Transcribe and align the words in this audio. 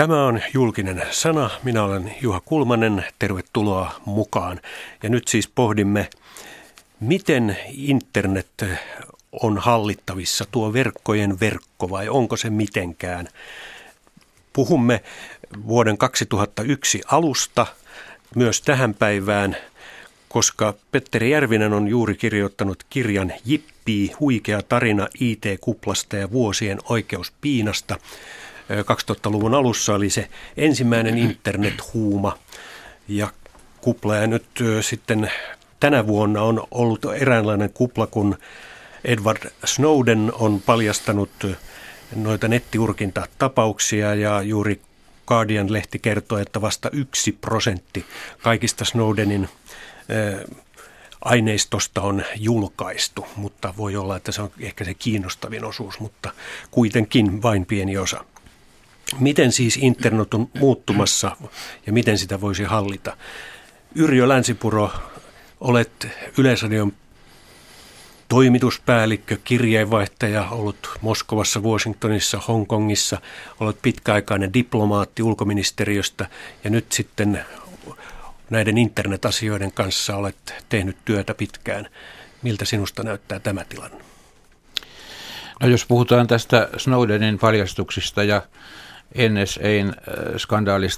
Tämä 0.00 0.26
on 0.26 0.40
julkinen 0.54 1.02
sana. 1.10 1.50
Minä 1.62 1.84
olen 1.84 2.14
Juha 2.20 2.40
Kulmanen. 2.40 3.04
Tervetuloa 3.18 4.00
mukaan. 4.04 4.60
Ja 5.02 5.08
nyt 5.08 5.28
siis 5.28 5.48
pohdimme, 5.48 6.10
miten 7.00 7.56
internet 7.72 8.64
on 9.32 9.58
hallittavissa, 9.58 10.44
tuo 10.50 10.72
verkkojen 10.72 11.40
verkko 11.40 11.90
vai 11.90 12.08
onko 12.08 12.36
se 12.36 12.50
mitenkään. 12.50 13.28
Puhumme 14.52 15.02
vuoden 15.66 15.98
2001 15.98 17.00
alusta 17.06 17.66
myös 18.36 18.62
tähän 18.62 18.94
päivään, 18.94 19.56
koska 20.28 20.74
Petteri 20.92 21.30
Järvinen 21.30 21.72
on 21.72 21.88
juuri 21.88 22.14
kirjoittanut 22.14 22.84
kirjan 22.90 23.32
Jippii, 23.44 24.12
huikea 24.20 24.62
tarina 24.62 25.08
IT-kuplasta 25.20 26.16
ja 26.16 26.30
vuosien 26.30 26.78
oikeuspiinasta– 26.88 27.98
2000-luvun 28.70 29.54
alussa 29.54 29.94
oli 29.94 30.10
se 30.10 30.28
ensimmäinen 30.56 31.18
internethuuma 31.18 32.38
ja 33.08 33.28
kupla. 33.80 34.16
Ja 34.16 34.26
nyt 34.26 34.46
sitten 34.80 35.30
tänä 35.80 36.06
vuonna 36.06 36.42
on 36.42 36.66
ollut 36.70 37.04
eräänlainen 37.04 37.70
kupla, 37.70 38.06
kun 38.06 38.38
Edward 39.04 39.50
Snowden 39.64 40.32
on 40.34 40.62
paljastanut 40.66 41.30
noita 42.16 42.48
nettiurkintatapauksia 42.48 44.14
ja 44.14 44.42
juuri 44.42 44.80
Guardian-lehti 45.26 45.98
kertoo, 45.98 46.38
että 46.38 46.60
vasta 46.60 46.90
yksi 46.92 47.32
prosentti 47.32 48.06
kaikista 48.42 48.84
Snowdenin 48.84 49.48
aineistosta 51.24 52.00
on 52.00 52.24
julkaistu, 52.36 53.26
mutta 53.36 53.74
voi 53.76 53.96
olla, 53.96 54.16
että 54.16 54.32
se 54.32 54.42
on 54.42 54.50
ehkä 54.60 54.84
se 54.84 54.94
kiinnostavin 54.94 55.64
osuus, 55.64 56.00
mutta 56.00 56.30
kuitenkin 56.70 57.42
vain 57.42 57.66
pieni 57.66 57.98
osa. 57.98 58.24
Miten 59.18 59.52
siis 59.52 59.76
internet 59.76 60.34
on 60.34 60.48
muuttumassa 60.58 61.36
ja 61.86 61.92
miten 61.92 62.18
sitä 62.18 62.40
voisi 62.40 62.64
hallita? 62.64 63.16
Yrjö 63.94 64.28
Länsipuro, 64.28 64.90
olet 65.60 66.08
Yleisradion 66.38 66.92
toimituspäällikkö, 68.28 69.36
kirjeenvaihtaja, 69.44 70.48
ollut 70.50 70.98
Moskovassa, 71.00 71.60
Washingtonissa, 71.60 72.40
Hongkongissa, 72.48 73.20
olet 73.60 73.82
pitkäaikainen 73.82 74.54
diplomaatti 74.54 75.22
ulkoministeriöstä 75.22 76.28
ja 76.64 76.70
nyt 76.70 76.92
sitten 76.92 77.44
näiden 78.50 78.78
internetasioiden 78.78 79.72
kanssa 79.72 80.16
olet 80.16 80.54
tehnyt 80.68 80.96
työtä 81.04 81.34
pitkään. 81.34 81.88
Miltä 82.42 82.64
sinusta 82.64 83.02
näyttää 83.02 83.40
tämä 83.40 83.64
tilanne? 83.64 84.04
No 85.60 85.68
jos 85.68 85.86
puhutaan 85.86 86.26
tästä 86.26 86.68
Snowdenin 86.76 87.38
paljastuksista 87.38 88.22
ja 88.22 88.42
NSAn 89.14 89.88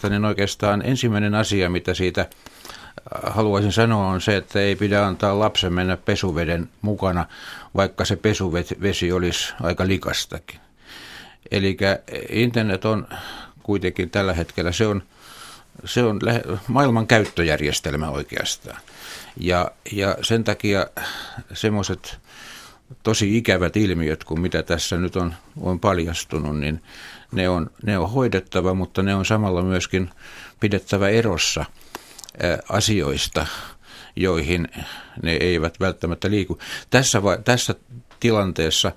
äh, 0.05 0.11
niin 0.11 0.25
oikeastaan 0.25 0.83
ensimmäinen 0.87 1.35
asia, 1.35 1.71
mitä 1.71 1.95
siitä 1.95 2.21
äh, 2.21 3.35
haluaisin 3.35 3.73
sanoa, 3.73 4.09
on 4.09 4.21
se, 4.21 4.37
että 4.37 4.61
ei 4.61 4.77
pidä 4.77 5.07
antaa 5.07 5.39
lapsen 5.39 5.73
mennä 5.73 5.97
pesuveden 5.97 6.69
mukana, 6.83 7.27
vaikka 7.77 8.05
se 8.05 8.17
pesuvesi 8.17 9.13
olisi 9.13 9.55
aika 9.61 9.87
likastakin. 9.87 10.61
Eli 11.51 11.77
internet 12.29 12.85
on 12.85 13.09
kuitenkin 13.63 14.11
tällä 14.11 14.33
hetkellä, 14.33 14.73
se 14.73 14.87
on, 14.87 15.03
se 15.85 16.03
on 16.03 16.21
maailman 16.69 17.07
käyttöjärjestelmä 17.07 18.11
oikeastaan. 18.11 18.81
Ja, 19.37 19.71
ja 19.93 20.17
sen 20.23 20.45
takia 20.45 20.87
semmoiset 21.53 22.19
tosi 23.03 23.37
ikävät 23.37 23.77
ilmiöt, 23.77 24.25
kuin 24.25 24.41
mitä 24.41 24.63
tässä 24.63 24.97
nyt 24.97 25.17
on, 25.17 25.35
on 25.61 25.81
paljastunut, 25.81 26.61
niin 26.61 26.83
ne 27.33 27.49
on, 27.49 27.71
ne 27.87 27.99
on 27.99 28.11
hoidettava, 28.11 28.75
mutta 28.75 29.03
ne 29.03 29.15
on 29.15 29.25
samalla 29.25 29.63
myöskin 29.63 30.11
pidettävä 30.61 31.09
erossa 31.09 31.65
asioista, 32.69 33.47
joihin 34.17 34.69
ne 35.23 35.33
eivät 35.33 35.81
välttämättä 35.81 36.31
liiku. 36.31 36.59
Tässä, 36.91 37.23
tässä 37.45 37.75
tilanteessa 38.21 38.93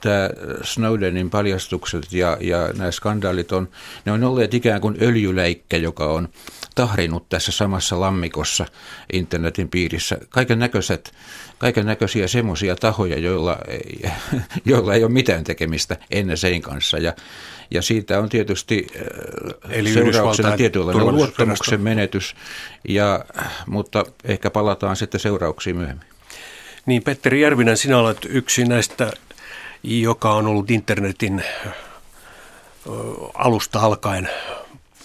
tämä 0.00 0.30
Snowdenin 0.62 1.30
paljastukset 1.30 2.12
ja, 2.12 2.36
ja 2.40 2.68
nämä 2.76 2.90
skandaalit 2.90 3.52
on, 3.52 3.68
ne 4.04 4.12
on 4.12 4.24
olleet 4.24 4.54
ikään 4.54 4.80
kuin 4.80 4.96
öljyläikkä, 5.02 5.76
joka 5.76 6.06
on 6.06 6.28
tahrinut 6.74 7.28
tässä 7.28 7.52
samassa 7.52 8.00
lammikossa 8.00 8.66
internetin 9.12 9.68
piirissä. 9.68 10.18
Kaiken 10.28 10.58
näköiset 10.58 11.14
kaiken 11.58 11.86
näköisiä 11.86 12.28
semmoisia 12.28 12.76
tahoja, 12.76 13.18
joilla 13.18 13.58
ei, 13.68 14.10
joilla 14.64 14.94
ei 14.94 15.04
ole 15.04 15.12
mitään 15.12 15.44
tekemistä 15.44 15.96
ennen 16.10 16.36
sen 16.36 16.62
kanssa. 16.62 16.98
Ja, 16.98 17.12
ja 17.70 17.82
siitä 17.82 18.18
on 18.18 18.28
tietysti 18.28 18.86
Eli 19.68 19.92
seurauksena 19.92 20.56
tietynlainen 20.56 21.14
luottamuksen 21.14 21.80
menetys, 21.80 22.34
ja, 22.88 23.24
mutta 23.66 24.04
ehkä 24.24 24.50
palataan 24.50 24.96
sitten 24.96 25.20
seurauksiin 25.20 25.76
myöhemmin. 25.76 26.06
Niin, 26.86 27.02
Petteri 27.02 27.40
Järvinen, 27.40 27.76
sinä 27.76 27.98
olet 27.98 28.18
yksi 28.28 28.64
näistä, 28.64 29.12
joka 29.82 30.32
on 30.32 30.46
ollut 30.46 30.70
internetin 30.70 31.42
alusta 33.34 33.80
alkaen 33.80 34.28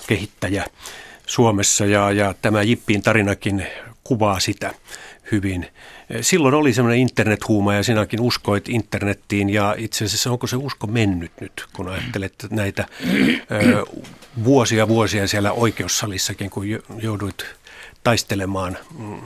kehittäjä 0.07 0.65
Suomessa, 1.25 1.85
ja, 1.85 2.11
ja 2.11 2.35
tämä 2.41 2.61
Jippiin 2.61 3.01
tarinakin 3.01 3.67
kuvaa 4.03 4.39
sitä 4.39 4.73
hyvin. 5.31 5.67
Silloin 6.21 6.55
oli 6.55 6.73
semmoinen 6.73 6.99
internethuuma 6.99 7.73
ja 7.73 7.83
sinäkin 7.83 8.21
uskoit 8.21 8.69
internettiin 8.69 9.49
ja 9.49 9.75
itse 9.77 10.05
asiassa 10.05 10.31
onko 10.31 10.47
se 10.47 10.55
usko 10.55 10.87
mennyt 10.87 11.31
nyt, 11.41 11.65
kun 11.73 11.89
ajattelet 11.89 12.33
näitä 12.49 12.85
vuosia 14.43 14.87
vuosia 14.87 15.27
siellä 15.27 15.51
oikeussalissakin, 15.51 16.49
kun 16.49 16.65
jouduit 17.01 17.45
taistelemaan 18.03 18.77
mm, 18.99 19.21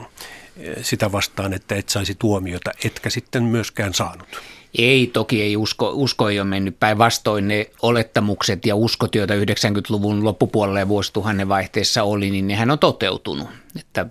sitä 0.82 1.12
vastaan, 1.12 1.52
että 1.52 1.74
et 1.74 1.88
saisi 1.88 2.14
tuomiota, 2.14 2.70
etkä 2.84 3.10
sitten 3.10 3.42
myöskään 3.42 3.94
saanut. 3.94 4.42
Ei, 4.78 5.06
toki 5.06 5.42
ei 5.42 5.56
usko, 5.56 5.90
usko 5.94 6.28
ei 6.28 6.40
ole 6.40 6.48
mennyt 6.48 6.80
päinvastoin 6.80 7.48
ne 7.48 7.70
olettamukset 7.82 8.66
ja 8.66 8.76
uskot, 8.76 9.14
joita 9.14 9.34
90-luvun 9.34 10.24
loppupuolella 10.24 10.78
ja 10.78 10.88
vuosituhannen 10.88 11.48
vaihteessa 11.48 12.02
oli, 12.02 12.30
niin 12.30 12.46
nehän 12.46 12.70
on 12.70 12.78
toteutunut. 12.78 13.48
Että 13.78 14.06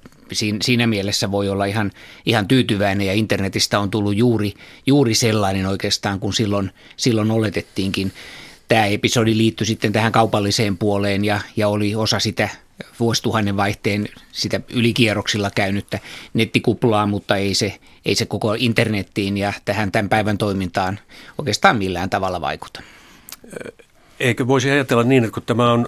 siinä 0.61 0.87
mielessä 0.87 1.31
voi 1.31 1.49
olla 1.49 1.65
ihan, 1.65 1.91
ihan 2.25 2.47
tyytyväinen 2.47 3.07
ja 3.07 3.13
internetistä 3.13 3.79
on 3.79 3.91
tullut 3.91 4.15
juuri, 4.15 4.53
juuri 4.87 5.13
sellainen 5.15 5.65
oikeastaan 5.65 6.19
kuin 6.19 6.33
silloin, 6.33 6.71
silloin 6.97 7.31
oletettiinkin. 7.31 8.11
Tämä 8.73 8.85
episodi 8.85 9.37
liittyi 9.37 9.67
sitten 9.67 9.93
tähän 9.93 10.11
kaupalliseen 10.11 10.77
puoleen 10.77 11.25
ja, 11.25 11.39
ja 11.55 11.67
oli 11.67 11.95
osa 11.95 12.19
sitä 12.19 12.49
vuosituhannen 12.99 13.57
vaihteen 13.57 14.09
sitä 14.31 14.61
ylikierroksilla 14.69 15.51
käynyttä 15.55 15.99
nettikuplaa, 16.33 17.05
mutta 17.05 17.35
ei 17.35 17.53
se, 17.53 17.79
ei 18.05 18.15
se 18.15 18.25
koko 18.25 18.55
internettiin 18.57 19.37
ja 19.37 19.53
tähän 19.65 19.91
tämän 19.91 20.09
päivän 20.09 20.37
toimintaan 20.37 20.99
oikeastaan 21.37 21.77
millään 21.77 22.09
tavalla 22.09 22.41
vaikuta. 22.41 22.81
Eikö 24.19 24.47
voisi 24.47 24.71
ajatella 24.71 25.03
niin, 25.03 25.23
että 25.23 25.33
kun 25.33 25.43
tämä 25.43 25.71
on 25.71 25.87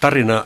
tarina 0.00 0.44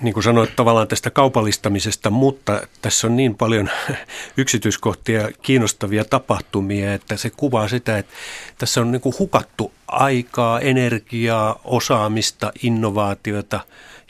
niin 0.00 0.14
kuin 0.14 0.24
sanoit, 0.24 0.56
tavallaan 0.56 0.88
tästä 0.88 1.10
kaupallistamisesta, 1.10 2.10
mutta 2.10 2.62
tässä 2.82 3.06
on 3.06 3.16
niin 3.16 3.34
paljon 3.34 3.70
yksityiskohtia, 4.36 5.28
kiinnostavia 5.42 6.04
tapahtumia, 6.04 6.94
että 6.94 7.16
se 7.16 7.30
kuvaa 7.30 7.68
sitä, 7.68 7.98
että 7.98 8.12
tässä 8.58 8.80
on 8.80 8.92
niin 8.92 9.00
kuin 9.00 9.14
hukattu 9.18 9.72
aikaa, 9.88 10.60
energiaa, 10.60 11.60
osaamista, 11.64 12.52
innovaatiota 12.62 13.60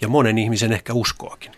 ja 0.00 0.08
monen 0.08 0.38
ihmisen 0.38 0.72
ehkä 0.72 0.92
uskoakin. 0.92 1.52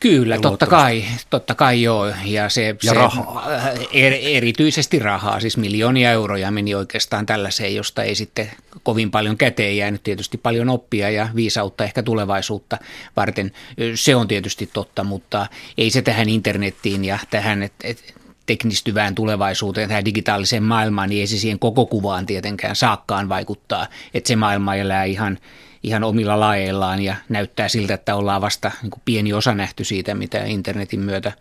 Kyllä, 0.00 0.38
totta 0.38 0.66
kai, 0.66 1.04
totta 1.30 1.54
kai 1.54 1.82
joo. 1.82 2.06
Ja, 2.24 2.48
se, 2.48 2.66
ja 2.82 2.92
se 2.92 2.94
rahaa. 2.94 3.72
Er, 3.92 4.12
erityisesti 4.20 4.98
rahaa, 4.98 5.40
siis 5.40 5.56
miljoonia 5.56 6.10
euroja 6.10 6.50
meni 6.50 6.74
oikeastaan 6.74 7.26
tällaiseen, 7.26 7.74
josta 7.74 8.02
ei 8.02 8.14
sitten 8.14 8.50
kovin 8.82 9.10
paljon 9.10 9.36
käteen 9.36 9.76
jäänyt 9.76 10.02
tietysti 10.02 10.38
paljon 10.38 10.68
oppia 10.68 11.10
ja 11.10 11.28
viisautta 11.34 11.84
ehkä 11.84 12.02
tulevaisuutta 12.02 12.78
varten. 13.16 13.52
Se 13.94 14.16
on 14.16 14.28
tietysti 14.28 14.70
totta, 14.72 15.04
mutta 15.04 15.46
ei 15.78 15.90
se 15.90 16.02
tähän 16.02 16.28
internettiin 16.28 17.04
ja 17.04 17.18
tähän, 17.30 17.62
et, 17.62 17.72
et, 17.84 18.14
teknistyvään 18.46 19.14
tulevaisuuteen, 19.14 19.88
tähän 19.88 20.04
digitaaliseen 20.04 20.62
maailmaan, 20.62 21.08
niin 21.08 21.20
ei 21.20 21.26
se 21.26 21.38
siihen 21.38 21.58
koko 21.58 21.86
kuvaan 21.86 22.26
tietenkään 22.26 22.76
saakkaan 22.76 23.28
vaikuttaa. 23.28 23.86
Että 24.14 24.28
se 24.28 24.36
maailma 24.36 24.74
elää 24.74 25.04
ihan 25.04 25.38
ihan 25.86 26.04
omilla 26.04 26.40
laeillaan 26.40 27.02
ja 27.02 27.14
näyttää 27.28 27.68
siltä, 27.68 27.94
että 27.94 28.14
ollaan 28.14 28.40
vasta 28.40 28.70
niin 28.82 28.90
kuin 28.90 29.02
pieni 29.04 29.32
osa 29.32 29.54
nähty 29.54 29.84
siitä, 29.84 30.14
mitä 30.14 30.44
internetin 30.44 31.00
myötä 31.00 31.32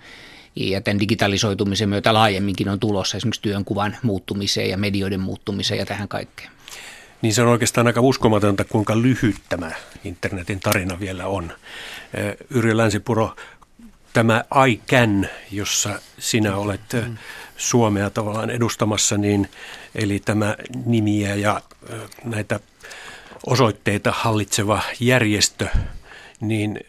ja 0.56 0.82
tämän 0.82 1.00
digitalisoitumisen 1.00 1.90
myötä 1.90 2.14
laajemminkin 2.14 2.70
on 2.70 2.80
tulossa 2.80 3.18
esimerkiksi 3.18 3.42
työnkuvan 3.42 3.98
muuttumiseen 4.04 4.70
ja 4.70 4.78
medioiden 4.78 5.20
muuttumiseen 5.20 5.80
ja 5.80 5.86
tähän 5.86 6.08
kaikkeen. 6.08 6.50
Niin 7.22 7.34
se 7.34 7.42
on 7.42 7.48
oikeastaan 7.48 7.88
aika 7.88 8.02
uskomatonta, 8.02 8.64
kuinka 8.64 9.02
lyhyt 9.02 9.36
tämä 9.50 9.72
internetin 10.04 10.60
tarina 10.60 11.00
vielä 11.00 11.28
on. 11.28 11.52
Yrjö 12.50 12.78
Länsipuro, 12.78 13.36
tämä 14.14 14.44
ICAN, 14.68 15.28
jossa 15.52 16.00
sinä 16.20 16.56
olet 16.56 16.82
Suomea 17.58 18.10
tavallaan 18.10 18.50
edustamassa, 18.50 19.18
niin, 19.18 19.50
eli 19.96 20.20
tämä 20.20 20.56
nimiä 20.86 21.36
ja 21.36 21.62
näitä 22.24 22.60
osoitteita 23.48 24.12
hallitseva 24.12 24.82
järjestö, 25.00 25.68
niin 26.42 26.80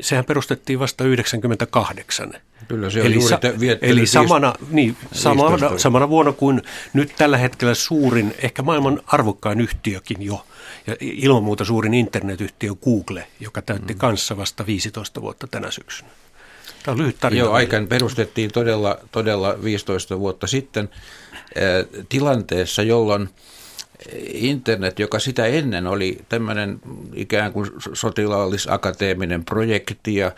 sehän 0.00 0.24
perustettiin 0.24 0.78
vasta 0.78 1.04
98. 1.04 2.32
Kyllä 2.68 2.90
se 2.90 3.00
on 3.00 3.06
eli 3.06 3.14
juuri 3.14 3.28
sa- 3.28 3.40
Eli 3.82 4.06
samana, 4.06 4.54
niin, 4.70 4.96
samana, 5.12 5.78
samana 5.78 6.08
vuonna 6.08 6.32
kuin 6.32 6.62
nyt 6.92 7.12
tällä 7.18 7.36
hetkellä 7.36 7.74
suurin, 7.74 8.34
ehkä 8.38 8.62
maailman 8.62 9.00
arvokkain 9.06 9.60
yhtiökin 9.60 10.22
jo, 10.22 10.46
ja 10.86 10.96
ilman 11.00 11.42
muuta 11.42 11.64
suurin 11.64 11.94
internetyhtiö 11.94 12.74
Google, 12.74 13.26
joka 13.40 13.62
täytti 13.62 13.92
mm. 13.92 13.98
kanssa 13.98 14.36
vasta 14.36 14.66
15 14.66 15.22
vuotta 15.22 15.46
tänä 15.46 15.70
syksynä. 15.70 16.10
Tämä 16.82 16.92
on 16.92 16.98
lyhyt 16.98 17.16
tarina. 17.20 17.44
Joo, 17.44 17.52
aikaan 17.52 17.86
perustettiin 17.86 18.52
todella, 18.52 18.98
todella 19.12 19.62
15 19.62 20.18
vuotta 20.18 20.46
sitten 20.46 20.88
äh, 20.92 22.04
tilanteessa, 22.08 22.82
jolloin 22.82 23.28
internet, 24.32 24.98
joka 24.98 25.18
sitä 25.18 25.46
ennen 25.46 25.86
oli 25.86 26.18
tämmöinen 26.28 26.80
ikään 27.14 27.52
kuin 27.52 27.70
sotilaallis-akateeminen 27.92 29.44
projekti 29.44 30.14
ja, 30.14 30.32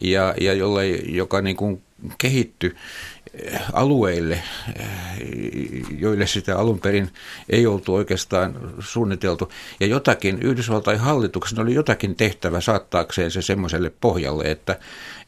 ja, 0.00 0.34
ja 0.40 0.52
jolle, 0.54 0.88
joka 0.88 1.40
niin 1.42 1.56
kuin 1.56 1.82
kehittyi 2.18 2.74
alueille, 3.72 4.42
joille 5.98 6.26
sitä 6.26 6.58
alun 6.58 6.80
perin 6.80 7.10
ei 7.50 7.66
oltu 7.66 7.94
oikeastaan 7.94 8.74
suunniteltu. 8.78 9.52
Ja 9.80 9.86
jotakin, 9.86 10.42
Yhdysvaltain 10.42 10.98
hallituksen 10.98 11.60
oli 11.60 11.74
jotakin 11.74 12.16
tehtävä 12.16 12.60
saattaakseen 12.60 13.30
se 13.30 13.42
semmoiselle 13.42 13.92
pohjalle, 14.00 14.44
että, 14.44 14.78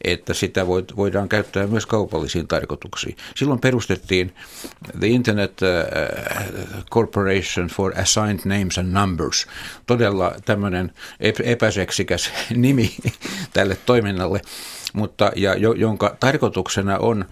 että 0.03 0.33
sitä 0.33 0.67
voidaan 0.67 1.29
käyttää 1.29 1.67
myös 1.67 1.85
kaupallisiin 1.85 2.47
tarkoituksiin. 2.47 3.17
Silloin 3.35 3.59
perustettiin 3.59 4.35
The 4.99 5.07
Internet 5.07 5.59
äh, 5.63 6.45
Corporation 6.91 7.67
for 7.67 7.99
Assigned 7.99 8.39
Names 8.45 8.77
and 8.77 8.93
Numbers, 8.93 9.47
todella 9.85 10.35
tämmöinen 10.45 10.93
epäseksikäs 11.43 12.31
nimi 12.55 12.95
tälle 13.53 13.77
toiminnalle, 13.85 14.41
mutta, 14.93 15.31
ja 15.35 15.55
jonka 15.55 16.15
tarkoituksena 16.19 16.97
on 16.97 17.25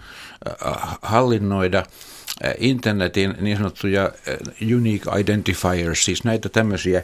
Äh, 0.66 0.98
hallinnoida 1.02 1.78
äh, 1.78 2.54
internetin 2.58 3.34
niin 3.40 3.56
sanottuja 3.56 4.04
äh, 4.04 4.72
unique 4.76 5.20
identifiers, 5.20 6.04
siis 6.04 6.24
näitä 6.24 6.48
tämmöisiä 6.48 7.02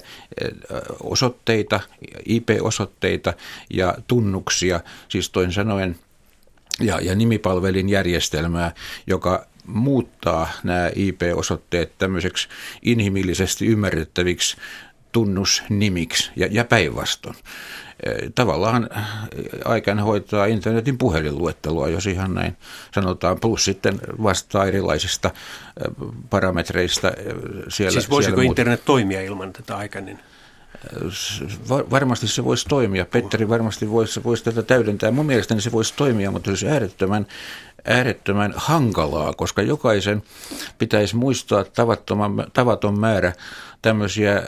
osoitteita, 1.02 1.80
IP-osoitteita 2.26 3.34
ja 3.70 3.94
tunnuksia, 4.06 4.80
siis 5.08 5.30
toin 5.30 5.52
sanoen, 5.52 5.96
ja, 6.80 7.00
ja 7.00 7.14
nimipalvelin 7.14 7.88
järjestelmää, 7.88 8.72
joka 9.06 9.46
muuttaa 9.66 10.48
nämä 10.64 10.90
IP-osoitteet 10.94 11.92
tämmöiseksi 11.98 12.48
inhimillisesti 12.82 13.66
ymmärrettäviksi 13.66 14.56
tunnusnimiksi 15.12 16.30
ja, 16.36 16.48
ja 16.50 16.64
päinvastoin 16.64 17.36
tavallaan 18.34 18.90
aikana 19.64 20.02
hoitaa 20.02 20.46
internetin 20.46 20.98
puhelinluettelua, 20.98 21.88
jos 21.88 22.06
ihan 22.06 22.34
näin 22.34 22.56
sanotaan, 22.94 23.40
plus 23.40 23.64
sitten 23.64 24.00
vastaa 24.22 24.66
erilaisista 24.66 25.30
parametreista. 26.30 27.12
Siellä, 27.68 27.92
siis 27.92 28.10
voisiko 28.10 28.36
siellä 28.36 28.50
internet 28.50 28.80
muut... 28.80 28.86
toimia 28.86 29.22
ilman 29.22 29.52
tätä 29.52 29.76
aikainen? 29.76 30.20
varmasti 31.68 32.28
se 32.28 32.44
voisi 32.44 32.68
toimia. 32.68 33.04
Petteri 33.04 33.48
varmasti 33.48 33.90
voisi, 33.90 34.24
voisi 34.24 34.44
tätä 34.44 34.62
täydentää. 34.62 35.10
Mun 35.10 35.26
mielestäni 35.26 35.60
se 35.60 35.72
voisi 35.72 35.94
toimia, 35.96 36.30
mutta 36.30 36.46
se 36.46 36.50
olisi 36.50 36.68
äärettömän, 36.68 37.26
äärettömän 37.84 38.54
hankalaa, 38.56 39.32
koska 39.32 39.62
jokaisen 39.62 40.22
pitäisi 40.78 41.16
muistaa 41.16 41.64
tavattoman, 41.64 42.46
tavaton 42.52 43.00
määrä 43.00 43.32
tämmöisiä 43.84 44.42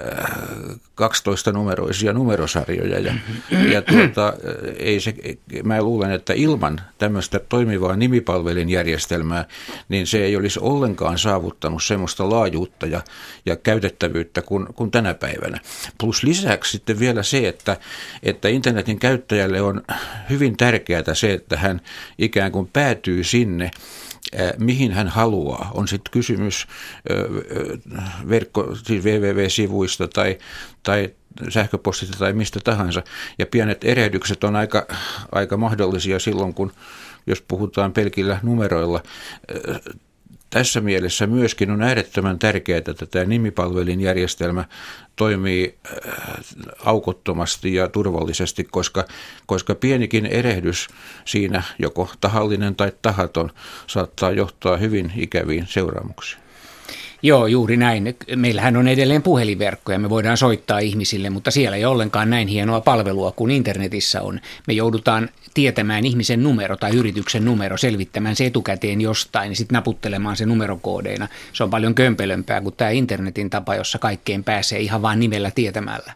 12-numeroisia 1.01 2.09
äh, 2.09 2.15
numerosarjoja. 2.15 2.99
Ja, 2.99 3.15
ja 3.73 3.83
tuota, 3.83 4.29
äh, 4.29 4.35
ei 4.79 5.01
se, 5.01 5.15
mä 5.65 5.83
luulen, 5.83 6.11
että 6.11 6.33
ilman 6.33 6.81
tämmöistä 6.99 7.41
toimivaa 7.49 7.97
nimipalvelinjärjestelmää, 7.97 9.45
niin 9.89 10.07
se 10.07 10.19
ei 10.25 10.37
olisi 10.37 10.61
ollenkaan 10.63 11.19
saavuttanut 11.19 11.83
semmoista 11.83 12.31
laajuutta 12.31 12.87
ja, 12.87 13.01
ja 13.47 13.57
käytettävyyttä 13.57 14.43
kuin, 14.43 14.67
kuin 14.75 14.91
tänä 14.91 15.15
päivänä. 15.15 15.61
Plus 15.99 16.23
lisäksi 16.23 16.71
sitten 16.71 16.99
vielä 16.99 17.23
se, 17.23 17.49
että, 17.49 17.77
että 18.23 18.49
internetin 18.49 18.99
käyttäjälle 18.99 19.61
on 19.61 19.83
hyvin 20.31 20.57
tärkeää 20.57 21.15
se, 21.15 21.33
että 21.33 21.57
hän 21.57 21.81
ikään 22.19 22.53
kuin 22.53 22.71
päätyy 22.73 23.25
sinne, 23.27 23.71
mihin 24.59 24.93
hän 24.93 25.09
haluaa. 25.09 25.71
On 25.75 25.89
sitten 25.89 26.13
kysymys 26.13 26.67
verkko, 28.29 28.75
siis 28.75 29.05
www-sivuista 29.05 30.09
tai, 30.09 30.39
tai 30.83 31.15
sähköpostista 31.49 32.19
tai 32.19 32.33
mistä 32.33 32.61
tahansa. 32.65 33.03
Ja 33.39 33.47
pienet 33.47 33.85
erehdykset 33.85 34.45
on 34.45 34.57
aika, 34.57 34.87
aika 35.33 35.57
mahdollisia 35.57 36.19
silloin, 36.19 36.55
kun 36.55 36.73
jos 37.27 37.43
puhutaan 37.49 37.93
pelkillä 37.93 38.41
numeroilla 38.43 39.03
tässä 40.51 40.81
mielessä 40.81 41.27
myöskin 41.27 41.71
on 41.71 41.83
äärettömän 41.83 42.39
tärkeää, 42.39 42.79
että 42.79 43.07
tämä 43.07 43.25
nimipalvelin 43.25 44.01
järjestelmä 44.01 44.65
toimii 45.17 45.79
äh, 45.87 46.13
aukottomasti 46.85 47.75
ja 47.75 47.89
turvallisesti, 47.89 48.65
koska, 48.65 49.05
koska 49.47 49.75
pienikin 49.75 50.27
erehdys 50.27 50.89
siinä, 51.25 51.63
joko 51.79 52.09
tahallinen 52.21 52.75
tai 52.75 52.93
tahaton, 53.03 53.53
saattaa 53.87 54.31
johtaa 54.31 54.77
hyvin 54.77 55.13
ikäviin 55.17 55.67
seuraamuksiin. 55.67 56.46
Joo, 57.23 57.47
juuri 57.47 57.77
näin. 57.77 58.17
Meillähän 58.37 58.77
on 58.77 58.89
edelleen 58.89 59.23
puhelinverkkoja, 59.23 59.99
me 59.99 60.11
voidaan 60.11 60.37
soittaa 60.37 60.79
ihmisille, 60.79 61.31
mutta 61.31 61.51
siellä 61.51 61.77
ei 61.77 61.85
ollenkaan 61.85 62.31
näin 62.31 62.49
hienoa 62.49 62.81
palvelua 62.81 63.33
kuin 63.33 63.51
internetissä 63.51 64.23
on. 64.23 64.41
Me 64.67 64.75
joudutaan 64.75 65.29
tietämään 65.55 66.07
ihmisen 66.07 66.43
numero 66.43 66.77
tai 66.77 66.97
yrityksen 66.97 67.45
numero, 67.45 67.77
selvittämään 67.77 68.37
se 68.37 68.47
etukäteen 68.47 69.01
jostain 69.01 69.53
ja 69.53 69.57
sitten 69.57 69.75
naputtelemaan 69.75 70.37
se 70.37 70.47
numerokoodeina. 70.47 71.29
Se 71.53 71.65
on 71.65 71.71
paljon 71.71 71.95
kömpelömpää 71.95 72.61
kuin 72.61 72.75
tämä 72.77 72.91
internetin 72.91 73.51
tapa, 73.51 73.75
jossa 73.75 73.99
kaikkeen 73.99 74.45
pääsee 74.45 74.79
ihan 74.79 75.03
vain 75.03 75.21
nimellä 75.21 75.51
tietämällä. 75.51 76.13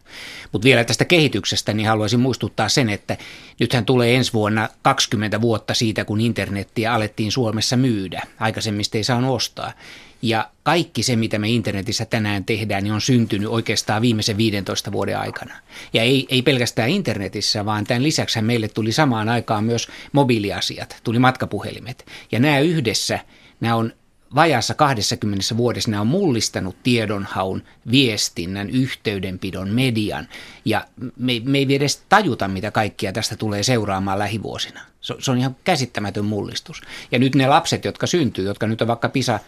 Mutta 0.53 0.65
vielä 0.65 0.85
tästä 0.85 1.05
kehityksestä, 1.05 1.73
niin 1.73 1.89
haluaisin 1.89 2.21
muistuttaa 2.21 2.69
sen, 2.69 2.91
että 2.91 3.17
nythän 3.61 3.85
tulee 3.85 4.17
ensi 4.17 4.33
vuonna 4.33 4.69
20 4.83 5.41
vuotta 5.41 5.75
siitä, 5.75 6.05
kun 6.05 6.21
internettiä 6.21 6.95
alettiin 6.95 7.33
Suomessa 7.33 7.77
myydä. 7.77 8.23
Aikaisemmin 8.41 8.85
ei 8.95 9.05
saanut 9.05 9.37
ostaa. 9.37 9.73
Ja 10.23 10.51
kaikki 10.63 11.03
se, 11.03 11.17
mitä 11.17 11.39
me 11.39 11.49
internetissä 11.49 12.05
tänään 12.05 12.45
tehdään, 12.45 12.83
niin 12.85 12.93
on 12.93 13.01
syntynyt 13.01 13.49
oikeastaan 13.49 14.03
viimeisen 14.03 14.37
15 14.37 14.93
vuoden 14.93 15.19
aikana. 15.19 15.55
Ja 15.93 16.03
ei, 16.03 16.27
ei 16.29 16.43
pelkästään 16.43 16.89
internetissä, 16.89 17.65
vaan 17.65 17.85
tämän 17.85 18.03
lisäksi 18.03 18.43
meille 18.43 18.69
tuli 18.69 18.93
samaan 18.93 19.29
aikaan 19.29 19.65
myös 19.65 19.89
mobiiliasiat, 20.13 21.01
tuli 21.05 21.19
matkapuhelimet. 21.19 22.07
Ja 22.33 22.41
nämä 22.41 22.59
yhdessä, 22.59 23.19
nämä 23.61 23.75
on 23.75 23.93
vajassa 24.35 24.75
20 24.75 25.57
vuodessa 25.57 25.91
nämä 25.91 26.01
on 26.01 26.07
mullistanut 26.07 26.77
tiedonhaun, 26.83 27.63
viestinnän, 27.91 28.71
yhteydenpidon, 28.71 29.71
median. 29.71 30.29
Ja 30.65 30.87
me, 31.17 31.33
me 31.45 31.59
ei 31.59 31.75
edes 31.75 32.03
tajuta, 32.09 32.49
mitä 32.49 32.71
kaikkia 32.71 33.13
tästä 33.13 33.37
tulee 33.37 33.63
seuraamaan 33.63 34.19
lähivuosina. 34.19 34.81
Se, 35.01 35.15
se 35.19 35.31
on 35.31 35.39
ihan 35.39 35.57
käsittämätön 35.65 36.25
mullistus. 36.25 36.83
Ja 37.13 37.19
nyt 37.19 37.35
ne 37.35 37.47
lapset, 37.47 37.85
jotka 37.85 38.07
syntyy, 38.07 38.45
jotka 38.45 38.67
nyt 38.67 38.83
on 38.83 38.89
vaikka 38.89 39.09
PISA 39.09 39.39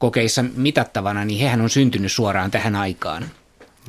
kokeissa 0.00 0.44
mitattavana, 0.56 1.24
niin 1.24 1.40
hehän 1.40 1.60
on 1.60 1.70
syntynyt 1.70 2.12
suoraan 2.12 2.50
tähän 2.50 2.76
aikaan. 2.76 3.30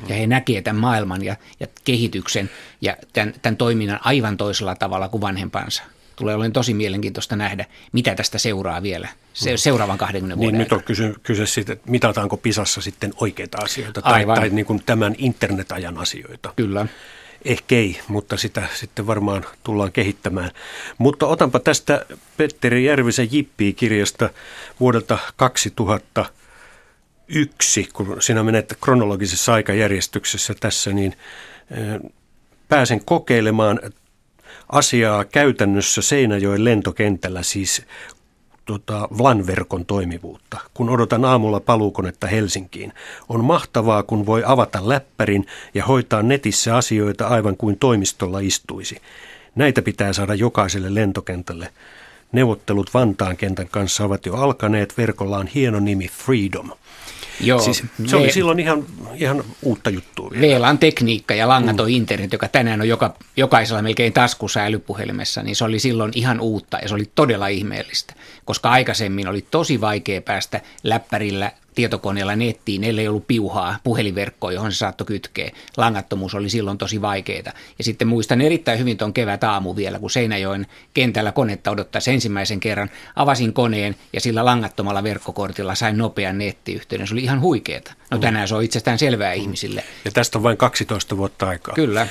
Ja 0.07 0.15
he 0.15 0.27
näkevät 0.27 0.63
tämän 0.63 0.81
maailman 0.81 1.23
ja, 1.23 1.35
ja 1.59 1.67
kehityksen 1.83 2.49
ja 2.81 2.97
tämän, 3.13 3.33
tämän 3.41 3.57
toiminnan 3.57 3.99
aivan 4.03 4.37
toisella 4.37 4.75
tavalla 4.75 5.07
kuin 5.07 5.21
vanhempansa. 5.21 5.83
Tulee 6.15 6.35
olemaan 6.35 6.53
tosi 6.53 6.73
mielenkiintoista 6.73 7.35
nähdä, 7.35 7.65
mitä 7.91 8.15
tästä 8.15 8.37
seuraa 8.37 8.83
vielä 8.83 9.07
se, 9.33 9.51
mm. 9.51 9.57
seuraavan 9.57 9.97
20 9.97 10.37
vuoden 10.37 10.53
Niin 10.53 10.59
nyt 10.59 10.71
on 10.71 10.83
kyse, 10.83 11.13
kyse 11.23 11.45
siitä, 11.45 11.73
että 11.73 11.91
mitataanko 11.91 12.37
PISassa 12.37 12.81
sitten 12.81 13.13
oikeita 13.17 13.57
asioita 13.63 14.01
tai, 14.01 14.25
tai 14.25 14.49
niin 14.49 14.65
kuin 14.65 14.83
tämän 14.85 15.15
internetajan 15.17 15.97
asioita. 15.97 16.53
Kyllä. 16.55 16.87
Ehkä 17.45 17.75
ei, 17.75 17.99
mutta 18.07 18.37
sitä 18.37 18.63
sitten 18.73 19.07
varmaan 19.07 19.45
tullaan 19.63 19.91
kehittämään. 19.91 20.51
Mutta 20.97 21.27
otanpa 21.27 21.59
tästä 21.59 22.05
Petteri 22.37 22.85
Järvisen 22.85 23.27
Jippi-kirjasta 23.31 24.29
vuodelta 24.79 25.17
2001, 25.35 27.89
kun 27.93 28.21
sinä 28.21 28.43
menet 28.43 28.77
kronologisessa 28.81 29.53
aikajärjestyksessä 29.53 30.53
tässä, 30.59 30.93
niin 30.93 31.15
pääsen 32.69 33.05
kokeilemaan 33.05 33.79
asiaa 34.69 35.25
käytännössä 35.25 36.01
Seinäjoen 36.01 36.63
lentokentällä, 36.63 37.43
siis 37.43 37.85
tota, 38.71 39.07
VLAN-verkon 39.17 39.85
toimivuutta, 39.85 40.57
kun 40.73 40.89
odotan 40.89 41.25
aamulla 41.25 41.59
paluukonetta 41.59 42.27
Helsinkiin. 42.27 42.93
On 43.29 43.43
mahtavaa, 43.43 44.03
kun 44.03 44.25
voi 44.25 44.43
avata 44.45 44.89
läppärin 44.89 45.45
ja 45.73 45.85
hoitaa 45.85 46.23
netissä 46.23 46.77
asioita 46.77 47.27
aivan 47.27 47.57
kuin 47.57 47.77
toimistolla 47.77 48.39
istuisi. 48.39 49.01
Näitä 49.55 49.81
pitää 49.81 50.13
saada 50.13 50.33
jokaiselle 50.33 50.95
lentokentälle. 50.95 51.73
Neuvottelut 52.31 52.93
Vantaan 52.93 53.37
kentän 53.37 53.67
kanssa 53.67 54.05
ovat 54.05 54.25
jo 54.25 54.35
alkaneet. 54.35 54.97
Verkolla 54.97 55.37
on 55.37 55.47
hieno 55.47 55.79
nimi 55.79 56.07
Freedom. 56.07 56.71
Joo, 57.43 57.59
siis 57.59 57.83
se 58.07 58.15
oli 58.15 58.31
silloin 58.31 58.59
ihan, 58.59 58.85
ihan 59.15 59.43
uutta 59.61 59.89
juttua. 59.89 60.31
VLAN 60.41 60.77
tekniikka 60.77 61.33
ja 61.33 61.47
langaton 61.47 61.87
mm. 61.87 61.95
internet, 61.95 62.33
joka 62.33 62.47
tänään 62.47 62.81
on 62.81 62.87
joka, 62.87 63.13
jokaisella 63.37 63.81
melkein 63.81 64.13
taskussa 64.13 64.59
älypuhelimessa, 64.59 65.43
niin 65.43 65.55
se 65.55 65.63
oli 65.63 65.79
silloin 65.79 66.11
ihan 66.15 66.39
uutta 66.39 66.77
ja 66.81 66.87
se 66.87 66.95
oli 66.95 67.11
todella 67.15 67.47
ihmeellistä, 67.47 68.13
koska 68.45 68.71
aikaisemmin 68.71 69.27
oli 69.27 69.45
tosi 69.51 69.81
vaikea 69.81 70.21
päästä 70.21 70.61
läppärillä 70.83 71.51
tietokoneella 71.75 72.35
nettiin, 72.35 72.83
ellei 72.83 73.07
ollut 73.07 73.27
piuhaa 73.27 73.77
puhelinverkkoa, 73.83 74.51
johon 74.51 74.71
se 74.71 74.77
saattoi 74.77 75.07
kytkeä. 75.07 75.51
Langattomuus 75.77 76.35
oli 76.35 76.49
silloin 76.49 76.77
tosi 76.77 77.01
vaikeaa. 77.01 77.53
Ja 77.77 77.83
sitten 77.83 78.07
muistan 78.07 78.41
erittäin 78.41 78.79
hyvin 78.79 78.97
tuon 78.97 79.13
kevät 79.13 79.43
aamu 79.43 79.75
vielä, 79.75 79.99
kun 79.99 80.11
Seinäjoen 80.11 80.67
kentällä 80.93 81.31
konetta 81.31 81.71
odottaisi 81.71 82.11
ensimmäisen 82.11 82.59
kerran. 82.59 82.89
Avasin 83.15 83.53
koneen 83.53 83.95
ja 84.13 84.21
sillä 84.21 84.45
langattomalla 84.45 85.03
verkkokortilla 85.03 85.75
sain 85.75 85.97
nopean 85.97 86.37
nettiyhteyden. 86.37 87.07
Se 87.07 87.13
oli 87.13 87.23
ihan 87.23 87.41
huikeeta. 87.41 87.93
No 88.11 88.17
mm. 88.17 88.21
tänään 88.21 88.47
se 88.47 88.55
on 88.55 88.63
itsestään 88.63 88.99
selvää 88.99 89.35
mm. 89.35 89.41
ihmisille. 89.41 89.83
Ja 90.05 90.11
tästä 90.11 90.37
on 90.37 90.43
vain 90.43 90.57
12 90.57 91.17
vuotta 91.17 91.47
aikaa. 91.47 91.75
Kyllä. 91.75 92.07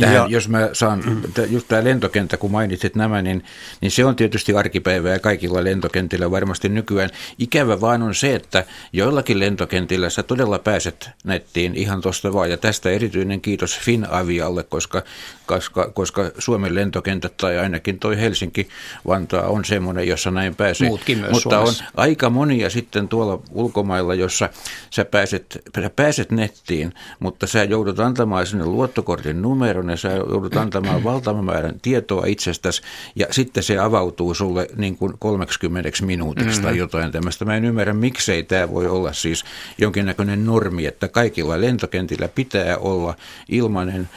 Tähän, 0.00 0.14
ja, 0.14 0.26
jos 0.28 0.48
mä 0.48 0.70
saan, 0.72 1.02
mm. 1.06 1.22
just 1.50 1.68
tämä 1.68 1.84
lentokenttä, 1.84 2.36
kun 2.36 2.50
mainitsit 2.50 2.94
nämä, 2.94 3.22
niin, 3.22 3.44
niin 3.80 3.90
se 3.90 4.04
on 4.04 4.16
tietysti 4.16 4.54
arkipäivää 4.54 5.18
kaikilla 5.18 5.64
lentokentillä 5.64 6.30
varmasti 6.30 6.68
nykyään. 6.68 7.10
Ikävä 7.38 7.80
vaan 7.80 8.02
on 8.02 8.14
se, 8.14 8.34
että 8.34 8.64
joillakin 8.92 9.40
lentokentillä 9.40 10.10
sä 10.10 10.22
todella 10.22 10.58
pääset 10.58 11.10
nettiin 11.24 11.74
ihan 11.74 12.00
tuosta 12.00 12.32
vaan. 12.32 12.50
Ja 12.50 12.56
tästä 12.56 12.90
erityinen 12.90 13.40
kiitos 13.40 13.78
Finavialle, 13.78 14.62
koska, 14.62 15.02
koska, 15.46 15.90
koska 15.94 16.30
Suomen 16.38 16.74
lentokentät 16.74 17.36
tai 17.36 17.58
ainakin 17.58 17.98
toi 17.98 18.16
Helsinki-Vantaa 18.16 19.46
on 19.46 19.64
semmoinen, 19.64 20.08
jossa 20.08 20.30
näin 20.30 20.54
pääsee. 20.54 20.88
Muutkin 20.88 21.18
myös 21.18 21.32
Mutta 21.32 21.56
Suomessa. 21.56 21.84
on 21.84 21.90
aika 21.96 22.30
monia 22.30 22.70
sitten 22.70 23.08
tuolla 23.08 23.42
ulkomailla, 23.52 24.14
jossa 24.14 24.48
sä 24.90 25.04
pääset, 25.04 25.62
sä 25.80 25.90
pääset 25.90 26.30
nettiin, 26.30 26.92
mutta 27.20 27.46
sä 27.46 27.64
joudut 27.64 28.00
antamaan 28.00 28.46
sinne 28.46 28.64
luottokortin 28.64 29.42
numero 29.42 29.76
numeron 29.76 29.90
ja 29.90 29.96
sä 29.96 30.08
joudut 30.08 30.56
antamaan 30.56 31.04
valtavan 31.10 31.44
määrän 31.44 31.80
tietoa 31.80 32.26
itsestäsi 32.26 32.82
ja 33.16 33.26
sitten 33.30 33.62
se 33.62 33.78
avautuu 33.78 34.34
sulle 34.34 34.68
niin 34.76 34.96
kuin 34.96 35.12
30 35.18 35.90
minuutiksi 36.02 36.50
mm-hmm. 36.50 36.62
tai 36.62 36.78
jotain 36.78 37.12
tämmöistä. 37.12 37.44
Mä 37.44 37.56
en 37.56 37.64
ymmärrä, 37.64 37.92
miksei 37.92 38.42
tämä 38.42 38.70
voi 38.70 38.86
olla 38.86 39.12
siis 39.12 39.44
jonkinnäköinen 39.78 40.46
normi, 40.46 40.86
että 40.86 41.08
kaikilla 41.08 41.60
lentokentillä 41.60 42.28
pitää 42.28 42.76
olla 42.78 43.14
ilmainen 43.48 44.08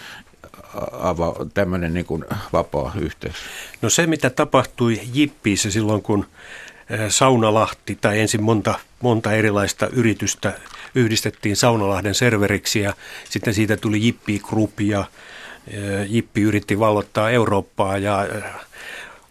ava, 0.91 1.35
tämmöinen 1.53 1.93
niin 1.93 2.05
kuin 2.05 2.25
vapaa 2.53 2.93
yhteys. 2.99 3.35
No 3.81 3.89
se, 3.89 4.07
mitä 4.07 4.29
tapahtui 4.29 4.99
Jippiissä 5.13 5.71
silloin, 5.71 6.01
kun 6.01 6.25
Saunalahti 7.09 7.97
tai 8.01 8.19
ensin 8.19 8.43
monta, 8.43 8.79
monta 9.01 9.33
erilaista 9.33 9.87
yritystä 9.87 10.53
yhdistettiin 10.95 11.55
Saunalahden 11.55 12.15
serveriksi 12.15 12.79
ja 12.79 12.93
sitten 13.29 13.53
siitä 13.53 13.77
tuli 13.77 14.05
Jippi 14.05 14.39
Group 14.39 14.81
ja 14.81 15.03
Jippi 16.07 16.41
yritti 16.41 16.79
vallottaa 16.79 17.29
Eurooppaa 17.29 17.97
ja 17.97 18.27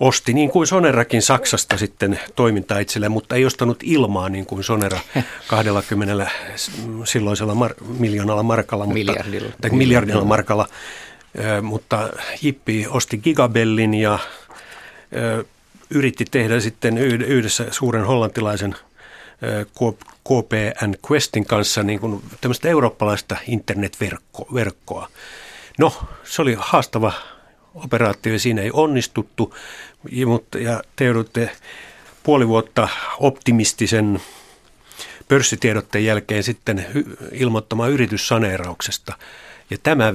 osti 0.00 0.32
niin 0.32 0.50
kuin 0.50 0.66
Sonerakin 0.66 1.22
Saksasta 1.22 1.76
sitten 1.76 2.20
toimintaa 2.36 2.78
itselleen, 2.78 3.12
mutta 3.12 3.36
ei 3.36 3.44
ostanut 3.44 3.78
ilmaa 3.82 4.28
niin 4.28 4.46
kuin 4.46 4.64
Sonera 4.64 5.00
20 5.46 6.30
silloisella 7.04 7.54
mar- 7.54 7.84
miljoonalla 7.98 8.42
markalla. 8.42 8.84
Mutta, 8.84 8.94
miljardilla. 8.94 9.52
Tai 9.60 9.70
miljardilla 9.70 10.24
markalla, 10.24 10.68
mutta 11.62 12.08
Jippi 12.42 12.86
osti 12.88 13.18
Gigabellin 13.18 13.94
ja 13.94 14.18
yritti 15.90 16.24
tehdä 16.30 16.60
sitten 16.60 16.98
yhdessä 16.98 17.66
suuren 17.70 18.04
hollantilaisen 18.04 18.76
KPN 20.24 20.94
Questin 21.10 21.46
kanssa 21.46 21.82
niin 21.82 22.00
kuin 22.00 22.22
tämmöistä 22.40 22.68
eurooppalaista 22.68 23.36
internetverkkoa. 23.46 25.08
No, 25.78 25.94
se 26.24 26.42
oli 26.42 26.56
haastava 26.58 27.12
operaatio 27.74 28.32
ja 28.32 28.38
siinä 28.38 28.62
ei 28.62 28.70
onnistuttu, 28.72 29.54
mutta 30.26 30.58
ja 30.58 30.82
te 30.96 31.04
joudutte 31.04 31.50
puoli 32.22 32.48
vuotta 32.48 32.88
optimistisen 33.18 34.20
pörssitiedotteen 35.28 36.04
jälkeen 36.04 36.42
sitten 36.42 36.86
ilmoittamaan 37.32 37.90
yrityssaneerauksesta. 37.90 39.16
Ja 39.70 39.78
tämä 39.82 40.12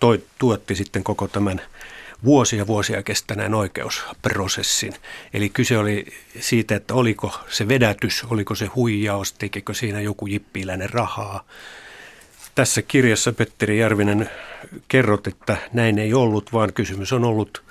toi, 0.00 0.22
tuotti 0.38 0.74
sitten 0.74 1.04
koko 1.04 1.28
tämän 1.28 1.60
vuosia 2.24 2.66
vuosia 2.66 3.02
kestäneen 3.02 3.54
oikeusprosessin. 3.54 4.94
Eli 5.34 5.48
kyse 5.48 5.78
oli 5.78 6.06
siitä, 6.40 6.76
että 6.76 6.94
oliko 6.94 7.32
se 7.48 7.68
vedätys, 7.68 8.24
oliko 8.30 8.54
se 8.54 8.66
huijaus, 8.66 9.32
tekikö 9.32 9.74
siinä 9.74 10.00
joku 10.00 10.26
jippiiläinen 10.26 10.90
rahaa 10.90 11.44
tässä 12.54 12.82
kirjassa 12.82 13.32
Petteri 13.32 13.78
Järvinen 13.78 14.30
kerrot, 14.88 15.26
että 15.26 15.56
näin 15.72 15.98
ei 15.98 16.14
ollut, 16.14 16.52
vaan 16.52 16.72
kysymys 16.72 17.12
on 17.12 17.24
ollut 17.24 17.62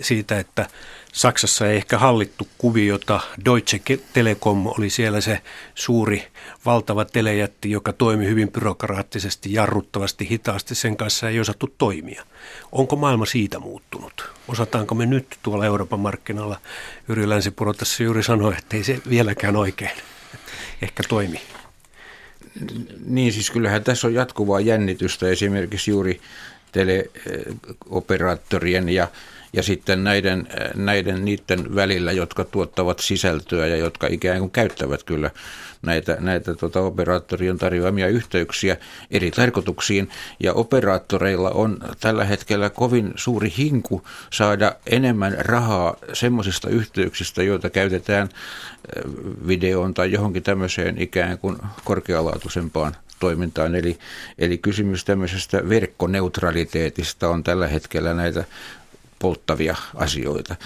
siitä, 0.00 0.38
että 0.38 0.66
Saksassa 1.14 1.66
ei 1.66 1.76
ehkä 1.76 1.98
hallittu 1.98 2.48
kuviota. 2.58 3.20
Deutsche 3.44 3.80
Telekom 4.12 4.66
oli 4.66 4.90
siellä 4.90 5.20
se 5.20 5.40
suuri, 5.74 6.26
valtava 6.66 7.04
telejätti, 7.04 7.70
joka 7.70 7.92
toimi 7.92 8.26
hyvin 8.26 8.52
byrokraattisesti, 8.52 9.52
jarruttavasti, 9.52 10.30
hitaasti. 10.30 10.74
Sen 10.74 10.96
kanssa 10.96 11.28
ei 11.28 11.40
osattu 11.40 11.74
toimia. 11.78 12.24
Onko 12.72 12.96
maailma 12.96 13.26
siitä 13.26 13.58
muuttunut? 13.58 14.30
Osataanko 14.48 14.94
me 14.94 15.06
nyt 15.06 15.38
tuolla 15.42 15.66
Euroopan 15.66 16.00
markkinalla? 16.00 16.60
Yri 17.08 17.28
Länsipuro 17.28 17.74
tässä 17.74 18.02
juuri 18.02 18.22
sanoi, 18.22 18.54
että 18.58 18.76
ei 18.76 18.84
se 18.84 19.00
vieläkään 19.08 19.56
oikein 19.56 19.92
ehkä 20.82 21.02
toimi. 21.08 21.40
Niin 23.06 23.32
siis 23.32 23.50
kyllähän 23.50 23.84
tässä 23.84 24.06
on 24.06 24.14
jatkuvaa 24.14 24.60
jännitystä 24.60 25.28
esimerkiksi 25.28 25.90
juuri 25.90 26.20
teleoperaattorien 26.72 28.88
ja, 28.88 29.08
ja 29.54 29.62
sitten 29.62 30.04
näiden, 30.04 30.48
näiden 30.74 31.24
niiden 31.24 31.74
välillä, 31.74 32.12
jotka 32.12 32.44
tuottavat 32.44 32.98
sisältöä 32.98 33.66
ja 33.66 33.76
jotka 33.76 34.06
ikään 34.06 34.38
kuin 34.38 34.50
käyttävät 34.50 35.02
kyllä 35.02 35.30
näitä, 35.82 36.16
näitä 36.20 36.54
tota, 36.54 36.80
operaattorien 36.80 37.58
tarjoamia 37.58 38.08
yhteyksiä 38.08 38.76
eri 39.10 39.30
tarkoituksiin. 39.30 40.08
Ja 40.40 40.52
operaattoreilla 40.52 41.50
on 41.50 41.78
tällä 42.00 42.24
hetkellä 42.24 42.70
kovin 42.70 43.12
suuri 43.16 43.52
hinku 43.58 44.02
saada 44.30 44.76
enemmän 44.86 45.36
rahaa 45.38 45.96
semmoisista 46.12 46.68
yhteyksistä, 46.68 47.42
joita 47.42 47.70
käytetään 47.70 48.28
videoon 49.46 49.94
tai 49.94 50.12
johonkin 50.12 50.42
tämmöiseen 50.42 51.02
ikään 51.02 51.38
kuin 51.38 51.56
korkealaatuisempaan 51.84 52.96
toimintaan. 53.20 53.74
Eli, 53.74 53.98
eli 54.38 54.58
kysymys 54.58 55.04
tämmöisestä 55.04 55.68
verkkoneutraliteetista 55.68 57.28
on 57.28 57.44
tällä 57.44 57.68
hetkellä 57.68 58.14
näitä 58.14 58.44
polttavia 59.24 59.76
asioita. 59.94 60.56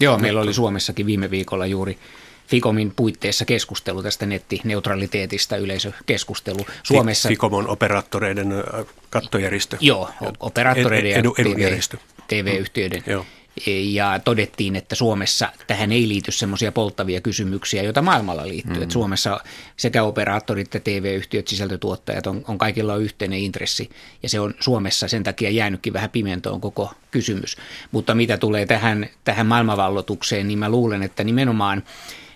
Joo, 0.00 0.18
meillä 0.18 0.40
oli 0.40 0.54
Suomessakin 0.54 1.06
viime 1.06 1.30
viikolla 1.30 1.66
juuri 1.66 1.98
Ficomin 2.46 2.92
puitteissa 2.96 3.44
keskustelu 3.44 4.02
tästä 4.02 4.26
nettineutraliteetista, 4.26 5.56
yleisökeskustelu. 5.56 6.66
Suomessa, 6.82 7.28
Ficom 7.28 7.52
on 7.52 7.68
operaattoreiden 7.68 8.48
kattojärjestö. 9.10 9.76
Joo, 9.80 10.10
operaattoreiden 10.40 11.12
edu, 11.12 11.34
edujärjestö. 11.38 11.96
TV-yhtiöiden. 12.28 13.02
Mm, 13.06 13.12
joo 13.12 13.24
ja 13.66 14.20
todettiin, 14.24 14.76
että 14.76 14.94
Suomessa 14.94 15.52
tähän 15.66 15.92
ei 15.92 16.08
liity 16.08 16.32
semmoisia 16.32 16.72
polttavia 16.72 17.20
kysymyksiä, 17.20 17.82
joita 17.82 18.02
maailmalla 18.02 18.48
liittyy. 18.48 18.76
Mm. 18.76 18.82
Että 18.82 18.92
Suomessa 18.92 19.40
sekä 19.76 20.02
operaattorit 20.02 20.74
että 20.74 20.80
TV-yhtiöt, 20.80 21.48
sisältötuottajat 21.48 22.26
on, 22.26 22.44
on 22.48 22.58
kaikilla 22.58 22.94
on 22.94 23.02
yhteinen 23.02 23.38
intressi 23.38 23.90
ja 24.22 24.28
se 24.28 24.40
on 24.40 24.54
Suomessa 24.60 25.08
sen 25.08 25.24
takia 25.24 25.50
jäänytkin 25.50 25.92
vähän 25.92 26.10
pimentoon 26.10 26.60
koko 26.60 26.92
kysymys. 27.10 27.56
Mutta 27.92 28.14
mitä 28.14 28.38
tulee 28.38 28.66
tähän, 28.66 29.08
tähän 29.24 29.46
maailmanvallotukseen, 29.46 30.48
niin 30.48 30.58
mä 30.58 30.68
luulen, 30.68 31.02
että 31.02 31.24
nimenomaan 31.24 31.82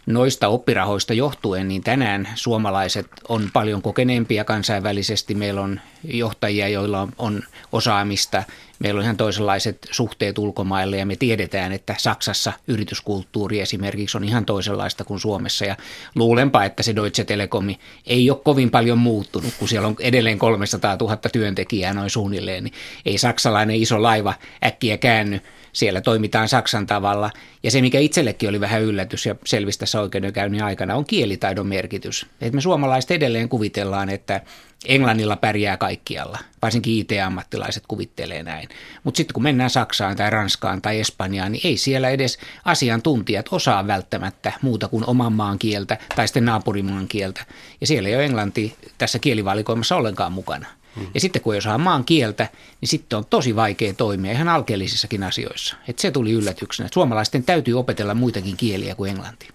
noista 0.06 0.48
oppirahoista 0.48 1.14
johtuen, 1.14 1.68
niin 1.68 1.82
tänään 1.82 2.28
suomalaiset 2.34 3.06
on 3.28 3.50
paljon 3.52 3.82
kokeneempia 3.82 4.44
kansainvälisesti. 4.44 5.34
Meillä 5.34 5.60
on 5.60 5.80
johtajia, 6.04 6.68
joilla 6.68 7.08
on 7.18 7.42
osaamista. 7.72 8.42
Meillä 8.78 8.98
on 8.98 9.04
ihan 9.04 9.16
toisenlaiset 9.16 9.78
suhteet 9.90 10.38
ulkomaille 10.38 10.96
ja 10.96 11.06
me 11.06 11.16
tiedetään, 11.16 11.72
että 11.72 11.94
Saksassa 11.98 12.52
yrityskulttuuri 12.68 13.60
esimerkiksi 13.60 14.16
on 14.16 14.24
ihan 14.24 14.44
toisenlaista 14.44 15.04
kuin 15.04 15.20
Suomessa. 15.20 15.64
Ja 15.64 15.76
luulenpa, 16.14 16.64
että 16.64 16.82
se 16.82 16.96
Deutsche 16.96 17.24
Telekom 17.24 17.74
ei 18.06 18.30
ole 18.30 18.40
kovin 18.44 18.70
paljon 18.70 18.98
muuttunut, 18.98 19.54
kun 19.58 19.68
siellä 19.68 19.88
on 19.88 19.96
edelleen 20.00 20.38
300 20.38 20.96
000 21.00 21.16
työntekijää 21.16 21.94
noin 21.94 22.10
suunnilleen. 22.10 22.64
Niin 22.64 22.74
ei 23.06 23.18
saksalainen 23.18 23.76
iso 23.76 24.02
laiva 24.02 24.34
äkkiä 24.64 24.98
käänny 24.98 25.40
siellä 25.72 26.00
toimitaan 26.00 26.48
Saksan 26.48 26.86
tavalla. 26.86 27.30
Ja 27.62 27.70
se, 27.70 27.80
mikä 27.80 27.98
itsellekin 27.98 28.48
oli 28.48 28.60
vähän 28.60 28.82
yllätys 28.82 29.26
ja 29.26 29.34
selvisi 29.44 29.78
tässä 29.78 30.00
oikeudenkäynnin 30.00 30.64
aikana, 30.64 30.94
on 30.94 31.04
kielitaidon 31.04 31.66
merkitys. 31.66 32.26
Et 32.40 32.52
me 32.52 32.60
suomalaiset 32.60 33.10
edelleen 33.10 33.48
kuvitellaan, 33.48 34.10
että 34.10 34.40
Englannilla 34.86 35.36
pärjää 35.36 35.76
kaikkialla, 35.76 36.38
varsinkin 36.62 36.98
IT-ammattilaiset 36.98 37.84
kuvittelee 37.88 38.42
näin. 38.42 38.68
Mutta 39.04 39.16
sitten 39.16 39.34
kun 39.34 39.42
mennään 39.42 39.70
Saksaan 39.70 40.16
tai 40.16 40.30
Ranskaan 40.30 40.82
tai 40.82 41.00
Espanjaan, 41.00 41.52
niin 41.52 41.66
ei 41.66 41.76
siellä 41.76 42.08
edes 42.08 42.38
asiantuntijat 42.64 43.46
osaa 43.50 43.86
välttämättä 43.86 44.52
muuta 44.62 44.88
kuin 44.88 45.04
oman 45.06 45.32
maan 45.32 45.58
kieltä 45.58 45.98
tai 46.16 46.28
sitten 46.28 46.44
naapurimaan 46.44 47.08
kieltä. 47.08 47.46
Ja 47.80 47.86
siellä 47.86 48.08
ei 48.08 48.14
ole 48.14 48.24
englanti 48.24 48.76
tässä 48.98 49.18
kielivalikoimassa 49.18 49.96
ollenkaan 49.96 50.32
mukana. 50.32 50.66
Ja 51.14 51.20
sitten 51.20 51.42
kun 51.42 51.54
ei 51.54 51.58
osaa 51.58 51.78
maan 51.78 52.04
kieltä, 52.04 52.48
niin 52.80 52.88
sitten 52.88 53.16
on 53.16 53.26
tosi 53.26 53.56
vaikea 53.56 53.94
toimia 53.94 54.32
ihan 54.32 54.48
alkeellisissakin 54.48 55.22
asioissa. 55.22 55.76
Et 55.88 55.98
se 55.98 56.10
tuli 56.10 56.32
yllätyksenä. 56.32 56.88
Suomalaisten 56.94 57.44
täytyy 57.44 57.78
opetella 57.78 58.14
muitakin 58.14 58.56
kieliä 58.56 58.94
kuin 58.94 59.10
englanti. 59.10 59.48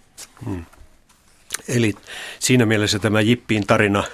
Hmm. 0.45 0.65
Eli 1.67 1.95
siinä 2.39 2.65
mielessä 2.65 2.99
tämä 2.99 3.21
Jippiin 3.21 3.67
tarina– 3.67 4.03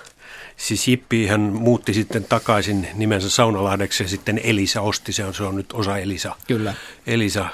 Siis 0.57 0.87
Jippi 0.87 1.27
hän 1.27 1.41
muutti 1.41 1.93
sitten 1.93 2.23
takaisin 2.23 2.87
nimensä 2.93 3.29
Saunalahdeksi 3.29 4.03
ja 4.03 4.09
sitten 4.09 4.41
Elisa 4.43 4.81
osti 4.81 5.13
se 5.13 5.25
on, 5.25 5.33
se 5.33 5.43
on 5.43 5.55
nyt 5.55 5.73
osa 5.73 5.97
Elisa. 5.97 6.35
Kyllä. 6.47 6.73
Elisa 7.07 7.45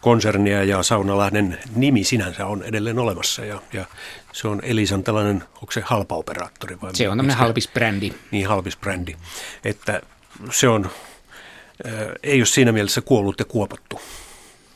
konsernia 0.00 0.64
ja 0.64 0.82
Saunalahden 0.82 1.58
nimi 1.74 2.04
sinänsä 2.04 2.46
on 2.46 2.62
edelleen 2.62 2.98
olemassa 2.98 3.44
ja, 3.44 3.62
ja 3.72 3.84
se 4.32 4.48
on 4.48 4.60
Elisan 4.64 5.04
tällainen, 5.04 5.44
onko 5.54 5.72
se 5.72 5.80
halpa 5.80 6.14
operaattori 6.14 6.80
vai? 6.80 6.96
Se 6.96 7.08
on 7.08 7.18
tämmöinen 7.18 7.36
halpis 7.36 7.68
brändi. 7.68 8.12
Niin, 8.30 8.48
halpis 8.48 8.76
brändi. 8.76 9.16
Että 9.64 10.02
se 10.50 10.68
on, 10.68 10.90
äh, 11.86 11.92
ei 12.22 12.40
ole 12.40 12.46
siinä 12.46 12.72
mielessä 12.72 13.00
kuollut 13.00 13.38
ja 13.38 13.44
kuopattu. 13.44 14.00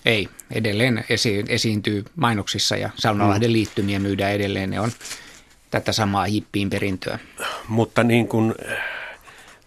Ei, 0.04 0.28
edelleen 0.50 1.04
esi- 1.08 1.44
esiintyy 1.48 2.04
mainoksissa 2.16 2.76
ja 2.76 2.90
Saunalahden 2.96 3.50
mm. 3.50 3.52
liittymiä 3.52 3.98
myydään 3.98 4.32
edelleen. 4.32 4.70
Ne 4.70 4.80
on 4.80 4.92
tätä 5.70 5.92
samaa 5.92 6.26
jippiin 6.26 6.70
perintöä. 6.70 7.18
Mutta 7.68 8.04
niin 8.04 8.28
kuin 8.28 8.54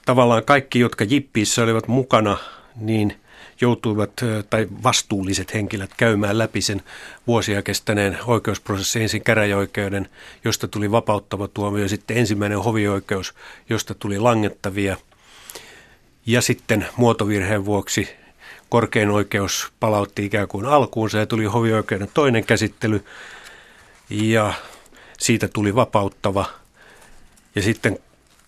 tavallaan 0.06 0.44
kaikki, 0.44 0.80
jotka 0.80 1.04
jippiissä 1.04 1.64
olivat 1.64 1.88
mukana, 1.88 2.38
niin 2.76 3.20
joutuivat, 3.62 4.12
tai 4.50 4.68
vastuulliset 4.84 5.54
henkilöt 5.54 5.92
käymään 5.98 6.38
läpi 6.38 6.62
sen 6.62 6.82
vuosia 7.28 7.62
kestäneen 7.62 8.18
oikeusprosessin 8.26 9.02
ensin 9.02 9.24
käräjäoikeuden, 9.24 10.10
josta 10.44 10.68
tuli 10.68 10.92
vapauttava 10.92 11.48
tuomio, 11.48 11.88
sitten 11.88 12.18
ensimmäinen 12.18 12.60
hovioikeus, 12.60 13.34
josta 13.70 13.94
tuli 13.94 14.20
langettavia, 14.20 14.98
ja 16.26 16.42
sitten 16.42 16.88
muotovirheen 16.98 17.66
vuoksi 17.66 18.10
korkein 18.70 19.10
oikeus 19.10 19.72
palautti 19.80 20.26
ikään 20.26 20.48
kuin 20.48 20.66
alkuunsa 20.66 21.18
ja 21.18 21.26
tuli 21.26 21.46
hovioikeuden 21.46 22.10
toinen 22.14 22.46
käsittely, 22.46 23.06
ja 24.10 24.54
siitä 25.18 25.48
tuli 25.48 25.76
vapauttava. 25.76 26.46
Ja 27.56 27.62
sitten 27.62 28.00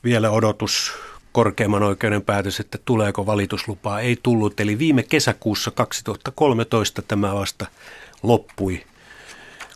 vielä 0.03 0.31
odotus 0.31 0.93
korkeimman 1.37 1.83
oikeuden 1.83 2.21
päätös, 2.21 2.59
että 2.59 2.77
tuleeko 2.85 3.25
valituslupaa, 3.25 3.99
ei 3.99 4.17
tullut. 4.23 4.59
Eli 4.59 4.79
viime 4.79 5.03
kesäkuussa 5.03 5.71
2013 5.71 7.01
tämä 7.01 7.35
vasta 7.35 7.65
loppui. 8.23 8.85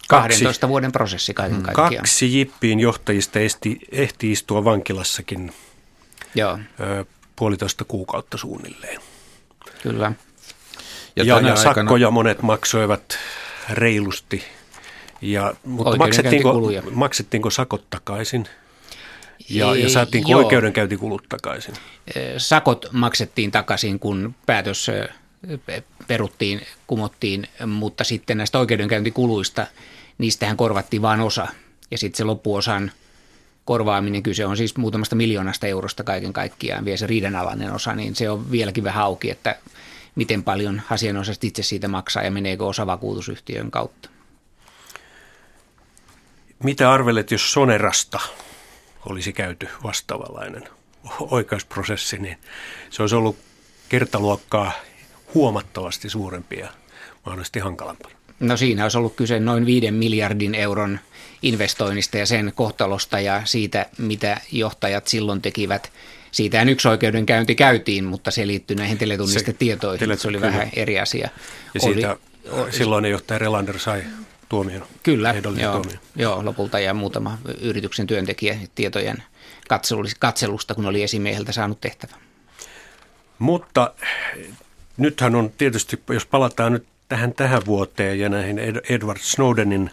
Kaksi, 0.07 0.27
12 0.27 0.67
vuoden 0.67 0.91
prosessi 0.91 1.33
kaiken 1.33 1.57
mm, 1.57 1.63
kaikkiaan. 1.63 1.95
Kaksi 1.95 2.37
Jippiin 2.37 2.79
johtajista 2.79 3.39
ehti, 3.39 3.79
ehti 3.91 4.31
istua 4.31 4.65
vankilassakin 4.65 5.53
Joo. 6.35 6.59
Ö, 6.79 7.05
puolitoista 7.35 7.85
kuukautta 7.85 8.37
suunnilleen. 8.37 9.01
Kyllä. 9.83 10.11
Ja, 11.15 11.23
ja, 11.23 11.39
ja 11.39 11.55
sakkoja 11.55 12.11
monet 12.11 12.41
maksoivat 12.41 13.17
reilusti 13.69 14.43
ja, 15.21 15.53
mutta 15.65 15.97
maksettiinko, 15.97 16.53
maksettiinko 16.91 17.49
sakot 17.49 17.89
takaisin? 17.89 18.47
Ja, 19.49 19.75
ja 19.75 19.89
saatiinko 19.89 20.31
Joo. 20.31 20.39
oikeudenkäyntikulut 20.39 21.23
takaisin? 21.29 21.73
Sakot 22.37 22.85
maksettiin 22.91 23.51
takaisin, 23.51 23.99
kun 23.99 24.35
päätös 24.45 24.87
peruttiin, 26.07 26.61
kumottiin, 26.87 27.47
mutta 27.65 28.03
sitten 28.03 28.37
näistä 28.37 28.59
oikeudenkäyntikuluista, 28.59 29.67
niistähän 30.17 30.57
korvattiin 30.57 31.01
vain 31.01 31.19
osa. 31.19 31.47
Ja 31.91 31.97
sitten 31.97 32.17
se 32.17 32.23
loppuosan 32.23 32.91
korvaaminen, 33.65 34.23
kyse 34.23 34.45
on 34.45 34.57
siis 34.57 34.77
muutamasta 34.77 35.15
miljoonasta 35.15 35.67
eurosta 35.67 36.03
kaiken 36.03 36.33
kaikkiaan, 36.33 36.85
vielä 36.85 36.97
se 36.97 37.07
riidanalainen 37.07 37.73
osa, 37.73 37.95
niin 37.95 38.15
se 38.15 38.29
on 38.29 38.51
vieläkin 38.51 38.83
vähän 38.83 39.03
auki, 39.03 39.31
että 39.31 39.55
miten 40.15 40.43
paljon 40.43 40.81
asianosaiset 40.89 41.43
itse 41.43 41.63
siitä 41.63 41.87
maksaa 41.87 42.23
ja 42.23 42.31
meneekö 42.31 42.65
osa 42.65 42.87
vakuutusyhtiön 42.87 43.71
kautta. 43.71 44.09
Mitä 46.63 46.91
arvelet, 46.91 47.31
jos 47.31 47.53
Sonerasta 47.53 48.19
olisi 49.05 49.33
käyty 49.33 49.67
vastaavanlainen 49.83 50.63
oikeusprosessi, 51.19 52.17
niin 52.17 52.37
se 52.89 53.03
olisi 53.03 53.15
ollut 53.15 53.37
kertaluokkaa 53.89 54.71
huomattavasti 55.33 56.09
suurempi 56.09 56.59
ja 56.59 56.67
mahdollisesti 57.25 57.59
hankalampaa. 57.59 58.11
No 58.39 58.57
siinä 58.57 58.83
olisi 58.83 58.97
ollut 58.97 59.15
kyse 59.15 59.39
noin 59.39 59.65
viiden 59.65 59.93
miljardin 59.93 60.55
euron 60.55 60.99
investoinnista 61.41 62.17
ja 62.17 62.25
sen 62.25 62.51
kohtalosta 62.55 63.19
ja 63.19 63.41
siitä, 63.45 63.85
mitä 63.97 64.41
johtajat 64.51 65.07
silloin 65.07 65.41
tekivät. 65.41 65.91
Siitä 66.31 66.61
yksi 66.61 66.87
oikeudenkäynti 66.87 67.55
käytiin, 67.55 68.03
mutta 68.03 68.31
se 68.31 68.47
liittyy 68.47 68.75
näihin 68.75 68.97
teletunnistetietoihin. 68.97 70.07
Se, 70.07 70.15
se 70.21 70.27
oli 70.27 70.37
kyllä. 70.37 70.51
vähän 70.51 70.69
eri 70.73 70.99
asia. 70.99 71.29
Ja 71.73 71.79
siitä 71.79 72.17
oli, 72.49 72.71
silloinen 72.71 73.11
johtaja 73.11 73.37
Relander 73.37 73.79
sai 73.79 74.03
tuomion. 74.51 74.85
Kyllä, 75.03 75.33
joo, 75.33 75.41
tuomion. 75.41 75.99
joo, 76.15 76.45
lopulta 76.45 76.79
ja 76.79 76.93
muutama 76.93 77.37
yrityksen 77.61 78.07
työntekijä 78.07 78.57
tietojen 78.75 79.23
katselusta, 80.19 80.73
kun 80.75 80.85
oli 80.85 81.03
esimieheltä 81.03 81.51
saanut 81.51 81.81
tehtävä. 81.81 82.15
Mutta 83.39 83.93
nythän 84.97 85.35
on 85.35 85.51
tietysti, 85.57 85.99
jos 86.09 86.25
palataan 86.25 86.73
nyt 86.73 86.87
tähän 87.09 87.33
tähän 87.33 87.65
vuoteen 87.65 88.19
ja 88.19 88.29
näihin 88.29 88.59
Edward 88.89 89.19
Snowdenin 89.21 89.91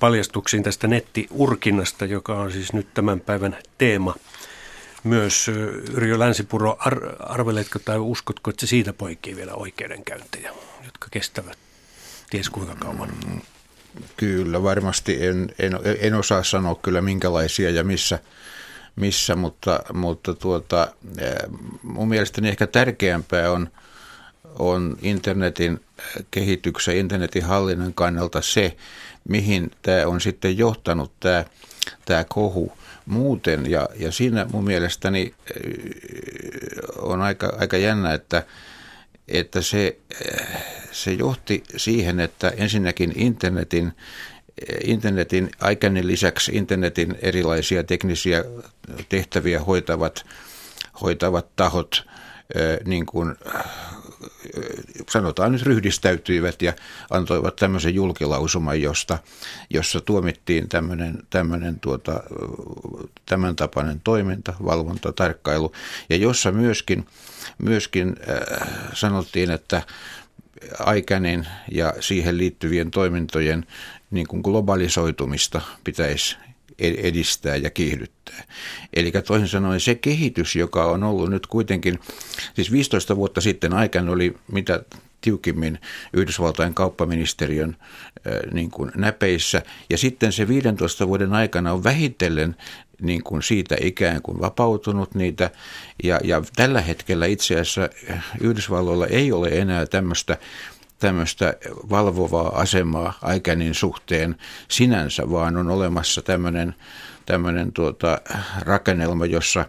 paljastuksiin 0.00 0.62
tästä 0.62 0.86
nettiurkinnasta, 0.86 2.04
joka 2.04 2.34
on 2.34 2.52
siis 2.52 2.72
nyt 2.72 2.94
tämän 2.94 3.20
päivän 3.20 3.56
teema. 3.78 4.14
Myös 5.04 5.48
Yrjö 5.94 6.18
Länsipuro, 6.18 6.76
ar- 6.78 7.16
arveletko 7.18 7.78
tai 7.78 7.98
uskotko, 7.98 8.50
että 8.50 8.60
se 8.60 8.66
siitä 8.66 8.92
poikii 8.92 9.36
vielä 9.36 9.54
oikeudenkäyntejä, 9.54 10.50
jotka 10.84 11.08
kestävät 11.10 11.58
ties 12.30 12.50
kuinka 12.50 12.74
kauan? 12.74 13.12
Kyllä, 14.16 14.62
varmasti 14.62 15.26
en, 15.26 15.54
en, 15.58 15.78
en 16.00 16.14
osaa 16.14 16.42
sanoa 16.42 16.74
kyllä 16.74 17.00
minkälaisia 17.00 17.70
ja 17.70 17.84
missä, 17.84 18.18
missä 18.96 19.36
mutta, 19.36 19.80
mutta 19.92 20.34
tuota, 20.34 20.88
mun 21.82 22.08
mielestäni 22.08 22.48
ehkä 22.48 22.66
tärkeämpää 22.66 23.50
on, 23.50 23.68
on 24.58 24.96
internetin 25.02 25.80
kehityksen, 26.30 26.96
internetin 26.96 27.44
hallinnan 27.44 27.94
kannalta 27.94 28.42
se, 28.42 28.76
mihin 29.28 29.70
tämä 29.82 30.06
on 30.06 30.20
sitten 30.20 30.58
johtanut 30.58 31.12
tämä, 31.20 31.44
tämä 32.04 32.24
kohu 32.24 32.72
muuten. 33.06 33.70
Ja, 33.70 33.88
ja 33.96 34.12
siinä 34.12 34.46
mun 34.52 34.64
mielestäni 34.64 35.34
on 36.98 37.22
aika, 37.22 37.56
aika 37.60 37.76
jännä, 37.76 38.14
että, 38.14 38.42
että 39.28 39.62
se, 39.62 39.96
se 40.92 41.12
johti 41.12 41.62
siihen, 41.76 42.20
että 42.20 42.48
ensinnäkin 42.48 43.12
internetin, 43.16 43.92
internetin 44.84 45.50
aikainen 45.60 46.06
lisäksi 46.06 46.52
internetin 46.54 47.18
erilaisia 47.22 47.84
teknisiä 47.84 48.44
tehtäviä 49.08 49.60
hoitavat, 49.60 50.26
hoitavat 51.00 51.56
tahot 51.56 52.04
niin 52.84 53.06
kuin, 53.06 53.36
sanotaan 55.10 55.52
nyt 55.52 55.62
ryhdistäytyivät 55.62 56.62
ja 56.62 56.72
antoivat 57.10 57.56
tämmöisen 57.56 57.94
julkilausuman, 57.94 58.82
josta, 58.82 59.18
jossa 59.70 60.00
tuomittiin 60.00 60.68
tämmöinen, 60.68 61.18
tämmöinen 61.30 61.80
tuota, 61.80 62.22
tämän 63.26 63.56
tapainen 63.56 64.00
toiminta, 64.04 64.54
valvonta, 64.64 65.12
tarkkailu 65.12 65.72
ja 66.08 66.16
jossa 66.16 66.52
myöskin, 66.52 67.06
myöskin 67.58 68.16
äh, 68.28 68.68
sanottiin, 68.92 69.50
että 69.50 69.82
aikainen 70.78 71.48
ja 71.70 71.94
siihen 72.00 72.38
liittyvien 72.38 72.90
toimintojen 72.90 73.66
niin 74.10 74.26
kuin 74.26 74.42
globalisoitumista 74.42 75.60
pitäisi 75.84 76.36
edistää 76.78 77.56
ja 77.56 77.70
kiihdyttää. 77.70 78.44
Eli 78.92 79.12
toisin 79.26 79.48
sanoen 79.48 79.80
se 79.80 79.94
kehitys, 79.94 80.56
joka 80.56 80.84
on 80.84 81.04
ollut 81.04 81.30
nyt 81.30 81.46
kuitenkin, 81.46 82.00
siis 82.54 82.72
15 82.72 83.16
vuotta 83.16 83.40
sitten 83.40 83.72
aikana 83.72 84.12
oli 84.12 84.34
mitä 84.52 84.80
tiukimmin 85.20 85.78
Yhdysvaltain 86.12 86.74
kauppaministeriön 86.74 87.76
niin 88.52 88.70
kuin 88.70 88.92
näpeissä. 88.96 89.62
Ja 89.90 89.98
sitten 89.98 90.32
se 90.32 90.48
15 90.48 91.08
vuoden 91.08 91.32
aikana 91.32 91.72
on 91.72 91.84
vähitellen 91.84 92.56
niin 93.00 93.22
kuin 93.22 93.42
siitä 93.42 93.76
ikään 93.80 94.22
kuin 94.22 94.40
vapautunut 94.40 95.14
niitä. 95.14 95.50
Ja, 96.04 96.20
ja 96.24 96.42
tällä 96.56 96.80
hetkellä 96.80 97.26
itse 97.26 97.54
asiassa 97.54 97.88
Yhdysvalloilla 98.40 99.06
ei 99.06 99.32
ole 99.32 99.48
enää 99.48 99.86
tämmöistä 99.86 100.36
tämmöistä 100.98 101.54
valvovaa 101.90 102.60
asemaa 102.60 103.18
aikanin 103.22 103.74
suhteen 103.74 104.36
sinänsä, 104.68 105.30
vaan 105.30 105.56
on 105.56 105.70
olemassa 105.70 106.22
tämmöinen, 106.22 106.74
tämmöinen 107.26 107.72
tuota, 107.72 108.18
rakennelma, 108.60 109.26
jossa 109.26 109.64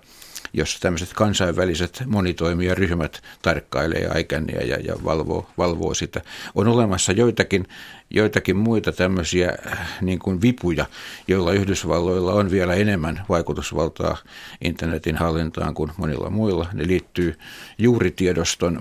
jossa 0.57 0.79
tämmöiset 0.79 1.13
kansainväliset 1.13 2.03
monitoimijaryhmät 2.05 3.23
tarkkailee 3.41 4.07
aikania 4.13 4.65
ja, 4.65 4.77
ja 4.79 4.95
valvoo, 5.03 5.49
valvoo 5.57 5.93
sitä. 5.93 6.21
On 6.55 6.67
olemassa 6.67 7.11
joitakin, 7.11 7.67
joitakin 8.09 8.57
muita 8.57 8.91
tämmöisiä 8.91 9.57
niin 10.01 10.19
kuin 10.19 10.41
vipuja, 10.41 10.85
joilla 11.27 11.53
Yhdysvalloilla 11.53 12.33
on 12.33 12.51
vielä 12.51 12.73
enemmän 12.73 13.25
vaikutusvaltaa 13.29 14.17
internetin 14.61 15.15
hallintaan 15.15 15.73
kuin 15.73 15.91
monilla 15.97 16.29
muilla. 16.29 16.67
Ne 16.73 16.87
liittyy 16.87 17.39
juuritiedoston 17.77 18.77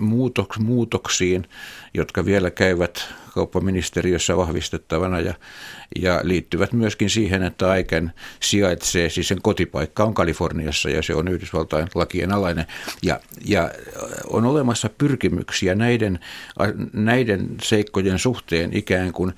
muutoksiin, 0.59 1.47
jotka 1.93 2.25
vielä 2.25 2.51
käyvät 2.51 3.13
kauppaministeriössä 3.35 4.37
vahvistettavana 4.37 5.19
ja, 5.19 5.33
ja 6.01 6.19
liittyvät 6.23 6.73
myöskin 6.73 7.09
siihen, 7.09 7.43
että 7.43 7.69
Aiken 7.69 8.13
sijaitsee, 8.39 9.09
siis 9.09 9.27
sen 9.27 9.41
kotipaikka 9.41 10.03
on 10.03 10.13
Kaliforniassa 10.13 10.89
ja 10.89 11.01
se 11.01 11.15
on 11.15 11.27
Yhdysvaltain 11.27 11.87
lakien 11.95 12.31
alainen. 12.31 12.65
Ja, 13.03 13.19
ja 13.45 13.71
on 14.29 14.45
olemassa 14.45 14.89
pyrkimyksiä 14.97 15.75
näiden, 15.75 16.19
näiden 16.93 17.49
seikkojen 17.63 18.19
suhteen 18.19 18.73
ikään 18.73 19.11
kuin 19.13 19.33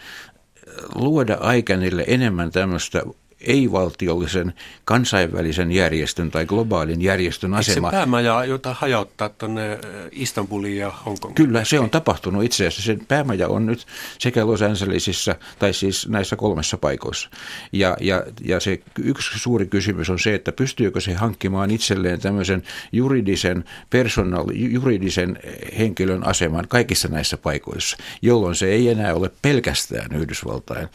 luoda 0.95 1.37
Aikenille 1.39 2.03
enemmän 2.07 2.51
tämmöistä 2.51 3.03
ei-valtiollisen 3.41 4.53
kansainvälisen 4.85 5.71
järjestön 5.71 6.31
tai 6.31 6.45
globaalin 6.45 7.01
järjestön 7.01 7.53
asema. 7.53 7.87
Eikö 7.87 7.97
se 7.97 7.99
päämaja, 7.99 8.45
jota 8.45 8.75
hajauttaa 8.79 9.29
tuonne 9.29 9.79
Istanbuliin 10.11 10.77
ja 10.77 10.91
Hongkongin? 11.05 11.35
Kyllä, 11.35 11.63
se 11.63 11.79
on 11.79 11.89
tapahtunut 11.89 12.43
itse 12.43 12.67
asiassa. 12.67 12.81
Sen 12.81 13.05
päämaja 13.07 13.47
on 13.47 13.65
nyt 13.65 13.85
sekä 14.19 14.47
Los 14.47 14.61
Angelesissa, 14.61 15.35
tai 15.59 15.73
siis 15.73 16.07
näissä 16.07 16.35
kolmessa 16.35 16.77
paikoissa. 16.77 17.29
Ja, 17.71 17.97
ja, 17.99 18.23
ja 18.43 18.59
se 18.59 18.79
yksi 19.03 19.39
suuri 19.39 19.65
kysymys 19.65 20.09
on 20.09 20.19
se, 20.19 20.35
että 20.35 20.51
pystyykö 20.51 21.01
se 21.01 21.13
hankkimaan 21.13 21.71
itselleen 21.71 22.19
tämmöisen 22.19 22.63
juridisen, 22.91 23.63
personal, 23.89 24.45
juridisen 24.53 25.39
henkilön 25.77 26.27
aseman 26.27 26.67
kaikissa 26.67 27.07
näissä 27.07 27.37
paikoissa, 27.37 27.97
jolloin 28.21 28.55
se 28.55 28.67
ei 28.67 28.89
enää 28.89 29.15
ole 29.15 29.31
pelkästään 29.41 30.15
Yhdysvaltain 30.15 30.87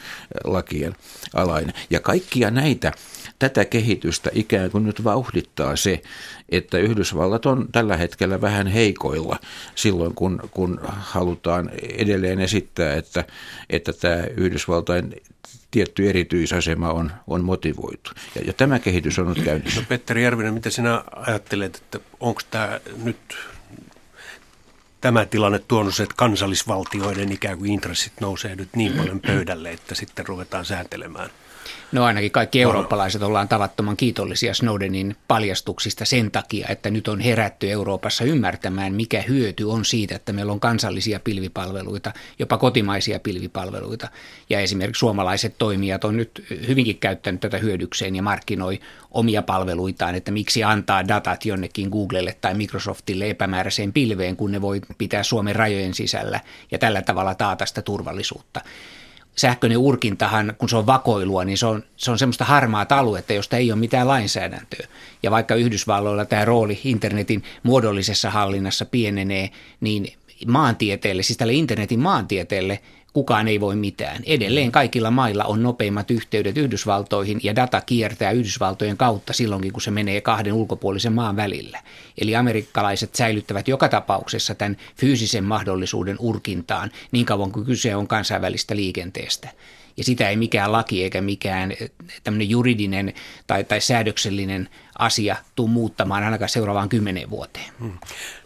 lakien 0.44 0.94
alainen. 1.34 1.74
Ja 1.90 2.00
kaikki 2.00 2.31
kaikkia 2.32 2.50
näitä, 2.50 2.92
tätä 3.38 3.64
kehitystä 3.64 4.30
ikään 4.32 4.70
kuin 4.70 4.84
nyt 4.84 5.04
vauhdittaa 5.04 5.76
se, 5.76 6.02
että 6.48 6.78
Yhdysvallat 6.78 7.46
on 7.46 7.68
tällä 7.72 7.96
hetkellä 7.96 8.40
vähän 8.40 8.66
heikoilla 8.66 9.36
silloin, 9.74 10.14
kun, 10.14 10.40
kun 10.50 10.80
halutaan 10.84 11.70
edelleen 11.98 12.40
esittää, 12.40 12.94
että, 12.94 13.24
että 13.70 13.92
tämä 13.92 14.24
Yhdysvaltain 14.36 15.14
tietty 15.70 16.08
erityisasema 16.08 16.92
on, 16.92 17.12
on 17.26 17.44
motivoitu. 17.44 18.10
Ja, 18.34 18.42
ja 18.46 18.52
tämä 18.52 18.78
kehitys 18.78 19.18
on 19.18 19.28
nyt 19.28 19.44
käynnissä. 19.44 19.80
No 19.80 19.86
Petteri 19.88 20.22
Järvinen, 20.22 20.54
mitä 20.54 20.70
sinä 20.70 21.04
ajattelet, 21.16 21.76
että 21.76 22.00
onko 22.20 22.40
tämä 22.50 22.80
nyt 23.04 23.18
tämä 25.00 25.24
tilanne 25.24 25.58
tuonut 25.58 26.00
että 26.00 26.14
kansallisvaltioiden 26.16 27.32
ikään 27.32 27.58
kuin 27.58 27.70
intressit 27.70 28.12
nousee 28.20 28.56
nyt 28.56 28.68
niin 28.76 28.92
paljon 28.92 29.20
pöydälle, 29.20 29.70
että 29.70 29.94
sitten 29.94 30.26
ruvetaan 30.26 30.64
sääntelemään 30.64 31.30
No 31.92 32.04
ainakin 32.04 32.30
kaikki 32.30 32.62
eurooppalaiset 32.62 33.22
ollaan 33.22 33.48
tavattoman 33.48 33.96
kiitollisia 33.96 34.54
Snowdenin 34.54 35.16
paljastuksista 35.28 36.04
sen 36.04 36.30
takia, 36.30 36.66
että 36.68 36.90
nyt 36.90 37.08
on 37.08 37.20
herätty 37.20 37.70
Euroopassa 37.70 38.24
ymmärtämään, 38.24 38.94
mikä 38.94 39.22
hyöty 39.22 39.64
on 39.64 39.84
siitä, 39.84 40.16
että 40.16 40.32
meillä 40.32 40.52
on 40.52 40.60
kansallisia 40.60 41.20
pilvipalveluita, 41.20 42.12
jopa 42.38 42.58
kotimaisia 42.58 43.20
pilvipalveluita. 43.20 44.08
Ja 44.50 44.60
esimerkiksi 44.60 45.00
suomalaiset 45.00 45.54
toimijat 45.58 46.04
on 46.04 46.16
nyt 46.16 46.44
hyvinkin 46.68 46.98
käyttänyt 46.98 47.40
tätä 47.40 47.58
hyödykseen 47.58 48.16
ja 48.16 48.22
markkinoi 48.22 48.80
omia 49.10 49.42
palveluitaan, 49.42 50.14
että 50.14 50.30
miksi 50.30 50.64
antaa 50.64 51.08
datat 51.08 51.44
jonnekin 51.44 51.88
Googlelle 51.88 52.36
tai 52.40 52.54
Microsoftille 52.54 53.30
epämääräiseen 53.30 53.92
pilveen, 53.92 54.36
kun 54.36 54.52
ne 54.52 54.60
voi 54.60 54.80
pitää 54.98 55.22
Suomen 55.22 55.56
rajojen 55.56 55.94
sisällä 55.94 56.40
ja 56.70 56.78
tällä 56.78 57.02
tavalla 57.02 57.34
taata 57.34 57.66
sitä 57.66 57.82
turvallisuutta 57.82 58.60
sähköinen 59.36 59.78
urkintahan, 59.78 60.54
kun 60.58 60.68
se 60.68 60.76
on 60.76 60.86
vakoilua, 60.86 61.44
niin 61.44 61.58
se 61.58 61.66
on, 61.66 61.84
se 61.96 62.10
on 62.10 62.18
semmoista 62.18 62.44
harmaa 62.44 62.86
aluetta, 62.90 63.32
josta 63.32 63.56
ei 63.56 63.72
ole 63.72 63.80
mitään 63.80 64.08
lainsäädäntöä. 64.08 64.86
Ja 65.22 65.30
vaikka 65.30 65.54
Yhdysvalloilla 65.54 66.24
tämä 66.24 66.44
rooli 66.44 66.80
internetin 66.84 67.42
muodollisessa 67.62 68.30
hallinnassa 68.30 68.84
pienenee, 68.84 69.50
niin 69.80 70.12
maantieteelle, 70.46 71.22
siis 71.22 71.36
tälle 71.36 71.52
internetin 71.52 72.00
maantieteelle 72.00 72.80
kukaan 73.12 73.48
ei 73.48 73.60
voi 73.60 73.76
mitään. 73.76 74.22
Edelleen 74.26 74.72
kaikilla 74.72 75.10
mailla 75.10 75.44
on 75.44 75.62
nopeimmat 75.62 76.10
yhteydet 76.10 76.58
Yhdysvaltoihin 76.58 77.40
ja 77.42 77.56
data 77.56 77.80
kiertää 77.80 78.30
Yhdysvaltojen 78.30 78.96
kautta 78.96 79.32
silloinkin, 79.32 79.72
kun 79.72 79.82
se 79.82 79.90
menee 79.90 80.20
kahden 80.20 80.52
ulkopuolisen 80.52 81.12
maan 81.12 81.36
välillä. 81.36 81.82
Eli 82.20 82.36
amerikkalaiset 82.36 83.14
säilyttävät 83.14 83.68
joka 83.68 83.88
tapauksessa 83.88 84.54
tämän 84.54 84.76
fyysisen 84.96 85.44
mahdollisuuden 85.44 86.16
urkintaan 86.18 86.90
niin 87.12 87.26
kauan 87.26 87.52
kuin 87.52 87.66
kyse 87.66 87.96
on 87.96 88.08
kansainvälistä 88.08 88.76
liikenteestä 88.76 89.48
ja 89.96 90.04
sitä 90.04 90.28
ei 90.28 90.36
mikään 90.36 90.72
laki 90.72 91.02
eikä 91.02 91.20
mikään 91.20 91.72
eh, 91.72 91.90
tämmöinen 92.24 92.50
juridinen 92.50 93.14
tai, 93.46 93.64
tai 93.64 93.80
säädöksellinen 93.80 94.68
asia 94.98 95.36
tule 95.54 95.70
muuttamaan 95.70 96.24
ainakaan 96.24 96.48
seuraavaan 96.48 96.88
kymmeneen 96.88 97.30
vuoteen. 97.30 97.72
Hmm. 97.80 97.98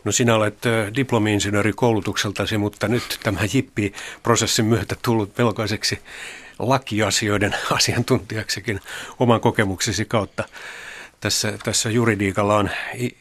No 0.04 0.12
sinä 0.12 0.34
olet 0.34 0.66
eh, 0.66 0.92
diplomi-insinööri 0.96 1.72
koulutukseltasi, 1.72 2.58
mutta 2.58 2.88
nyt 2.88 3.18
tämä 3.22 3.40
JIPPI-prosessin 3.40 4.64
myötä 4.64 4.96
tullut 5.02 5.38
melkoiseksi 5.38 5.98
lakiasioiden 6.58 7.56
asiantuntijaksikin 7.70 8.80
oman 9.18 9.40
kokemuksesi 9.40 10.04
kautta 10.04 10.44
tässä, 11.26 11.52
tässä 11.64 11.90
juridiikalla 11.90 12.56
on 12.56 12.70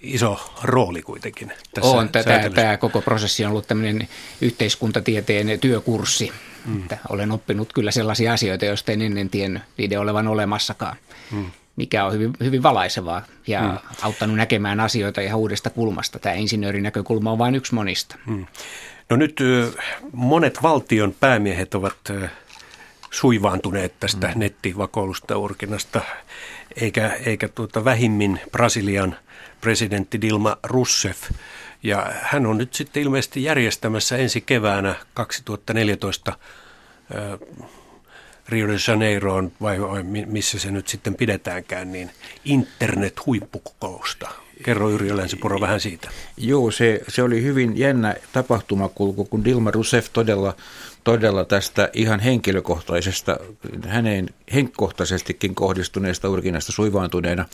iso 0.02 0.52
rooli 0.64 1.02
kuitenkin. 1.02 1.52
Tässä 1.74 1.92
on. 1.92 2.10
Tämä, 2.10 2.50
tämä 2.56 2.78
koko 2.78 3.02
prosessi 3.02 3.46
on 3.46 3.52
ollut 3.52 3.68
tämmöinen 3.68 4.08
yhteiskuntatieteen 4.42 5.60
työkurssi. 5.60 6.32
Mm. 6.66 6.82
Että 6.82 6.98
olen 7.10 7.32
oppinut 7.32 7.74
kyllä 7.74 7.92
sellaisia 7.92 8.34
asioita, 8.34 8.66
joista 8.66 8.92
en 8.92 9.02
ennen 9.02 9.30
tiennyt 9.30 9.64
niiden 9.78 10.00
olevan 10.00 10.28
olemassakaan. 10.28 10.98
Mm. 11.32 11.46
Mikä 11.76 12.06
on 12.06 12.14
hyvin, 12.14 12.34
hyvin 12.44 12.64
valaisevaa 12.64 13.26
ja 13.48 13.62
mm. 13.62 13.78
auttanut 14.02 14.38
näkemään 14.38 14.80
asioita 14.80 15.22
ihan 15.22 15.40
uudesta 15.40 15.70
kulmasta. 15.70 16.20
Tämä 16.20 16.36
insinöörin 16.36 16.84
näkökulma 16.84 17.32
on 17.32 17.38
vain 17.38 17.56
yksi 17.56 17.76
monista. 17.76 18.16
Mm. 18.26 18.46
No 19.10 19.16
nyt 19.18 19.40
monet 20.12 20.64
valtion 20.64 21.16
päämiehet 21.20 21.76
ovat 21.76 21.98
suivaantuneet 23.12 23.94
tästä 24.00 24.28
mm. 24.28 24.40
nettivakoilusta 24.40 25.38
urkinnasta, 25.38 26.02
eikä, 26.82 27.18
eikä 27.26 27.48
tuota 27.48 27.86
vähimmin 27.86 28.40
Brasilian 28.52 29.16
presidentti 29.62 30.22
Dilma 30.22 30.58
Rousseff. 30.64 31.32
Ja 31.84 32.12
hän 32.22 32.46
on 32.46 32.58
nyt 32.58 32.74
sitten 32.74 33.04
ilmeisesti 33.04 33.44
järjestämässä 33.44 34.18
ensi 34.18 34.42
keväänä 34.42 34.96
2014 35.14 36.34
Rio 38.50 38.68
de 38.68 38.76
Janeiroon, 38.88 39.52
vai, 39.62 39.82
vai 39.82 40.04
missä 40.04 40.60
se 40.60 40.72
nyt 40.72 40.88
sitten 40.88 41.16
pidetäänkään, 41.16 41.92
niin 41.92 42.12
internet-huippukokousta. 42.46 44.30
Kerro 44.64 44.90
Yrjö 44.90 45.18
Länsipuro 45.18 45.62
vähän 45.62 45.80
siitä. 45.80 46.10
Joo, 46.38 46.72
se, 46.72 47.02
se 47.08 47.24
oli 47.24 47.44
hyvin 47.44 47.78
jännä 47.78 48.16
tapahtumakulku, 48.34 49.26
kun 49.26 49.46
Dilma 49.46 49.72
Rousseff 49.72 50.10
todella 50.14 50.56
todella 51.06 51.46
tästä 51.46 51.90
ihan 51.94 52.20
henkilökohtaisesta, 52.20 53.38
häneen 53.88 54.30
henkkohtaisestikin 54.54 55.56
kohdistuneesta 55.56 56.30
urkinnasta 56.30 56.72
suivaantuneena 56.72 57.46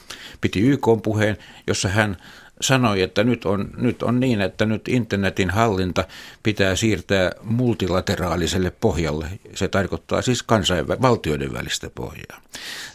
piti 0.41 0.59
YK-puheen, 0.61 1.37
jossa 1.67 1.89
hän 1.89 2.17
sanoi, 2.61 3.01
että 3.01 3.23
nyt 3.23 3.45
on, 3.45 3.69
nyt 3.77 4.03
on 4.03 4.19
niin, 4.19 4.41
että 4.41 4.65
nyt 4.65 4.87
internetin 4.87 5.49
hallinta 5.49 6.03
pitää 6.43 6.75
siirtää 6.75 7.31
multilateraaliselle 7.43 8.71
pohjalle. 8.81 9.25
Se 9.55 9.67
tarkoittaa 9.67 10.21
siis 10.21 10.43
kansainvä- 10.43 11.01
valtioiden 11.01 11.53
välistä 11.53 11.89
pohjaa. 11.95 12.41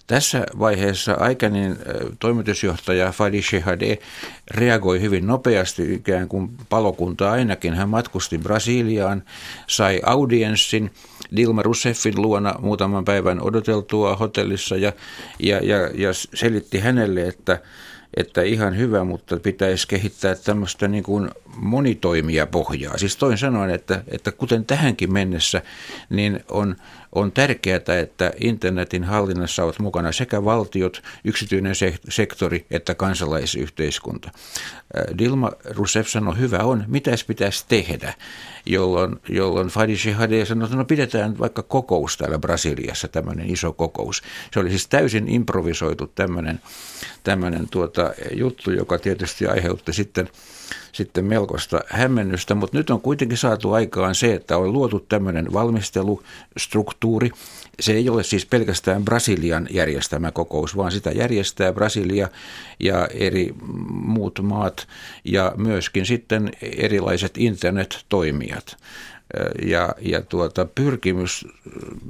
Tässä 0.06 0.46
vaiheessa 0.58 1.14
aikainen 1.14 1.78
toimitusjohtaja 2.18 3.12
Fadi 3.12 3.42
Shehade 3.42 3.98
reagoi 4.50 5.00
hyvin 5.00 5.26
nopeasti, 5.26 5.94
ikään 5.94 6.28
kuin 6.28 6.50
palokunta 6.68 7.30
ainakin. 7.30 7.74
Hän 7.74 7.88
matkusti 7.88 8.38
Brasiliaan, 8.38 9.22
sai 9.66 10.00
audienssin 10.04 10.90
Dilma 11.36 11.62
Rousseffin 11.62 12.22
luona 12.22 12.54
muutaman 12.58 13.04
päivän 13.04 13.42
odoteltua 13.42 14.16
hotellissa 14.16 14.76
ja, 14.76 14.92
ja, 15.38 15.56
ja, 15.62 15.90
ja 15.94 16.10
selitti 16.34 16.78
hänelle, 16.78 17.22
että 17.28 17.58
että 18.14 18.42
ihan 18.42 18.76
hyvä, 18.76 19.04
mutta 19.04 19.36
pitäisi 19.36 19.88
kehittää 19.88 20.34
tämmöistä 20.34 20.88
niin 20.88 21.04
kuin 21.04 21.30
monitoimia 21.56 22.46
pohjaa. 22.46 22.98
Siis 22.98 23.16
toin 23.16 23.38
sanoen, 23.38 23.70
että, 23.70 24.02
että 24.08 24.32
kuten 24.32 24.64
tähänkin 24.64 25.12
mennessä, 25.12 25.62
niin 26.10 26.40
on, 26.50 26.76
on 27.16 27.32
tärkeää, 27.32 27.98
että 28.02 28.32
internetin 28.40 29.04
hallinnassa 29.04 29.64
ovat 29.64 29.78
mukana 29.78 30.12
sekä 30.12 30.44
valtiot, 30.44 31.02
yksityinen 31.24 31.74
sektori 32.08 32.66
että 32.70 32.94
kansalaisyhteiskunta. 32.94 34.30
Dilma 35.18 35.52
Rousseff 35.64 36.08
sanoi, 36.08 36.38
hyvä 36.38 36.58
on, 36.58 36.84
mitäs 36.86 37.24
pitäisi 37.24 37.64
tehdä, 37.68 38.14
jolloin, 38.66 39.16
jolloin 39.28 39.68
Fadi 39.68 39.96
Shihade 39.96 40.44
sanoi, 40.44 40.64
että 40.64 40.76
no 40.76 40.84
pidetään 40.84 41.38
vaikka 41.38 41.62
kokous 41.62 42.16
täällä 42.16 42.38
Brasiliassa, 42.38 43.08
tämmöinen 43.08 43.50
iso 43.50 43.72
kokous. 43.72 44.22
Se 44.52 44.60
oli 44.60 44.70
siis 44.70 44.88
täysin 44.88 45.28
improvisoitu 45.28 46.06
tämmöinen, 46.06 46.60
tämmöinen 47.24 47.68
tuota, 47.70 48.14
juttu, 48.34 48.70
joka 48.70 48.98
tietysti 48.98 49.46
aiheutti 49.46 49.92
sitten 49.92 50.28
sitten 50.92 51.24
melkoista 51.24 51.80
hämmennystä, 51.86 52.54
mutta 52.54 52.76
nyt 52.76 52.90
on 52.90 53.00
kuitenkin 53.00 53.38
saatu 53.38 53.72
aikaan 53.72 54.14
se, 54.14 54.34
että 54.34 54.58
on 54.58 54.72
luotu 54.72 55.00
tämmöinen 55.00 55.52
valmistelustruktuuri. 55.52 57.30
Se 57.80 57.92
ei 57.92 58.08
ole 58.08 58.22
siis 58.22 58.46
pelkästään 58.46 59.04
Brasilian 59.04 59.68
järjestämä 59.70 60.32
kokous, 60.32 60.76
vaan 60.76 60.92
sitä 60.92 61.10
järjestää 61.10 61.72
Brasilia 61.72 62.28
ja 62.80 63.06
eri 63.06 63.54
muut 63.90 64.40
maat 64.42 64.88
ja 65.24 65.52
myöskin 65.56 66.06
sitten 66.06 66.50
erilaiset 66.62 67.32
internet-toimijat 67.38 68.76
ja, 69.62 69.94
ja 70.00 70.22
tuota, 70.22 70.66
pyrkimys, 70.74 71.44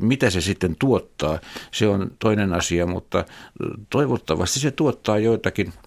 mitä 0.01 0.31
se 0.31 0.41
sitten 0.41 0.77
tuottaa, 0.79 1.39
se 1.73 1.89
on 1.89 2.11
toinen 2.19 2.55
asia, 2.55 2.87
mutta 2.87 3.25
toivottavasti 3.91 4.61
se 4.61 4.71
tuottaa 4.71 5.19
joitakin– 5.19 5.73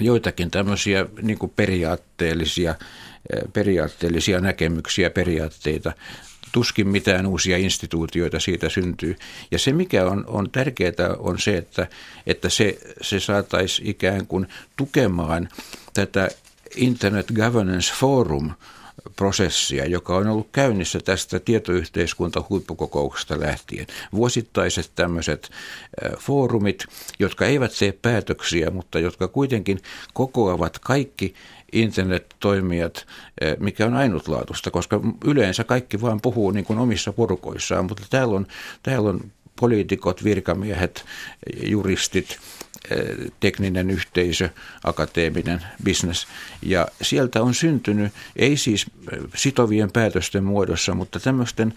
joitakin 0.00 0.50
tämmöisiä 0.50 1.06
niin 1.22 1.38
periaatteellisia, 1.56 2.70
eh, 2.70 3.42
periaatteellisia 3.52 4.40
näkemyksiä, 4.40 5.10
periaatteita. 5.10 5.92
Tuskin 6.52 6.88
mitään 6.88 7.26
uusia 7.26 7.56
instituutioita 7.56 8.40
siitä 8.40 8.68
syntyy. 8.68 9.16
Ja 9.50 9.58
se, 9.58 9.72
mikä 9.72 10.06
on, 10.06 10.24
on 10.26 10.50
tärkeää, 10.50 11.14
on 11.18 11.38
se, 11.38 11.56
että, 11.56 11.86
että 12.26 12.48
se, 12.48 12.78
se 13.00 13.20
saataisiin 13.20 13.88
ikään 13.88 14.26
kuin 14.26 14.46
tukemaan 14.76 15.48
tätä 15.94 16.28
Internet 16.76 17.32
Governance 17.32 17.94
Forum– 17.94 18.50
prosessia, 19.16 19.86
joka 19.86 20.16
on 20.16 20.26
ollut 20.26 20.48
käynnissä 20.52 21.00
tästä 21.00 21.40
tietoyhteiskunta-huippukokouksesta 21.40 23.40
lähtien. 23.40 23.86
Vuosittaiset 24.12 24.90
tämmöiset 24.94 25.50
foorumit, 26.18 26.84
jotka 27.18 27.46
eivät 27.46 27.72
tee 27.78 27.92
päätöksiä, 27.92 28.70
mutta 28.70 28.98
jotka 28.98 29.28
kuitenkin 29.28 29.80
kokoavat 30.14 30.78
kaikki 30.78 31.34
internet-toimijat, 31.72 33.06
mikä 33.58 33.86
on 33.86 33.94
ainutlaatuista, 33.94 34.70
koska 34.70 35.00
yleensä 35.24 35.64
kaikki 35.64 36.00
vaan 36.00 36.20
puhuu 36.20 36.50
niin 36.50 36.64
kuin 36.64 36.78
omissa 36.78 37.12
porukoissaan, 37.12 37.84
mutta 37.84 38.02
täällä 38.10 38.36
on, 38.36 38.46
täällä 38.82 39.10
on 39.10 39.20
poliitikot, 39.60 40.24
virkamiehet, 40.24 41.04
juristit, 41.62 42.38
tekninen 43.40 43.90
yhteisö, 43.90 44.48
akateeminen 44.84 45.60
bisnes. 45.84 46.26
Ja 46.62 46.88
sieltä 47.02 47.42
on 47.42 47.54
syntynyt, 47.54 48.12
ei 48.36 48.56
siis 48.56 48.86
sitovien 49.34 49.92
päätösten 49.92 50.44
muodossa, 50.44 50.94
mutta 50.94 51.20
tämmöisten 51.20 51.74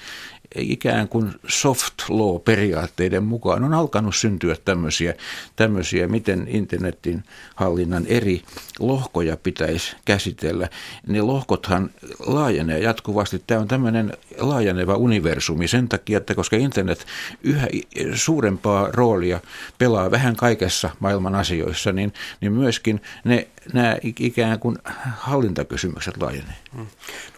ikään 0.55 1.07
kuin 1.07 1.31
soft 1.47 1.93
law-periaatteiden 2.09 3.23
mukaan 3.23 3.63
on 3.63 3.73
alkanut 3.73 4.15
syntyä 4.15 4.55
tämmöisiä, 4.65 5.13
tämmöisiä, 5.55 6.07
miten 6.07 6.47
internetin 6.47 7.23
hallinnan 7.55 8.05
eri 8.05 8.41
lohkoja 8.79 9.37
pitäisi 9.37 9.95
käsitellä. 10.05 10.69
Ne 11.07 11.21
lohkothan 11.21 11.89
laajenee 12.19 12.79
jatkuvasti. 12.79 13.43
Tämä 13.47 13.61
on 13.61 13.67
tämmöinen 13.67 14.13
laajeneva 14.37 14.95
universumi 14.95 15.67
sen 15.67 15.89
takia, 15.89 16.17
että 16.17 16.35
koska 16.35 16.55
internet 16.55 17.05
yhä 17.43 17.67
suurempaa 18.13 18.87
roolia 18.91 19.39
pelaa 19.77 20.11
vähän 20.11 20.35
kaikessa 20.35 20.89
maailman 20.99 21.35
asioissa, 21.35 21.91
niin, 21.91 22.13
niin 22.41 22.51
myöskin 22.51 23.01
ne, 23.23 23.47
nämä 23.73 23.97
ikään 24.19 24.59
kuin 24.59 24.77
hallintakysymykset 25.17 26.17
laajenee. 26.17 26.55
No, 26.73 26.85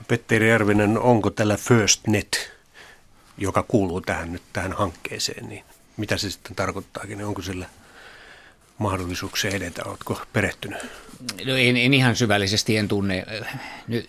Petteri 0.07 0.49
Järvinen, 0.49 0.99
onko 0.99 1.29
tällä 1.29 1.57
First 1.57 2.07
Net 2.07 2.58
joka 3.39 3.63
kuuluu 3.63 4.01
tähän 4.01 4.33
nyt 4.33 4.43
tähän 4.53 4.73
hankkeeseen, 4.73 5.49
niin 5.49 5.63
mitä 5.97 6.17
se 6.17 6.29
sitten 6.29 6.55
tarkoittaakin, 6.55 7.25
onko 7.25 7.41
sillä 7.41 7.69
mahdollisuuksia 8.77 9.51
edetä, 9.51 9.81
oletko 9.85 10.21
perehtynyt? 10.33 10.79
No 11.45 11.55
en, 11.55 11.77
en 11.77 11.93
ihan 11.93 12.15
syvällisesti, 12.15 12.77
en 12.77 12.87
tunne. 12.87 13.25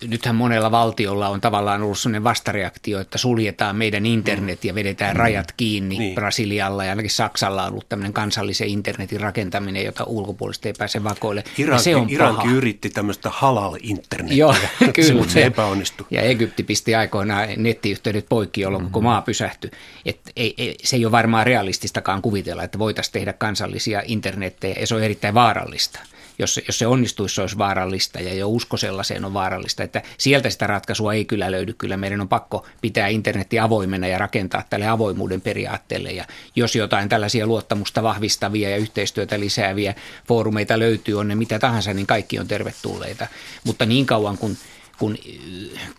Nythän 0.08 0.34
monella 0.34 0.70
valtiolla 0.70 1.28
on 1.28 1.40
tavallaan 1.40 1.82
ollut 1.82 1.98
sellainen 1.98 2.24
vastareaktio, 2.24 3.00
että 3.00 3.18
suljetaan 3.18 3.76
meidän 3.76 4.06
internet 4.06 4.64
ja 4.64 4.74
vedetään 4.74 5.16
mm. 5.16 5.18
rajat 5.18 5.52
kiinni. 5.56 5.98
Niin. 5.98 6.14
Brasilialla 6.14 6.84
ja 6.84 6.90
ainakin 6.90 7.10
Saksalla 7.10 7.62
on 7.62 7.70
ollut 7.70 7.88
tämmöinen 7.88 8.12
kansallisen 8.12 8.68
internetin 8.68 9.20
rakentaminen, 9.20 9.84
jota 9.84 10.04
ulkopuolista 10.04 10.68
ei 10.68 10.74
pääse 10.78 11.04
vakoille. 11.04 11.44
Iranki, 11.58 11.84
se 11.84 11.96
on 11.96 12.10
Iranki 12.10 12.42
paha. 12.42 12.54
yritti 12.54 12.90
tämmöistä 12.90 13.30
halal-internetiä, 13.30 14.36
Joo, 14.36 14.54
kyllä. 14.94 15.14
mutta 15.14 15.32
se 15.32 15.44
epäonnistui. 15.44 16.06
Ja 16.10 16.22
Egypti 16.22 16.62
pisti 16.62 16.94
aikoinaan 16.94 17.48
nettiyhteydet 17.56 18.26
poikki, 18.28 18.60
jolloin 18.60 18.84
mm-hmm. 18.84 18.92
koko 18.92 19.04
maa 19.04 19.22
pysähtyi. 19.22 19.70
Et 20.06 20.20
ei, 20.36 20.54
ei, 20.58 20.76
se 20.82 20.96
ei 20.96 21.04
ole 21.04 21.12
varmaan 21.12 21.46
realististakaan 21.46 22.22
kuvitella, 22.22 22.62
että 22.62 22.78
voitaisiin 22.78 23.12
tehdä 23.12 23.32
kansallisia 23.32 24.02
internettejä, 24.04 24.76
ja 24.80 24.86
se 24.86 24.94
on 24.94 25.02
erittäin 25.02 25.34
vaarallista 25.34 26.00
jos, 26.40 26.60
jos 26.66 26.78
se 26.78 26.86
onnistuisi, 26.86 27.34
se 27.34 27.40
olisi 27.40 27.58
vaarallista 27.58 28.20
ja 28.20 28.34
jo 28.34 28.48
usko 28.48 28.76
sellaiseen 28.76 29.24
on 29.24 29.34
vaarallista, 29.34 29.82
että 29.82 30.02
sieltä 30.18 30.50
sitä 30.50 30.66
ratkaisua 30.66 31.14
ei 31.14 31.24
kyllä 31.24 31.50
löydy. 31.50 31.72
Kyllä 31.72 31.96
meidän 31.96 32.20
on 32.20 32.28
pakko 32.28 32.66
pitää 32.80 33.08
internetti 33.08 33.58
avoimena 33.58 34.06
ja 34.06 34.18
rakentaa 34.18 34.64
tälle 34.70 34.88
avoimuuden 34.88 35.40
periaatteelle 35.40 36.10
ja 36.10 36.24
jos 36.56 36.76
jotain 36.76 37.08
tällaisia 37.08 37.46
luottamusta 37.46 38.02
vahvistavia 38.02 38.70
ja 38.70 38.76
yhteistyötä 38.76 39.40
lisääviä 39.40 39.94
foorumeita 40.28 40.78
löytyy, 40.78 41.18
on 41.18 41.28
ne 41.28 41.34
mitä 41.34 41.58
tahansa, 41.58 41.94
niin 41.94 42.06
kaikki 42.06 42.38
on 42.38 42.48
tervetulleita. 42.48 43.26
Mutta 43.64 43.86
niin 43.86 44.06
kauan 44.06 44.38
kuin 44.38 44.58
kun, 44.98 45.18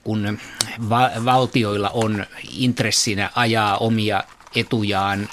kun 0.04 0.40
va- 0.90 1.12
valtioilla 1.26 1.90
on 1.90 2.26
intressinä 2.58 3.30
ajaa 3.36 3.78
omia 3.78 4.24
etujaan 4.56 5.30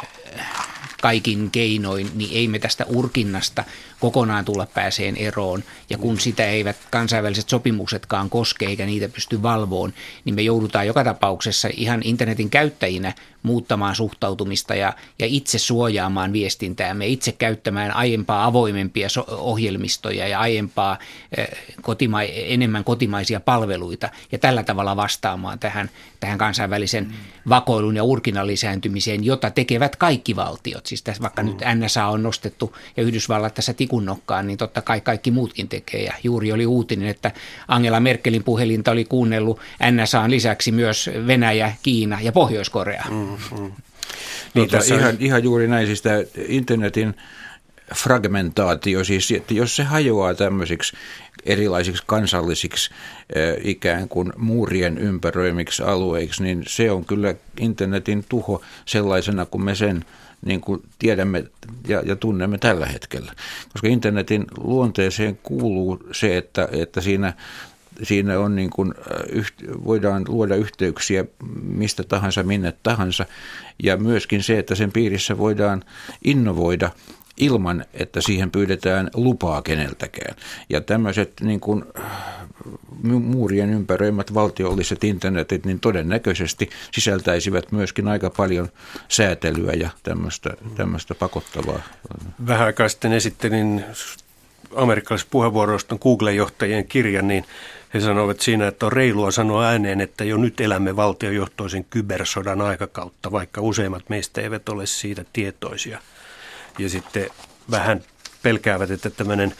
kaikin 1.03 1.51
keinoin, 1.51 2.11
niin 2.15 2.31
ei 2.33 2.49
me 2.49 2.59
tästä 2.59 2.85
urkinnasta 2.85 3.65
kokonaan 4.01 4.45
tulla 4.45 4.67
pääseen 4.67 5.17
eroon. 5.17 5.65
Ja 5.91 5.99
kun 5.99 6.21
sitä 6.21 6.47
eivät 6.47 6.77
kansainväliset 6.91 7.49
sopimuksetkaan 7.49 8.31
koske 8.31 8.67
eikä 8.67 8.87
niitä 8.87 9.09
pysty 9.09 9.43
valvoon, 9.43 9.93
niin 10.25 10.35
me 10.35 10.43
joudutaan 10.43 10.87
joka 10.87 11.05
tapauksessa 11.05 11.69
ihan 11.77 12.01
internetin 12.05 12.51
käyttäjinä 12.51 13.13
muuttamaan 13.43 13.95
suhtautumista 13.95 14.75
ja, 14.75 14.93
ja 15.19 15.27
itse 15.27 15.59
suojaamaan 15.59 16.33
viestintää. 16.33 16.95
Me 16.95 17.07
itse 17.07 17.33
käyttämään 17.33 17.95
aiempaa 17.95 18.45
avoimempia 18.45 19.09
so- 19.09 19.25
ohjelmistoja 19.29 20.29
ja 20.29 20.41
aiempaa 20.41 20.99
eh, 21.37 21.49
kotima- 21.83 22.23
enemmän 22.33 22.85
kotimaisia 22.85 23.41
palveluita 23.41 24.09
ja 24.33 24.39
tällä 24.39 24.63
tavalla 24.63 24.97
vastaamaan 24.97 25.59
tähän, 25.59 25.91
tähän 26.21 26.39
kansainvälisen 26.39 27.05
mm. 27.05 27.13
vakoilun 27.49 27.97
ja 27.97 28.05
urkinnan 28.05 28.47
lisääntymiseen, 28.47 29.25
jota 29.25 29.51
tekevät 29.51 29.97
kaikki 29.97 30.37
valtiot. 30.37 30.87
Siis 30.87 31.03
tässä 31.03 31.23
vaikka 31.23 31.43
mm. 31.43 31.49
nyt 31.49 31.59
NSA 31.75 32.07
on 32.07 32.23
nostettu 32.23 32.77
ja 32.97 33.03
Yhdysvallat 33.03 33.55
tässä 33.55 33.73
tikunnokkaan, 33.89 34.47
niin 34.47 34.59
totta 34.59 34.83
kai 34.83 35.01
kaikki 35.01 35.31
muutkin 35.31 35.69
tekee. 35.69 36.03
Ja 36.03 36.13
juuri 36.23 36.53
oli 36.53 36.67
uutinen, 36.67 37.09
että 37.09 37.31
Angela 37.69 38.01
Merkelin 38.01 38.45
puhelinta 38.45 38.91
oli 38.91 39.05
kuunnellut 39.05 39.61
NSAn 39.91 40.31
lisäksi 40.31 40.73
myös 40.73 41.11
Venäjä, 41.27 41.73
Kiina 41.83 42.21
ja 42.21 42.33
Pohjois-Korea. 42.33 43.05
Mm-hmm. 43.11 43.73
Niin, 44.55 44.71
tässä... 44.71 44.95
ihan, 44.95 45.17
ihan 45.19 45.45
juuri 45.45 45.69
näin, 45.69 45.87
siis 45.87 46.03
tämä 46.03 46.17
internetin 46.49 47.15
fragmentaatio, 47.95 49.05
siis 49.05 49.31
että 49.31 49.55
jos 49.55 49.77
se 49.77 49.85
hajoaa 49.85 50.35
tämmöisiksi 50.35 50.97
erilaisiksi 51.47 52.03
kansallisiksi 52.07 52.91
ikään 53.65 54.09
kuin 54.09 54.33
muurien 54.37 54.99
ympäröimiksi 54.99 55.83
alueiksi, 55.83 56.43
niin 56.43 56.63
se 56.67 56.91
on 56.91 57.05
kyllä 57.05 57.35
internetin 57.61 58.25
tuho 58.29 58.63
sellaisena 58.85 59.47
kuin 59.47 59.65
me 59.65 59.75
sen 59.75 60.05
niin 60.45 60.61
kuin 60.61 60.83
tiedämme 60.99 61.45
ja, 61.89 62.03
ja 62.07 62.17
tunnemme 62.17 62.59
tällä 62.59 62.87
hetkellä. 62.87 63.33
Koska 63.73 63.89
internetin 63.89 64.47
luonteeseen 64.59 65.39
kuuluu 65.43 66.03
se, 66.13 66.37
että, 66.37 66.69
että 66.73 67.01
siinä 67.01 67.33
siinä 68.03 68.39
on 68.39 68.57
niin 68.57 68.71
kuin, 68.71 68.95
voidaan 69.85 70.25
luoda 70.29 70.55
yhteyksiä 70.55 71.25
mistä 71.63 72.05
tahansa, 72.05 72.43
minne 72.43 72.73
tahansa. 72.83 73.27
Ja 73.83 73.97
myöskin 73.97 74.43
se, 74.43 74.59
että 74.59 74.75
sen 74.75 74.93
piirissä 74.93 75.39
voidaan 75.39 75.85
innovoida 76.25 76.91
ilman, 77.39 77.85
että 77.95 78.21
siihen 78.21 78.51
pyydetään 78.51 79.11
lupaa 79.15 79.63
keneltäkään. 79.63 80.37
Ja 80.69 80.81
tämmöiset 80.81 81.33
niin 81.41 81.61
kuin, 81.61 81.85
muurien 83.03 83.71
ympäröimät 83.71 84.35
valtiolliset 84.35 85.05
internetit, 85.05 85.67
niin 85.67 85.81
todennäköisesti 85.81 86.71
sisältäisivät 86.93 87.73
myöskin 87.73 88.09
aika 88.09 88.31
paljon 88.31 88.69
säätelyä 89.09 89.73
ja 89.73 89.91
tämmöistä, 90.03 90.51
tämmöistä 90.77 91.15
pakottavaa. 91.15 91.83
Vähän 92.47 92.67
aikaa 92.67 92.89
sitten 92.89 93.13
esittelin 93.13 93.85
amerikkalaisessa 94.77 95.29
puheenvuoroista 95.31 95.99
Google-johtajien 95.99 96.87
kirjan, 96.87 97.29
niin 97.29 97.45
he 97.95 98.01
sanovat 98.01 98.41
siinä, 98.41 98.69
että 98.69 98.87
on 98.87 98.93
reilua 98.93 99.31
sanoa 99.31 99.67
ääneen, 99.67 100.01
että 100.01 100.25
jo 100.25 100.37
nyt 100.37 100.61
elämme 100.61 100.97
valtiojohtoisen 100.97 101.85
kybersodan 101.85 102.61
aikakautta, 102.61 103.33
vaikka 103.33 103.61
useimmat 103.61 104.09
meistä 104.09 104.41
eivät 104.41 104.69
ole 104.69 104.87
siitä 104.87 105.25
tietoisia. 105.33 106.01
Ja 106.79 106.89
sitten 106.89 107.31
vähän 107.71 108.03
pelkäävät, 108.43 108.91
että 108.91 109.11
tämmöinen 109.11 109.55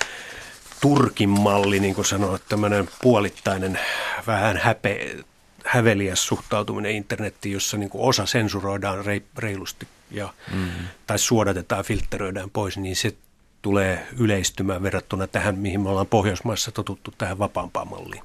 Turkin 0.81 1.29
malli, 1.29 1.81
niin 1.81 1.95
kuin 1.95 2.05
sanoa, 2.05 2.39
tämmöinen 2.49 2.89
puolittainen, 3.03 3.79
vähän 4.27 4.57
häpe, 4.57 5.17
häveliäs 5.65 6.27
suhtautuminen 6.27 6.93
internettiin, 6.93 7.53
jossa 7.53 7.77
niin 7.77 7.91
kuin 7.91 8.05
osa 8.05 8.27
sensuroidaan 8.27 9.05
reilusti 9.39 9.89
ja, 10.11 10.35
mm. 10.53 10.71
tai 11.07 11.19
suodatetaan, 11.19 11.85
filtteröidään 11.85 12.51
pois, 12.51 12.77
niin 12.77 12.97
se 12.97 13.15
tulee 13.63 14.07
yleistymään 14.19 14.83
verrattuna 14.83 15.27
tähän, 15.27 15.59
mihin 15.59 15.81
me 15.81 15.89
ollaan 15.89 16.07
Pohjoismaissa 16.07 16.73
totuttu 16.73 17.15
tähän 17.19 17.39
vapaampaan 17.39 17.89
malliin. 17.89 18.23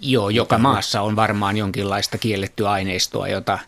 Joo, 0.00 0.30
joka 0.30 0.58
maassa 0.58 1.02
on 1.02 1.16
varmaan 1.16 1.56
jonkinlaista 1.56 2.18
kiellettyä 2.18 2.70
aineistoa, 2.70 3.28
jota 3.28 3.58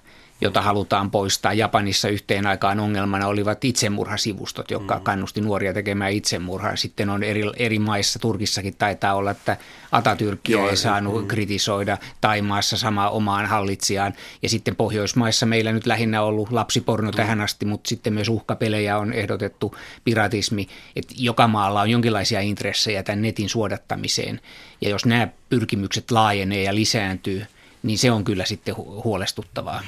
jota 0.42 0.62
halutaan 0.62 1.10
poistaa. 1.10 1.52
Japanissa 1.52 2.08
yhteen 2.08 2.46
aikaan 2.46 2.80
ongelmana 2.80 3.26
olivat 3.26 3.64
itsemurhasivustot, 3.64 4.70
jotka 4.70 4.96
mm. 4.96 5.02
kannusti 5.02 5.40
nuoria 5.40 5.72
tekemään 5.72 6.12
itsemurhaa. 6.12 6.76
Sitten 6.76 7.10
on 7.10 7.22
eri, 7.22 7.42
eri 7.56 7.78
maissa, 7.78 8.18
Turkissakin 8.18 8.74
taitaa 8.78 9.14
olla, 9.14 9.30
että 9.30 9.56
Atatürkkiä 9.92 10.52
Joo, 10.52 10.70
ei 10.70 10.76
saanut 10.76 11.22
mm. 11.22 11.28
kritisoida, 11.28 11.98
Taimaassa 12.20 12.76
sama 12.76 13.08
omaan 13.08 13.46
hallitsijaan. 13.46 14.14
Ja 14.42 14.48
sitten 14.48 14.76
Pohjoismaissa 14.76 15.46
meillä 15.46 15.72
nyt 15.72 15.86
lähinnä 15.86 16.22
ollut 16.22 16.52
lapsiporno 16.52 17.10
mm. 17.10 17.16
tähän 17.16 17.40
asti, 17.40 17.66
mutta 17.66 17.88
sitten 17.88 18.12
myös 18.12 18.28
uhkapelejä 18.28 18.98
on 18.98 19.12
ehdotettu, 19.12 19.76
piratismi. 20.04 20.68
Että 20.96 21.14
joka 21.16 21.48
maalla 21.48 21.80
on 21.80 21.90
jonkinlaisia 21.90 22.40
intressejä 22.40 23.02
tämän 23.02 23.22
netin 23.22 23.48
suodattamiseen. 23.48 24.40
Ja 24.80 24.90
jos 24.90 25.06
nämä 25.06 25.28
pyrkimykset 25.48 26.10
laajenee 26.10 26.62
ja 26.62 26.74
lisääntyy, 26.74 27.46
niin 27.82 27.98
se 27.98 28.10
on 28.10 28.24
kyllä 28.24 28.44
sitten 28.44 28.76
huolestuttavaa. 28.76 29.82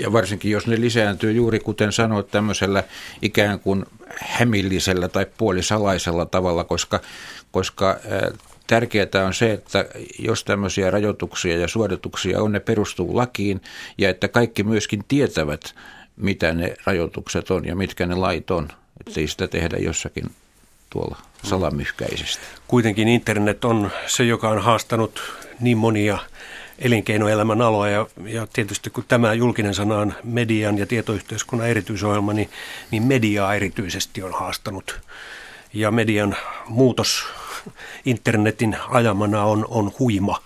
Ja 0.00 0.12
varsinkin 0.12 0.50
jos 0.50 0.66
ne 0.66 0.80
lisääntyy 0.80 1.32
juuri 1.32 1.60
kuten 1.60 1.92
sanoit 1.92 2.30
tämmöisellä 2.30 2.84
ikään 3.22 3.60
kuin 3.60 3.84
hämillisellä 4.20 5.08
tai 5.08 5.26
puolisalaisella 5.38 6.26
tavalla, 6.26 6.64
koska, 6.64 7.00
koska 7.50 7.96
tärkeää 8.66 9.26
on 9.26 9.34
se, 9.34 9.52
että 9.52 9.84
jos 10.18 10.44
tämmöisiä 10.44 10.90
rajoituksia 10.90 11.58
ja 11.58 11.68
suodatuksia 11.68 12.42
on, 12.42 12.52
ne 12.52 12.60
perustuu 12.60 13.16
lakiin 13.16 13.60
ja 13.98 14.10
että 14.10 14.28
kaikki 14.28 14.62
myöskin 14.62 15.04
tietävät, 15.08 15.74
mitä 16.16 16.54
ne 16.54 16.74
rajoitukset 16.84 17.50
on 17.50 17.64
ja 17.64 17.76
mitkä 17.76 18.06
ne 18.06 18.14
lait 18.14 18.50
on, 18.50 18.68
ettei 19.06 19.28
sitä 19.28 19.48
tehdä 19.48 19.76
jossakin 19.76 20.24
tuolla 20.90 21.16
salamyhkäisesti. 21.42 22.42
Kuitenkin 22.68 23.08
internet 23.08 23.64
on 23.64 23.90
se, 24.06 24.24
joka 24.24 24.48
on 24.48 24.62
haastanut 24.62 25.22
niin 25.60 25.78
monia– 25.78 26.18
elinkeinoelämän 26.78 27.62
aloa 27.62 27.88
ja, 27.88 28.06
ja 28.24 28.46
tietysti 28.52 28.90
kun 28.90 29.04
tämä 29.08 29.34
julkinen 29.34 29.74
sana 29.74 29.98
on 29.98 30.14
median 30.24 30.78
ja 30.78 30.86
tietoyhteiskunnan 30.86 31.68
erityisohjelma, 31.68 32.32
niin, 32.32 32.50
niin 32.90 33.02
mediaa 33.02 33.54
erityisesti 33.54 34.22
on 34.22 34.32
haastanut. 34.32 35.00
Ja 35.72 35.90
median 35.90 36.36
muutos 36.68 37.24
internetin 38.04 38.76
ajamana 38.88 39.44
on, 39.44 39.64
on 39.68 39.92
huima. 39.98 40.42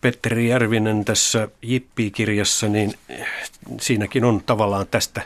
Petteri 0.00 0.48
Järvinen 0.48 1.04
tässä 1.04 1.48
Jippi-kirjassa, 1.62 2.68
niin 2.68 2.94
siinäkin 3.80 4.24
on 4.24 4.42
tavallaan 4.46 4.86
tästä 4.90 5.22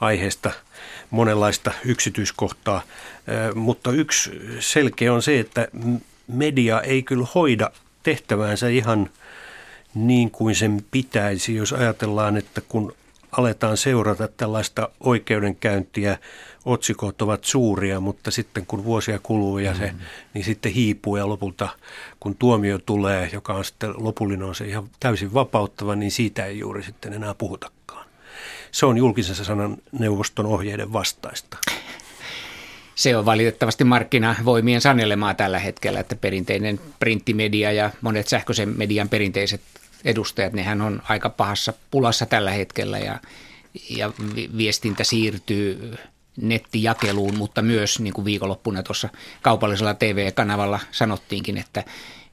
aiheesta 0.00 0.50
monenlaista 1.10 1.72
yksityiskohtaa, 1.84 2.82
mutta 3.54 3.90
yksi 3.92 4.30
selkeä 4.60 5.12
on 5.12 5.22
se, 5.22 5.40
että 5.40 5.68
media 6.26 6.80
ei 6.80 7.02
kyllä 7.02 7.26
hoida 7.34 7.70
tehtäväänsä 8.06 8.68
ihan 8.68 9.10
niin 9.94 10.30
kuin 10.30 10.54
sen 10.54 10.84
pitäisi, 10.90 11.54
jos 11.54 11.72
ajatellaan, 11.72 12.36
että 12.36 12.60
kun 12.60 12.92
aletaan 13.32 13.76
seurata 13.76 14.28
tällaista 14.28 14.88
oikeudenkäyntiä, 15.00 16.18
otsikot 16.64 17.22
ovat 17.22 17.44
suuria, 17.44 18.00
mutta 18.00 18.30
sitten 18.30 18.66
kun 18.66 18.84
vuosia 18.84 19.18
kuluu 19.22 19.58
ja 19.58 19.74
se, 19.74 19.92
mm. 19.92 19.98
niin 20.34 20.44
sitten 20.44 20.72
hiipuu 20.72 21.16
ja 21.16 21.28
lopulta 21.28 21.68
kun 22.20 22.36
tuomio 22.36 22.78
tulee, 22.78 23.30
joka 23.32 23.54
on 23.54 23.64
sitten 23.64 23.94
lopullinen 23.96 24.46
on 24.46 24.54
se 24.54 24.66
ihan 24.66 24.88
täysin 25.00 25.34
vapauttava, 25.34 25.96
niin 25.96 26.10
siitä 26.10 26.44
ei 26.44 26.58
juuri 26.58 26.82
sitten 26.82 27.12
enää 27.12 27.34
puhutakaan. 27.34 28.06
Se 28.72 28.86
on 28.86 28.96
julkisessa 28.96 29.44
sanan 29.44 29.76
neuvoston 29.98 30.46
ohjeiden 30.46 30.92
vastaista 30.92 31.56
se 32.96 33.16
on 33.16 33.24
valitettavasti 33.24 33.84
markkinavoimien 33.84 34.80
sanelemaa 34.80 35.34
tällä 35.34 35.58
hetkellä, 35.58 36.00
että 36.00 36.16
perinteinen 36.16 36.80
printtimedia 36.98 37.72
ja 37.72 37.90
monet 38.00 38.28
sähköisen 38.28 38.74
median 38.76 39.08
perinteiset 39.08 39.60
edustajat, 40.04 40.52
nehän 40.52 40.82
on 40.82 41.02
aika 41.08 41.30
pahassa 41.30 41.72
pulassa 41.90 42.26
tällä 42.26 42.50
hetkellä 42.50 42.98
ja, 42.98 43.18
ja 43.90 44.12
viestintä 44.56 45.04
siirtyy 45.04 45.94
nettijakeluun, 46.36 47.36
mutta 47.36 47.62
myös 47.62 48.00
niin 48.00 48.14
kuin 48.14 48.24
viikonloppuna 48.24 48.82
tuossa 48.82 49.08
kaupallisella 49.42 49.94
TV-kanavalla 49.94 50.80
sanottiinkin, 50.90 51.58
että, 51.58 51.84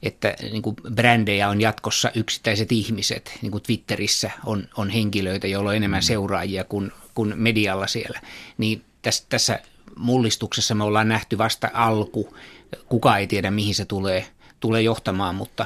että 0.04 0.36
niin 0.42 0.62
kuin 0.62 0.76
brändejä 0.94 1.50
on 1.50 1.62
jatkossa 1.62 2.12
yksittäiset 2.16 2.72
ihmiset, 2.72 3.40
niin 3.42 3.52
kuin 3.52 3.64
Twitterissä 3.64 4.32
on, 4.46 4.68
on 4.78 4.90
henkilöitä, 4.90 5.48
joilla 5.48 5.70
on 5.70 5.76
enemmän 5.76 6.00
mm. 6.00 6.06
seuraajia 6.06 6.64
kuin, 6.64 6.92
kuin 7.14 7.34
medialla 7.36 7.88
siellä, 7.88 8.20
niin 8.58 8.82
tässä, 9.02 9.26
tässä 9.30 9.60
mullistuksessa 9.98 10.76
me 10.76 10.84
ollaan 10.84 11.10
nähty 11.10 11.38
vasta 11.38 11.70
alku. 11.74 12.38
Kuka 12.86 13.18
ei 13.18 13.28
tiedä, 13.28 13.52
mihin 13.52 13.76
se 13.76 13.86
tulee, 13.86 14.26
tulee 14.60 14.82
johtamaan, 14.82 15.36
mutta 15.36 15.66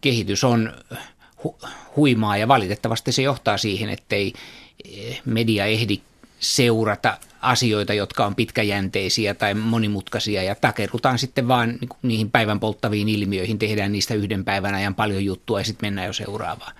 kehitys 0.00 0.44
on 0.44 0.72
hu- 1.44 1.68
huimaa 1.96 2.36
ja 2.36 2.48
valitettavasti 2.48 3.12
se 3.12 3.22
johtaa 3.22 3.58
siihen, 3.58 3.88
ettei 3.88 4.32
eh, 4.84 5.22
media 5.24 5.66
ehdi 5.66 6.00
seurata 6.40 7.18
asioita, 7.40 7.94
jotka 7.94 8.26
on 8.26 8.34
pitkäjänteisiä 8.34 9.34
tai 9.34 9.54
monimutkaisia 9.54 10.42
ja 10.42 10.54
takerutaan 10.54 11.18
sitten 11.18 11.48
vaan 11.48 11.78
niihin 12.02 12.30
päivän 12.30 12.60
polttaviin 12.60 13.08
ilmiöihin, 13.08 13.58
tehdään 13.58 13.92
niistä 13.92 14.14
yhden 14.14 14.44
päivän 14.44 14.74
ajan 14.74 14.94
paljon 14.94 15.24
juttua 15.24 15.60
ja 15.60 15.64
sitten 15.64 15.86
mennään 15.86 16.06
jo 16.06 16.12
seuraavaan. 16.12 16.72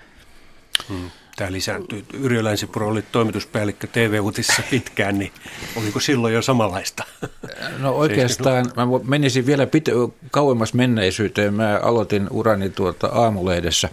Hmm 0.88 1.10
tämä 1.36 1.52
lisääntyy. 1.52 2.04
Yrjö 2.20 2.44
Länsipuro 2.44 2.88
oli 2.88 3.02
toimituspäällikkö 3.12 3.86
TV-uutissa 3.86 4.62
pitkään, 4.70 5.18
niin 5.18 5.32
oliko 5.76 6.00
silloin 6.00 6.34
jo 6.34 6.42
samanlaista? 6.42 7.04
No 7.78 7.92
oikeastaan 7.92 8.66
mä 8.76 8.86
menisin 9.04 9.46
vielä 9.46 9.64
pit- 9.64 10.12
kauemmas 10.30 10.74
menneisyyteen. 10.74 11.54
Mä 11.54 11.80
aloitin 11.82 12.26
urani 12.30 12.70
tuota 12.70 13.06
aamulehdessä 13.06 13.88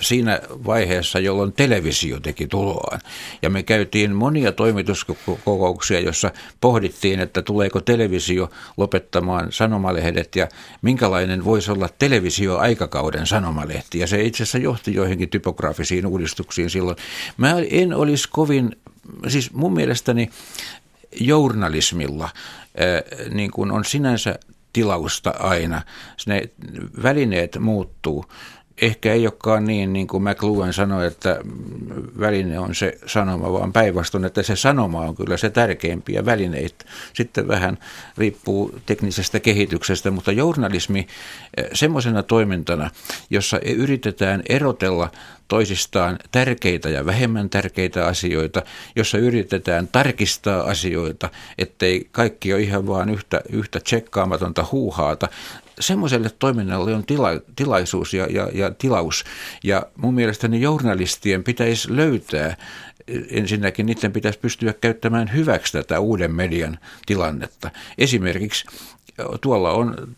siinä 0.00 0.40
vaiheessa, 0.50 1.18
jolloin 1.18 1.52
televisio 1.52 2.20
teki 2.20 2.46
tuloaan. 2.46 3.00
Ja 3.42 3.50
me 3.50 3.62
käytiin 3.62 4.14
monia 4.14 4.52
toimituskokouksia, 4.52 6.00
jossa 6.00 6.32
pohdittiin, 6.60 7.20
että 7.20 7.42
tuleeko 7.42 7.80
televisio 7.80 8.50
lopettamaan 8.76 9.52
sanomalehdet 9.52 10.36
ja 10.36 10.48
minkälainen 10.82 11.44
voisi 11.44 11.70
olla 11.70 11.88
televisio 11.98 12.58
aikakauden 12.58 13.26
sanomalehti. 13.26 13.98
Ja 13.98 14.06
se 14.06 14.22
itse 14.22 14.42
asiassa 14.42 14.58
johti 14.58 14.94
joihinkin 14.94 15.28
typografisiin 15.28 16.06
uudistuksiin 16.06 16.70
silloin. 16.70 16.96
Mä 17.36 17.54
en 17.70 17.94
olisi 17.94 18.28
kovin, 18.30 18.76
siis 19.28 19.52
mun 19.52 19.72
mielestäni 19.72 20.30
journalismilla 21.20 22.28
niin 23.30 23.50
kuin 23.50 23.70
on 23.70 23.84
sinänsä 23.84 24.38
tilausta 24.72 25.30
aina. 25.38 25.82
Ne 26.26 26.48
välineet 27.02 27.58
muuttuu 27.60 28.24
ehkä 28.82 29.12
ei 29.12 29.26
olekaan 29.26 29.64
niin, 29.64 29.92
niin 29.92 30.06
kuin 30.06 30.22
McLuhan 30.22 30.72
sanoi, 30.72 31.06
että 31.06 31.40
väline 32.20 32.58
on 32.58 32.74
se 32.74 32.98
sanoma, 33.06 33.52
vaan 33.52 33.72
päinvastoin, 33.72 34.24
että 34.24 34.42
se 34.42 34.56
sanoma 34.56 35.00
on 35.00 35.16
kyllä 35.16 35.36
se 35.36 35.50
tärkeimpiä 35.50 36.24
välineitä. 36.24 36.84
Sitten 37.12 37.48
vähän 37.48 37.78
riippuu 38.18 38.78
teknisestä 38.86 39.40
kehityksestä, 39.40 40.10
mutta 40.10 40.32
journalismi 40.32 41.06
eh, 41.56 41.64
semmoisena 41.72 42.22
toimintana, 42.22 42.90
jossa 43.30 43.60
yritetään 43.60 44.42
erotella 44.48 45.10
toisistaan 45.48 46.18
tärkeitä 46.32 46.88
ja 46.88 47.06
vähemmän 47.06 47.50
tärkeitä 47.50 48.06
asioita, 48.06 48.62
jossa 48.96 49.18
yritetään 49.18 49.88
tarkistaa 49.88 50.62
asioita, 50.62 51.28
ettei 51.58 52.08
kaikki 52.12 52.52
ole 52.52 52.62
ihan 52.62 52.86
vaan 52.86 53.10
yhtä, 53.10 53.40
yhtä 53.50 53.80
tsekkaamatonta 53.80 54.66
huuhaata 54.72 55.28
semmoiselle 55.80 56.30
toiminnalle 56.38 56.94
on 56.94 57.06
tila, 57.06 57.28
tilaisuus 57.56 58.14
ja, 58.14 58.26
ja, 58.30 58.48
ja 58.52 58.70
tilaus. 58.70 59.24
Ja 59.64 59.86
mun 59.96 60.14
mielestäni 60.14 60.60
journalistien 60.60 61.44
pitäisi 61.44 61.96
löytää 61.96 62.56
ensinnäkin 63.30 63.86
niiden 63.86 64.12
pitäisi 64.12 64.38
pystyä 64.38 64.72
käyttämään 64.72 65.32
hyväksi 65.32 65.72
tätä 65.72 66.00
uuden 66.00 66.34
median 66.34 66.78
tilannetta. 67.06 67.70
Esimerkiksi 67.98 68.64
tuolla 69.40 69.70
on 69.70 70.16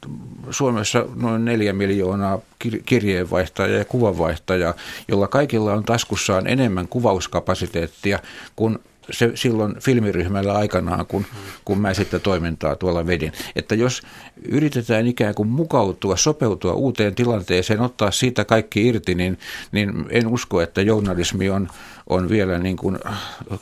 Suomessa 0.51 1.05
noin 1.14 1.45
neljä 1.45 1.73
miljoonaa 1.73 2.38
kirjeenvaihtajaa 2.87 3.79
ja 3.79 3.85
kuvanvaihtajaa, 3.85 4.75
jolla 5.09 5.29
kaikilla 5.29 5.73
on 5.73 5.85
taskussaan 5.85 6.47
enemmän 6.47 6.88
kuvauskapasiteettia 6.88 8.18
kuin 8.57 8.78
se 9.11 9.30
silloin 9.34 9.74
filmiryhmällä 9.80 10.52
aikanaan, 10.52 11.07
kun, 11.07 11.26
kun 11.64 11.80
mä 11.80 11.94
sitä 11.94 12.18
toimintaa 12.18 12.76
tuolla 12.76 13.07
vedin. 13.07 13.32
Että 13.57 13.74
jos 13.74 14.02
yritetään 14.44 15.07
ikään 15.07 15.34
kuin 15.34 15.48
mukautua, 15.48 16.16
sopeutua 16.16 16.72
uuteen 16.72 17.14
tilanteeseen, 17.14 17.80
ottaa 17.80 18.11
siitä 18.11 18.44
kaikki 18.44 18.86
irti, 18.86 19.14
niin, 19.14 19.38
niin 19.72 19.92
en 20.09 20.26
usko, 20.26 20.61
että 20.61 20.82
journalismi 20.82 21.50
on, 21.50 21.68
on 22.07 22.28
vielä 22.28 22.59
niin 22.59 22.76
kuin 22.76 22.98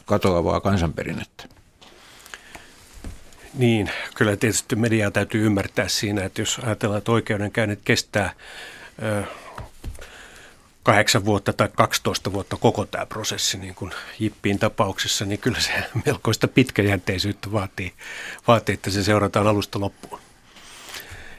katoavaa 0.04 0.60
kansanperinnettä. 0.60 1.44
Niin, 3.58 3.90
kyllä 4.14 4.36
tietysti 4.36 4.76
mediaa 4.76 5.10
täytyy 5.10 5.46
ymmärtää 5.46 5.88
siinä, 5.88 6.24
että 6.24 6.42
jos 6.42 6.60
ajatellaan, 6.62 6.98
että 6.98 7.12
oikeudenkäynnit 7.12 7.80
kestää 7.84 8.32
kahdeksan 10.84 11.24
vuotta 11.24 11.52
tai 11.52 11.68
12 11.74 12.32
vuotta 12.32 12.56
koko 12.56 12.84
tämä 12.84 13.06
prosessi, 13.06 13.58
niin 13.58 13.74
kuin 13.74 13.92
Jippiin 14.18 14.58
tapauksessa, 14.58 15.24
niin 15.24 15.38
kyllä 15.38 15.60
se 15.60 15.72
melkoista 16.06 16.48
pitkäjänteisyyttä 16.48 17.52
vaatii, 17.52 17.92
vaatii 18.48 18.72
että 18.72 18.90
se 18.90 19.04
seurataan 19.04 19.46
alusta 19.46 19.80
loppuun. 19.80 20.20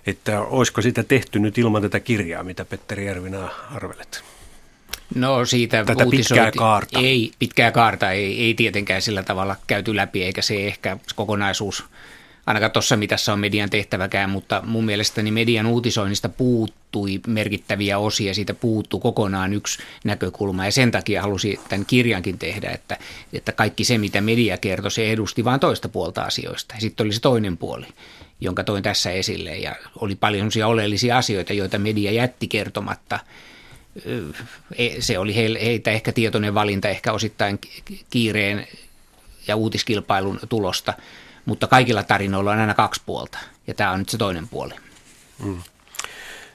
Että 0.07 0.41
olisiko 0.41 0.81
sitä 0.81 1.03
tehty 1.03 1.39
nyt 1.39 1.57
ilman 1.57 1.81
tätä 1.81 1.99
kirjaa, 1.99 2.43
mitä 2.43 2.65
Petteri 2.65 3.05
Järvinä 3.05 3.49
arvelet? 3.75 4.23
No 5.15 5.45
siitä 5.45 5.85
Tätä 5.85 6.05
pitkää 6.11 6.51
kaarta. 6.51 6.99
Ei, 6.99 7.31
pitkää 7.39 7.71
kaarta 7.71 8.11
ei, 8.11 8.43
ei 8.43 8.53
tietenkään 8.53 9.01
sillä 9.01 9.23
tavalla 9.23 9.55
käyty 9.67 9.95
läpi, 9.95 10.23
eikä 10.23 10.41
se 10.41 10.67
ehkä 10.67 10.97
kokonaisuus– 11.15 11.83
ainakaan 12.45 12.71
tuossa 12.71 12.97
mitassa 12.97 13.33
on 13.33 13.39
median 13.39 13.69
tehtäväkään, 13.69 14.29
mutta 14.29 14.63
mun 14.65 14.85
mielestäni 14.85 15.31
median 15.31 15.65
uutisoinnista 15.65 16.29
puuttui 16.29 17.21
merkittäviä 17.27 17.97
osia, 17.97 18.33
siitä 18.33 18.53
puuttuu 18.53 18.99
kokonaan 18.99 19.53
yksi 19.53 19.79
näkökulma. 20.03 20.65
Ja 20.65 20.71
sen 20.71 20.91
takia 20.91 21.21
halusin 21.21 21.59
tämän 21.69 21.85
kirjankin 21.85 22.37
tehdä, 22.37 22.69
että, 22.69 22.97
että 23.33 23.51
kaikki 23.51 23.83
se 23.83 23.97
mitä 23.97 24.21
media 24.21 24.57
kertoi, 24.57 24.91
se 24.91 25.11
edusti 25.11 25.43
vain 25.43 25.59
toista 25.59 25.89
puolta 25.89 26.21
asioista. 26.21 26.75
Ja 26.75 26.81
sitten 26.81 27.05
oli 27.05 27.13
se 27.13 27.21
toinen 27.21 27.57
puoli 27.57 27.85
jonka 28.41 28.63
toin 28.63 28.83
tässä 28.83 29.11
esille. 29.11 29.57
Ja 29.57 29.75
oli 29.99 30.15
paljon 30.15 30.49
oleellisia 30.65 31.17
asioita, 31.17 31.53
joita 31.53 31.79
media 31.79 32.11
jätti 32.11 32.47
kertomatta. 32.47 33.19
E, 34.77 35.01
se 35.01 35.19
oli 35.19 35.35
heitä 35.35 35.91
ehkä 35.91 36.11
tietoinen 36.11 36.53
valinta, 36.53 36.89
ehkä 36.89 37.13
osittain 37.13 37.59
kiireen 38.09 38.67
ja 39.47 39.55
uutiskilpailun 39.55 40.39
tulosta, 40.49 40.93
mutta 41.45 41.67
kaikilla 41.67 42.03
tarinoilla 42.03 42.51
on 42.51 42.59
aina 42.59 42.73
kaksi 42.73 43.01
puolta 43.05 43.37
ja 43.67 43.73
tämä 43.73 43.91
on 43.91 43.99
nyt 43.99 44.09
se 44.09 44.17
toinen 44.17 44.47
puoli. 44.47 44.73
Mm. 45.43 45.61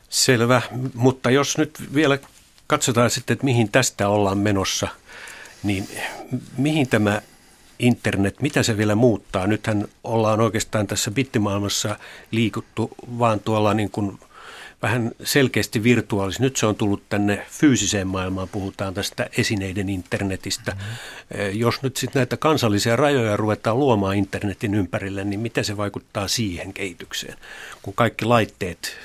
Selvä, 0.09 0.62
mutta 0.95 1.30
jos 1.30 1.59
nyt 1.59 1.95
vielä 1.95 2.18
katsotaan 2.66 3.11
sitten, 3.11 3.34
että 3.34 3.45
mihin 3.45 3.72
tästä 3.72 4.09
ollaan 4.09 4.38
menossa, 4.38 4.88
niin 5.62 5.88
mihin 6.57 6.88
tämä 6.88 7.22
internet, 7.78 8.43
mitä 8.43 8.62
se 8.62 8.76
vielä 8.76 8.95
muuttaa? 8.95 9.47
Nythän 9.47 9.88
ollaan 10.05 10.41
oikeastaan 10.41 10.86
tässä 10.86 11.11
bittimaailmassa 11.11 11.97
liikuttu 12.30 12.91
vaan 13.18 13.41
tuolla 13.41 13.74
niin 13.74 13.91
kuin 13.91 14.18
vähän 14.83 15.12
selkeästi 15.24 15.83
virtuaalisesti. 15.83 16.43
Nyt 16.43 16.57
se 16.57 16.66
on 16.66 16.76
tullut 16.76 17.03
tänne 17.09 17.47
fyysiseen 17.51 18.09
maailmaan, 18.09 18.49
puhutaan 18.49 18.95
tästä 18.95 19.26
esineiden 19.39 19.89
internetistä. 19.89 20.72
Mm-hmm. 20.72 21.59
Jos 21.59 21.83
nyt 21.83 21.97
sitten 21.97 22.20
näitä 22.20 22.37
kansallisia 22.37 22.97
rajoja 22.97 23.37
ruvetaan 23.37 23.78
luomaan 23.78 24.16
internetin 24.16 24.74
ympärille, 24.74 25.24
niin 25.24 25.41
miten 25.41 25.64
se 25.64 25.76
vaikuttaa 25.76 26.28
siihen 26.28 26.72
kehitykseen, 26.72 27.37
kun 27.83 27.95
kaikki 27.95 28.24
laitteet 28.24 28.97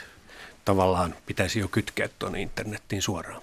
tavallaan 0.65 1.15
pitäisi 1.26 1.59
jo 1.59 1.67
kytkeä 1.67 2.09
tuonne 2.19 2.41
internettiin 2.41 3.01
suoraan? 3.01 3.41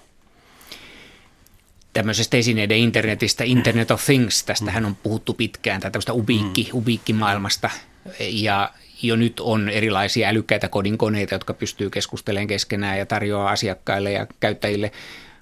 tämmöisestä 1.93 2.37
esineiden 2.37 2.77
internetistä, 2.77 3.43
Internet 3.43 3.91
of 3.91 4.05
Things, 4.05 4.43
tästähän 4.43 4.85
on 4.85 4.95
puhuttu 4.95 5.33
pitkään, 5.33 5.81
tai 5.81 5.91
tämmöistä 5.91 6.13
ubiikki, 6.13 6.69
mm. 6.73 6.77
ubiikkimaailmasta, 6.77 7.69
ja 8.19 8.73
jo 9.03 9.15
nyt 9.15 9.39
on 9.39 9.69
erilaisia 9.69 10.29
älykkäitä 10.29 10.69
kodinkoneita, 10.69 11.35
jotka 11.35 11.53
pystyy 11.53 11.89
keskustelemaan 11.89 12.47
keskenään 12.47 12.97
ja 12.97 13.05
tarjoaa 13.05 13.49
asiakkaille 13.49 14.11
ja 14.11 14.27
käyttäjille 14.39 14.91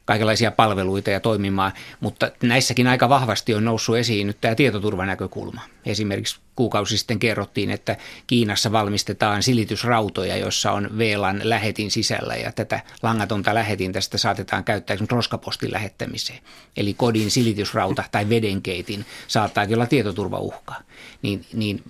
kaikenlaisia 0.05 0.51
palveluita 0.51 1.09
ja 1.09 1.20
toimimaan, 1.20 1.72
mutta 1.99 2.32
näissäkin 2.43 2.88
aika 2.88 3.09
vahvasti 3.09 3.53
on 3.53 3.66
noussut 3.66 3.97
esiin 3.97 4.28
nyt 4.28 4.38
tämä 4.41 4.55
tietoturvanäkökulma. 4.55 5.62
Esimerkiksi 5.86 6.39
kuukausi 6.55 6.97
sitten 6.97 7.20
kerrottiin, 7.20 7.72
että 7.72 7.97
Kiinassa 8.28 8.72
valmistetaan 8.72 9.43
silitysrautoja, 9.43 10.38
joissa 10.38 10.72
on 10.72 10.97
VLAN 10.97 11.41
lähetin 11.43 11.91
sisällä 11.91 12.36
ja 12.36 12.51
tätä 12.51 12.80
langatonta 13.03 13.53
lähetin 13.53 13.93
tästä 13.93 14.18
saatetaan 14.18 14.64
käyttää 14.64 14.93
esimerkiksi 14.93 15.16
roskapostin 15.16 15.72
lähettämiseen. 15.72 16.39
Eli 16.78 16.93
kodin 16.93 17.32
silitysrauta 17.32 18.03
tai 18.12 18.30
vedenkeitin 18.30 19.05
saattaa 19.28 19.68
olla 19.74 19.86
tietoturvauhka. 19.86 20.76
Niin, 21.22 21.45
niin 21.53 21.84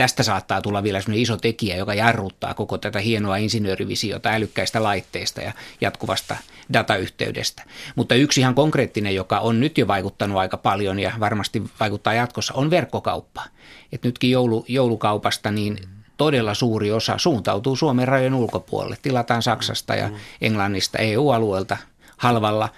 tästä 0.00 0.22
saattaa 0.22 0.62
tulla 0.62 0.82
vielä 0.82 1.00
sellainen 1.00 1.22
iso 1.22 1.36
tekijä, 1.36 1.76
joka 1.76 1.94
jarruttaa 1.94 2.54
koko 2.54 2.78
tätä 2.78 2.98
hienoa 2.98 3.36
insinöörivisiota 3.36 4.28
älykkäistä 4.28 4.82
laitteista 4.82 5.40
ja 5.40 5.52
jatkuvasta 5.80 6.36
datayhteydestä. 6.72 7.62
Mutta 7.96 8.14
yksi 8.14 8.40
ihan 8.40 8.54
konkreettinen, 8.54 9.14
joka 9.14 9.38
on 9.38 9.60
nyt 9.60 9.78
jo 9.78 9.86
vaikuttanut 9.86 10.38
aika 10.38 10.56
paljon 10.56 10.98
ja 10.98 11.12
varmasti 11.20 11.62
vaikuttaa 11.80 12.14
jatkossa, 12.14 12.54
on 12.54 12.70
verkkokauppa. 12.70 13.44
Et 13.92 14.02
nytkin 14.02 14.30
joulu, 14.30 14.64
joulukaupasta 14.68 15.50
niin 15.50 15.78
todella 16.16 16.54
suuri 16.54 16.92
osa 16.92 17.18
suuntautuu 17.18 17.76
Suomen 17.76 18.08
rajojen 18.08 18.34
ulkopuolelle. 18.34 18.96
Tilataan 19.02 19.42
Saksasta 19.42 19.94
ja 19.94 20.10
Englannista 20.40 20.98
EU-alueelta 20.98 21.76
halvalla 22.16 22.68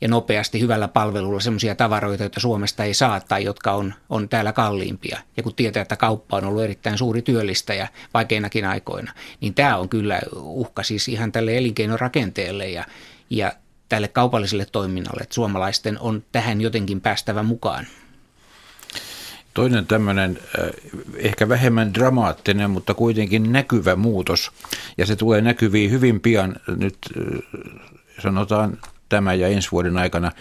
ja 0.00 0.08
nopeasti 0.08 0.60
hyvällä 0.60 0.88
palvelulla 0.88 1.40
sellaisia 1.40 1.74
tavaroita, 1.74 2.22
joita 2.22 2.40
Suomesta 2.40 2.84
ei 2.84 2.94
saa 2.94 3.20
tai 3.20 3.44
jotka 3.44 3.72
on, 3.72 3.94
on 4.08 4.28
täällä 4.28 4.52
kalliimpia. 4.52 5.18
Ja 5.36 5.42
kun 5.42 5.54
tietää, 5.54 5.82
että 5.82 5.96
kauppa 5.96 6.36
on 6.36 6.44
ollut 6.44 6.62
erittäin 6.62 6.98
suuri 6.98 7.22
työllistäjä 7.22 7.88
vaikeinakin 8.14 8.64
aikoina, 8.64 9.12
niin 9.40 9.54
tämä 9.54 9.76
on 9.76 9.88
kyllä 9.88 10.20
uhka 10.36 10.82
siis 10.82 11.08
ihan 11.08 11.32
tälle 11.32 11.58
elinkeinorakenteelle 11.58 12.68
ja, 12.68 12.84
ja 13.30 13.52
tälle 13.88 14.08
kaupalliselle 14.08 14.66
toiminnalle, 14.72 15.22
että 15.22 15.34
suomalaisten 15.34 15.98
on 16.00 16.24
tähän 16.32 16.60
jotenkin 16.60 17.00
päästävä 17.00 17.42
mukaan. 17.42 17.86
Toinen 19.54 19.86
tämmöinen 19.86 20.38
äh, 20.58 20.70
ehkä 21.16 21.48
vähemmän 21.48 21.94
dramaattinen, 21.94 22.70
mutta 22.70 22.94
kuitenkin 22.94 23.52
näkyvä 23.52 23.96
muutos, 23.96 24.50
ja 24.98 25.06
se 25.06 25.16
tulee 25.16 25.40
näkyviin 25.40 25.90
hyvin 25.90 26.20
pian 26.20 26.56
nyt 26.76 26.98
äh, 27.18 27.60
sanotaan 28.22 28.78
tämä 29.10 29.34
ja 29.34 29.48
ensi 29.48 29.68
vuoden 29.72 29.98
aikana, 29.98 30.32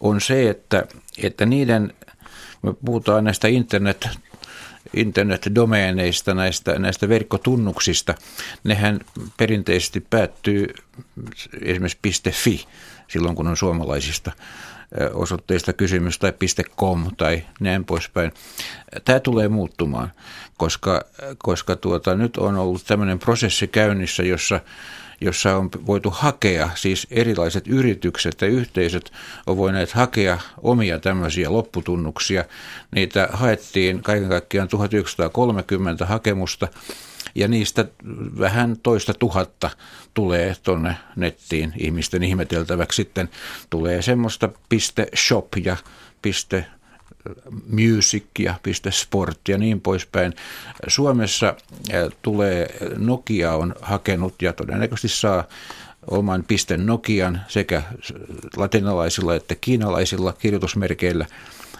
on 0.00 0.20
se, 0.20 0.50
että, 0.50 0.84
että 1.22 1.46
niiden, 1.46 1.92
me 2.62 2.72
puhutaan 2.84 3.24
näistä 3.24 3.48
internet 3.48 4.08
internetdomeeneista, 4.94 6.34
näistä, 6.34 6.78
näistä 6.78 7.08
verkkotunnuksista, 7.08 8.14
nehän 8.64 9.00
perinteisesti 9.36 10.00
päättyy 10.10 10.74
esimerkiksi 11.62 12.30
.fi 12.30 12.66
silloin, 13.08 13.36
kun 13.36 13.46
on 13.46 13.56
suomalaisista 13.56 14.32
osoitteista 15.14 15.72
kysymys 15.72 16.18
tai 16.18 16.32
.com 16.76 17.06
tai 17.16 17.44
näin 17.60 17.84
poispäin. 17.84 18.32
Tämä 19.04 19.20
tulee 19.20 19.48
muuttumaan, 19.48 20.12
koska, 20.56 21.04
koska 21.38 21.76
tuota, 21.76 22.14
nyt 22.14 22.36
on 22.36 22.56
ollut 22.56 22.84
tämmöinen 22.86 23.18
prosessi 23.18 23.68
käynnissä, 23.68 24.22
jossa 24.22 24.60
jossa 25.20 25.56
on 25.56 25.70
voitu 25.86 26.10
hakea, 26.10 26.70
siis 26.74 27.06
erilaiset 27.10 27.68
yritykset 27.68 28.40
ja 28.40 28.46
yhteisöt 28.46 29.12
on 29.46 29.56
voineet 29.56 29.92
hakea 29.92 30.38
omia 30.62 30.98
tämmöisiä 30.98 31.52
lopputunnuksia. 31.52 32.44
Niitä 32.90 33.28
haettiin 33.32 34.02
kaiken 34.02 34.28
kaikkiaan 34.28 34.68
1930 34.68 36.06
hakemusta 36.06 36.68
ja 37.34 37.48
niistä 37.48 37.84
vähän 38.38 38.76
toista 38.82 39.14
tuhatta 39.14 39.70
tulee 40.14 40.56
tuonne 40.62 40.96
nettiin 41.16 41.72
ihmisten 41.76 42.22
ihmeteltäväksi. 42.22 42.96
Sitten 42.96 43.28
tulee 43.70 44.02
semmoista 44.02 44.48
.shop 45.14 45.48
ja 45.64 45.76
music 47.70 48.24
ja 48.38 48.54
sport 48.90 49.48
ja 49.48 49.58
niin 49.58 49.80
poispäin. 49.80 50.34
Suomessa 50.88 51.54
tulee, 52.22 52.78
Nokia 52.96 53.52
on 53.52 53.74
hakenut 53.82 54.42
ja 54.42 54.52
todennäköisesti 54.52 55.08
saa 55.20 55.44
oman 56.10 56.44
pisten 56.48 56.86
Nokian 56.86 57.40
sekä 57.48 57.82
latinalaisilla 58.56 59.34
että 59.34 59.54
kiinalaisilla 59.60 60.32
kirjoitusmerkeillä. 60.32 61.26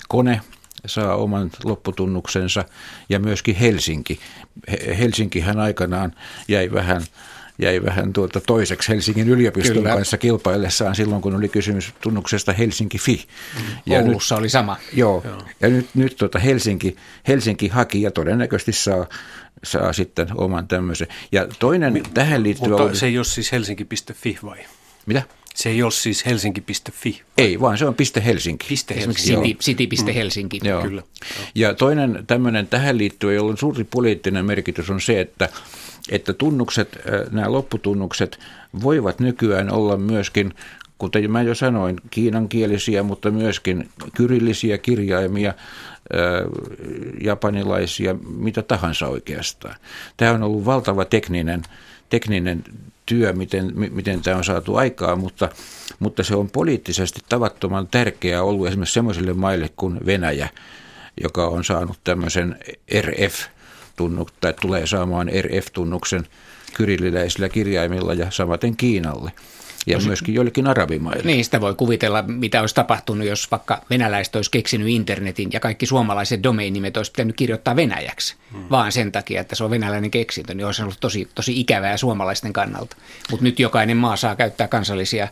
Kone 0.08 0.40
saa 0.86 1.16
oman 1.16 1.50
lopputunnuksensa 1.64 2.64
ja 3.08 3.18
myöskin 3.18 3.56
Helsinki. 3.56 4.20
Helsinkihän 4.98 5.60
aikanaan 5.60 6.12
jäi 6.48 6.72
vähän 6.72 7.02
jäi 7.58 7.82
vähän 7.82 8.12
tuota 8.12 8.40
toiseksi 8.40 8.92
Helsingin 8.92 9.28
yliopiston 9.28 9.76
Kyllä. 9.76 9.90
kanssa 9.90 10.18
kilpaillessaan 10.18 10.94
silloin, 10.94 11.22
kun 11.22 11.34
oli 11.34 11.48
kysymys 11.48 11.92
tunnuksesta 12.00 12.52
Helsinki 12.52 12.98
Fi. 12.98 13.26
Mm. 13.56 13.62
Ja 13.86 14.00
Oulussa 14.00 14.34
nyt, 14.34 14.40
oli 14.40 14.48
sama. 14.48 14.76
Joo, 14.92 15.22
joo. 15.24 15.42
ja 15.60 15.68
nyt, 15.68 15.86
nyt 15.94 16.16
tuota 16.16 16.38
Helsinki, 16.38 16.96
Helsinki 17.28 17.68
haki 17.68 18.02
ja 18.02 18.10
todennäköisesti 18.10 18.72
saa, 18.72 19.06
saa 19.64 19.92
sitten 19.92 20.28
oman 20.34 20.68
tämmöisen. 20.68 21.08
Ja 21.32 21.48
toinen 21.58 21.92
Mi- 21.92 22.02
tähän 22.14 22.42
liittyvä... 22.42 22.68
Mutta 22.68 22.82
oli, 22.82 22.96
se 22.96 23.06
ei 23.06 23.18
ole 23.18 23.24
siis 23.24 23.52
helsinki.fi 23.52 24.38
vai? 24.44 24.58
Mitä? 25.06 25.22
Se 25.54 25.68
ei 25.68 25.82
ole 25.82 25.90
siis 25.90 26.26
helsinki.fi. 26.26 27.22
Ei, 27.38 27.60
vaan 27.60 27.78
se 27.78 27.86
on 27.86 27.94
piste 27.94 28.24
Helsinki. 28.24 28.66
Piste 28.68 28.94
Helsinki. 28.94 29.54
City, 29.54 29.54
city.helsinki. 29.60 30.60
Mm. 30.60 30.68
Joo. 30.68 30.82
Kyllä. 30.82 31.02
Ja 31.54 31.74
toinen 31.74 32.24
tämmöinen 32.26 32.66
tähän 32.66 32.98
liittyen, 32.98 33.36
jolla 33.36 33.50
on 33.50 33.58
suuri 33.58 33.84
poliittinen 33.84 34.44
merkitys, 34.44 34.90
on 34.90 35.00
se, 35.00 35.20
että, 35.20 35.48
että 36.10 36.32
tunnukset, 36.32 36.98
nämä 37.30 37.52
lopputunnukset 37.52 38.38
voivat 38.82 39.20
nykyään 39.20 39.72
olla 39.72 39.96
myöskin 39.96 40.54
kuten 40.98 41.30
mä 41.30 41.42
jo 41.42 41.54
sanoin, 41.54 42.00
kiinankielisiä, 42.10 43.02
mutta 43.02 43.30
myöskin 43.30 43.88
kyrillisiä 44.14 44.78
kirjaimia, 44.78 45.54
japanilaisia, 47.20 48.14
mitä 48.36 48.62
tahansa 48.62 49.08
oikeastaan. 49.08 49.74
Tämä 50.16 50.32
on 50.32 50.42
ollut 50.42 50.64
valtava 50.64 51.04
tekninen, 51.04 51.62
tekninen 52.10 52.64
työ, 53.06 53.32
miten, 53.32 53.72
miten 53.74 54.22
tämä 54.22 54.36
on 54.36 54.44
saatu 54.44 54.76
aikaa, 54.76 55.16
mutta, 55.16 55.48
mutta 55.98 56.22
se 56.22 56.36
on 56.36 56.50
poliittisesti 56.50 57.20
tavattoman 57.28 57.88
tärkeää 57.88 58.42
ollut 58.42 58.66
esimerkiksi 58.66 58.94
sellaisille 58.94 59.32
maille 59.32 59.70
kuin 59.76 60.00
Venäjä, 60.06 60.48
joka 61.22 61.46
on 61.46 61.64
saanut 61.64 61.98
tämmöisen 62.04 62.58
RF, 63.00 63.46
tai 64.40 64.54
tulee 64.60 64.86
saamaan 64.86 65.30
RF-tunnuksen 65.40 66.26
kyrilliläisillä 66.74 67.48
kirjaimilla 67.48 68.14
ja 68.14 68.26
samaten 68.30 68.76
Kiinalle– 68.76 69.32
ja 69.86 69.98
myöskin 69.98 70.34
joillekin 70.34 70.66
arabimaille. 70.66 71.22
Niin, 71.24 71.44
sitä 71.44 71.60
voi 71.60 71.74
kuvitella, 71.74 72.22
mitä 72.22 72.60
olisi 72.60 72.74
tapahtunut, 72.74 73.26
jos 73.26 73.50
vaikka 73.50 73.82
venäläiset 73.90 74.36
olisi 74.36 74.50
keksinyt 74.50 74.88
internetin 74.88 75.52
ja 75.52 75.60
kaikki 75.60 75.86
suomalaiset 75.86 76.42
domainimet 76.42 76.96
olisi 76.96 77.12
pitänyt 77.12 77.36
kirjoittaa 77.36 77.76
venäjäksi, 77.76 78.36
hmm. 78.52 78.64
vaan 78.70 78.92
sen 78.92 79.12
takia, 79.12 79.40
että 79.40 79.54
se 79.54 79.64
on 79.64 79.70
venäläinen 79.70 80.10
keksintö, 80.10 80.54
niin 80.54 80.66
olisi 80.66 80.82
ollut 80.82 81.00
tosi, 81.00 81.28
tosi 81.34 81.60
ikävää 81.60 81.96
suomalaisten 81.96 82.52
kannalta. 82.52 82.96
Mutta 83.30 83.44
nyt 83.44 83.60
jokainen 83.60 83.96
maa 83.96 84.16
saa 84.16 84.36
käyttää 84.36 84.68
kansallisia 84.68 85.28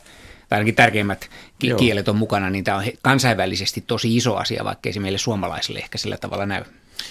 tai 0.48 0.56
ainakin 0.58 0.74
tärkeimmät 0.74 1.30
ki- 1.58 1.74
kielet 1.78 2.08
on 2.08 2.16
mukana, 2.16 2.50
niin 2.50 2.64
tämä 2.64 2.76
on 2.76 2.84
kansainvälisesti 3.02 3.84
tosi 3.86 4.16
iso 4.16 4.36
asia, 4.36 4.64
vaikka 4.64 4.92
se 4.92 5.00
meille 5.00 5.18
suomalaisille 5.18 5.78
ehkä 5.78 5.98
sillä 5.98 6.16
tavalla 6.16 6.46
näy. 6.46 6.64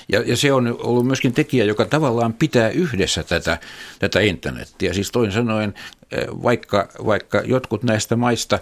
Ja, 0.10 0.24
ja 0.26 0.38
se 0.38 0.54
on 0.54 0.78
ollut 0.80 1.06
myöskin 1.06 1.34
tekijä, 1.34 1.66
joka 1.66 1.86
tavallaan 1.86 2.34
pitää 2.34 2.70
yhdessä 2.70 3.24
tätä, 3.24 3.58
tätä 4.00 4.20
internettiä. 4.20 4.94
Siis 4.94 5.12
toisin 5.12 5.34
sanoen, 5.34 5.74
eh, 6.12 6.28
vaikka, 6.28 6.88
vaikka 7.06 7.42
jotkut 7.46 7.84
näistä 7.84 8.16
maista 8.16 8.60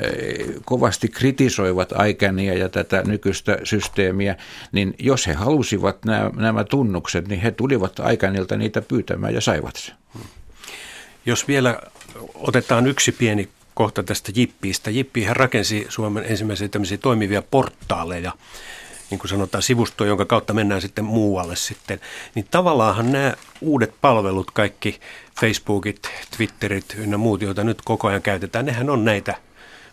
eh, 0.00 0.46
kovasti 0.64 1.08
kritisoivat 1.08 1.92
Aikania 1.92 2.54
ja 2.54 2.68
tätä 2.68 3.02
nykyistä 3.06 3.58
systeemiä, 3.64 4.36
niin 4.72 4.94
jos 4.98 5.26
he 5.26 5.32
halusivat 5.32 6.04
nämä, 6.04 6.30
nämä 6.36 6.64
tunnukset, 6.64 7.28
niin 7.28 7.40
he 7.40 7.50
tulivat 7.50 8.00
Aikanilta 8.00 8.56
niitä 8.56 8.82
pyytämään 8.82 9.34
ja 9.34 9.40
saivat 9.40 9.76
sen. 9.76 9.94
Jos 11.26 11.48
vielä 11.48 11.80
otetaan 12.34 12.86
yksi 12.86 13.12
pieni 13.12 13.48
kohta 13.74 14.02
tästä 14.02 14.32
Jippiistä. 14.34 14.90
Jippihän 14.90 15.36
rakensi 15.36 15.86
Suomen 15.88 16.24
ensimmäisiä 16.26 16.68
tämmöisiä 16.68 16.98
toimivia 16.98 17.42
portaaleja– 17.42 18.32
niin 19.10 19.18
kuin 19.18 19.28
sanotaan, 19.28 19.62
sivusto, 19.62 20.04
jonka 20.04 20.24
kautta 20.24 20.52
mennään 20.52 20.80
sitten 20.80 21.04
muualle 21.04 21.56
sitten, 21.56 22.00
niin 22.34 22.46
tavallaanhan 22.50 23.12
nämä 23.12 23.34
uudet 23.60 23.94
palvelut, 24.00 24.50
kaikki 24.50 25.00
Facebookit, 25.40 26.08
Twitterit 26.36 26.94
ynnä 26.98 27.16
muut, 27.16 27.42
joita 27.42 27.64
nyt 27.64 27.82
koko 27.84 28.08
ajan 28.08 28.22
käytetään, 28.22 28.66
nehän 28.66 28.90
on 28.90 29.04
näitä 29.04 29.34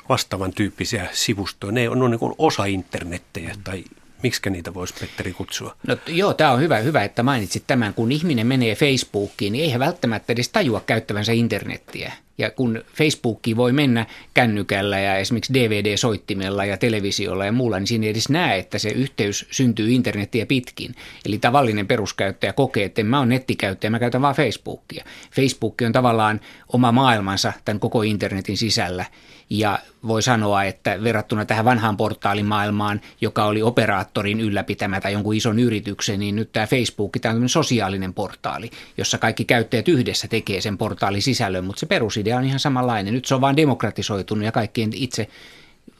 vastaavan 0.10 0.54
tyyppisiä 0.54 1.08
sivustoja. 1.12 1.72
Ne 1.72 1.90
on, 1.90 2.02
on 2.02 2.12
niin 2.12 2.36
osa 2.38 2.66
internettejä 2.66 3.56
tai 3.64 3.84
Miksi 4.24 4.50
niitä 4.50 4.74
voisi 4.74 4.94
Petteri 5.00 5.34
kutsua? 5.34 5.76
No 5.88 5.98
joo, 6.08 6.34
tämä 6.34 6.52
on 6.52 6.62
hyvä, 6.62 6.78
hyvä, 6.78 7.04
että 7.04 7.24
mainitsit 7.24 7.64
tämän. 7.68 7.94
Kun 7.94 8.12
ihminen 8.12 8.48
menee 8.48 8.76
Facebookiin, 8.76 9.54
niin 9.54 9.64
ei 9.64 9.72
hän 9.72 9.80
välttämättä 9.80 10.34
edes 10.34 10.50
tajua 10.50 10.82
käyttävänsä 10.86 11.32
internettiä. 11.32 12.14
Ja 12.38 12.52
kun 12.52 12.84
Facebookiin 12.94 13.58
voi 13.58 13.74
mennä 13.74 14.06
kännykällä 14.34 15.00
ja 15.00 15.18
esimerkiksi 15.18 15.54
DVD-soittimella 15.54 16.66
ja 16.66 16.78
televisiolla 16.78 17.46
ja 17.46 17.52
muulla, 17.52 17.80
niin 17.80 17.88
siinä 17.88 18.04
ei 18.06 18.12
edes 18.12 18.30
näe, 18.30 18.60
että 18.60 18.78
se 18.78 18.90
yhteys 18.90 19.46
syntyy 19.52 19.92
internettiä 19.92 20.46
pitkin. 20.46 20.96
Eli 21.26 21.38
tavallinen 21.38 21.88
peruskäyttäjä 21.88 22.54
kokee, 22.54 22.86
että 22.86 23.04
mä 23.04 23.20
oon 23.20 23.30
nettikäyttäjä, 23.30 23.92
mä 23.92 24.00
käytän 24.00 24.22
vaan 24.22 24.36
Facebookia. 24.36 25.06
Facebook 25.32 25.76
on 25.86 25.92
tavallaan 25.92 26.42
oma 26.74 26.92
maailmansa 26.92 27.54
tämän 27.66 27.80
koko 27.80 28.02
internetin 28.02 28.58
sisällä 28.58 29.06
ja 29.50 29.80
voi 30.08 30.22
sanoa, 30.22 30.64
että 30.64 31.04
verrattuna 31.04 31.46
tähän 31.46 31.66
vanhaan 31.66 31.98
portaalimaailmaan, 31.98 33.02
joka 33.22 33.46
oli 33.46 33.62
operaattorin 33.62 34.40
ylläpitämä 34.40 35.02
tai 35.02 35.14
jonkun 35.14 35.36
ison 35.36 35.60
yrityksen, 35.60 36.20
niin 36.20 36.36
nyt 36.36 36.52
tämä 36.52 36.68
Facebook, 36.68 37.12
tämä 37.22 37.36
on 37.36 37.50
sosiaalinen 37.50 38.14
portaali, 38.14 38.72
jossa 38.98 39.18
kaikki 39.18 39.46
käyttäjät 39.46 39.88
yhdessä 39.88 40.28
tekee 40.28 40.62
sen 40.62 40.78
portaalin 40.78 41.22
sisällön, 41.22 41.66
mutta 41.66 41.80
se 41.80 41.86
perusidea 41.86 42.38
on 42.38 42.46
ihan 42.46 42.60
samanlainen. 42.60 43.14
Nyt 43.14 43.26
se 43.26 43.36
on 43.36 43.42
vain 43.42 43.58
demokratisoitunut 43.58 44.46
ja 44.46 44.52
kaikkien 44.52 44.94
itse 44.94 45.28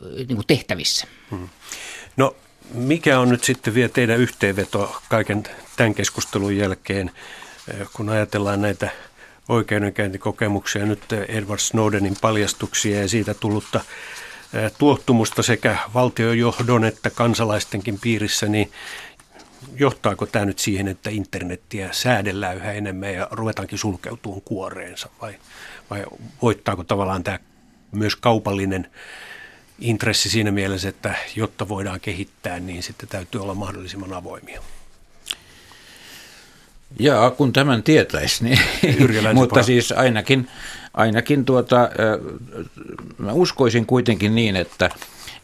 niin 0.02 0.36
kuin 0.36 0.48
tehtävissä. 0.48 1.08
Hmm. 1.32 1.50
No 2.18 2.36
mikä 2.74 3.20
on 3.20 3.30
nyt 3.30 3.44
sitten 3.44 3.74
vielä 3.74 3.90
teidän 3.90 4.20
yhteenveto 4.20 5.02
kaiken 5.10 5.44
tämän 5.76 5.96
keskustelun 5.96 6.58
jälkeen, 6.58 7.12
kun 7.94 8.10
ajatellaan 8.10 8.62
näitä 8.62 8.90
oikeudenkäyntikokemuksia, 9.50 10.86
nyt 10.86 11.14
Edward 11.28 11.60
Snowdenin 11.60 12.18
paljastuksia 12.22 13.02
ja 13.02 13.10
siitä 13.10 13.34
tullutta 13.34 13.82
tuottumusta 14.78 15.44
sekä 15.44 15.78
valtiojohdon 15.94 16.86
että 16.86 17.10
kansalaistenkin 17.10 18.00
piirissä, 18.00 18.48
niin 18.48 18.72
johtaako 19.80 20.26
tämä 20.26 20.46
nyt 20.46 20.60
siihen, 20.60 20.88
että 20.88 21.10
internettiä 21.10 21.90
säädellään 21.92 22.58
yhä 22.58 22.72
enemmän 22.72 23.14
ja 23.14 23.28
ruvetaankin 23.32 23.78
sulkeutumaan 23.78 24.42
kuoreensa 24.42 25.10
vai, 25.22 25.36
vai 25.90 26.06
voittaako 26.42 26.84
tavallaan 26.84 27.24
tämä 27.24 27.40
myös 27.92 28.16
kaupallinen 28.16 28.92
intressi 29.80 30.30
siinä 30.30 30.52
mielessä, 30.52 30.90
että 30.90 31.16
jotta 31.36 31.70
voidaan 31.70 32.00
kehittää, 32.00 32.60
niin 32.60 32.84
sitten 32.84 33.10
täytyy 33.10 33.42
olla 33.42 33.56
mahdollisimman 33.56 34.14
avoimia? 34.14 34.62
Jaa, 37.00 37.32
kun 37.32 37.54
tämän 37.54 37.84
tietäisi, 37.84 38.44
niin, 38.44 38.60
mutta 39.34 39.64
siis 39.64 39.92
ainakin, 39.92 40.48
ainakin 40.94 41.46
tuota, 41.46 41.90
mä 43.18 43.32
uskoisin 43.32 43.86
kuitenkin 43.86 44.36
niin, 44.36 44.56
että, 44.56 44.90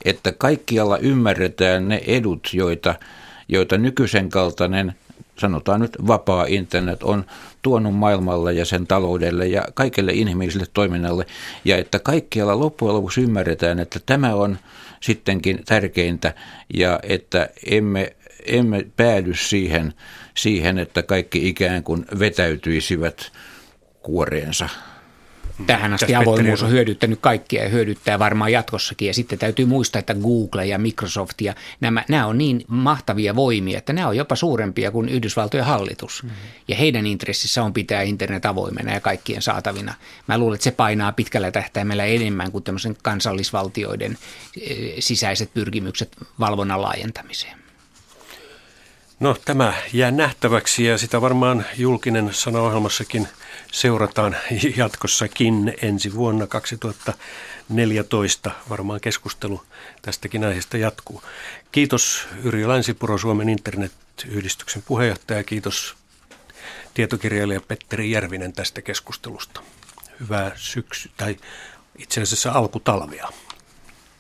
että 0.06 0.32
kaikkialla 0.32 0.98
ymmärretään 0.98 1.88
ne 1.88 2.02
edut, 2.08 2.50
joita, 2.54 2.96
joita 3.50 3.78
nykyisen 3.78 4.30
kaltainen, 4.30 4.96
sanotaan 5.40 5.82
nyt 5.82 5.98
vapaa 6.08 6.46
internet 6.48 7.04
on 7.04 7.26
tuonut 7.62 7.96
maailmalle 7.96 8.54
ja 8.54 8.66
sen 8.66 8.88
taloudelle 8.88 9.48
ja 9.48 9.64
kaikelle 9.74 10.12
inhimilliselle 10.14 10.68
toiminnalle. 10.74 11.26
Ja 11.66 11.78
että 11.78 12.00
kaikkialla 12.00 12.60
loppujen 12.60 12.96
lopuksi 12.96 13.22
ymmärretään, 13.22 13.80
että 13.80 14.00
tämä 14.06 14.36
on 14.36 14.58
sittenkin 15.00 15.60
tärkeintä 15.66 16.34
ja 16.74 17.00
että 17.04 17.50
emme, 17.66 18.16
emme 18.46 18.86
päädy 18.98 19.36
siihen, 19.36 19.94
siihen, 20.36 20.80
että 20.80 21.04
kaikki 21.04 21.50
ikään 21.50 21.84
kuin 21.84 22.06
vetäytyisivät 22.20 23.32
kuoreensa. 24.02 24.70
Tähän 25.68 25.94
asti 25.94 26.16
avoimuus 26.16 26.64
on 26.64 26.72
hyödyttänyt 26.72 27.20
kaikkia 27.22 27.64
ja 27.64 27.70
hyödyttää 27.70 28.20
varmaan 28.20 28.52
jatkossakin. 28.52 29.08
Ja 29.08 29.14
sitten 29.14 29.40
täytyy 29.40 29.66
muistaa, 29.66 30.00
että 30.00 30.16
Google 30.16 30.66
ja 30.66 30.78
Microsoft 30.78 31.42
ja 31.42 31.56
nämä, 31.80 32.04
nämä 32.10 32.26
on 32.26 32.38
niin 32.38 32.66
mahtavia 32.68 33.36
voimia, 33.36 33.78
että 33.78 33.94
nämä 33.94 34.08
on 34.08 34.18
jopa 34.18 34.36
suurempia 34.36 34.92
kuin 34.92 35.10
Yhdysvaltojen 35.10 35.66
hallitus. 35.66 36.24
Mm-hmm. 36.24 36.38
Ja 36.68 36.76
heidän 36.76 37.08
intressissä 37.08 37.64
on 37.64 37.74
pitää 37.74 38.02
internet 38.02 38.46
avoimena 38.46 38.94
ja 38.94 39.00
kaikkien 39.00 39.42
saatavina. 39.42 39.94
Mä 40.28 40.38
luulen, 40.38 40.56
että 40.56 40.64
se 40.64 40.72
painaa 40.72 41.12
pitkällä 41.12 41.52
tähtäimellä 41.52 42.06
enemmän 42.06 42.52
kuin 42.52 42.64
tämmöisen 42.64 42.98
kansallisvaltioiden 43.04 44.18
eh, 44.62 44.94
sisäiset 45.00 45.54
pyrkimykset 45.54 46.18
valvonnan 46.40 46.82
laajentamiseen. 46.82 47.63
No 49.20 49.36
tämä 49.46 49.74
jää 49.94 50.12
nähtäväksi 50.12 50.84
ja 50.84 50.98
sitä 50.98 51.22
varmaan 51.22 51.66
julkinen 51.78 52.34
sanaohjelmassakin 52.34 53.28
seurataan 53.72 54.36
jatkossakin 54.78 55.74
ensi 55.82 56.16
vuonna 56.16 56.48
2014. 56.48 58.52
Varmaan 58.70 59.02
keskustelu 59.02 59.62
tästäkin 60.02 60.44
aiheesta 60.44 60.78
jatkuu. 60.78 61.24
Kiitos 61.72 62.28
Yrjö 62.44 62.68
Länsipuro, 62.68 63.18
Suomen 63.18 63.50
internetyhdistyksen 63.50 64.84
puheenjohtaja. 64.86 65.44
Kiitos 65.44 65.96
tietokirjailija 66.94 67.62
Petteri 67.62 68.12
Järvinen 68.12 68.54
tästä 68.54 68.82
keskustelusta. 68.82 69.62
Hyvää 70.20 70.52
syksy 70.56 71.12
tai 71.18 71.38
itse 71.98 72.22
asiassa 72.22 72.52
alkutalvea. 72.52 73.30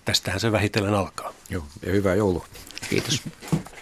Tästähän 0.05 0.39
se 0.39 0.51
vähitellen 0.51 0.93
alkaa. 0.93 1.33
Joo, 1.49 1.63
ja 1.85 1.91
hyvää 1.91 2.15
joulua. 2.15 2.47
Kiitos. 2.89 3.21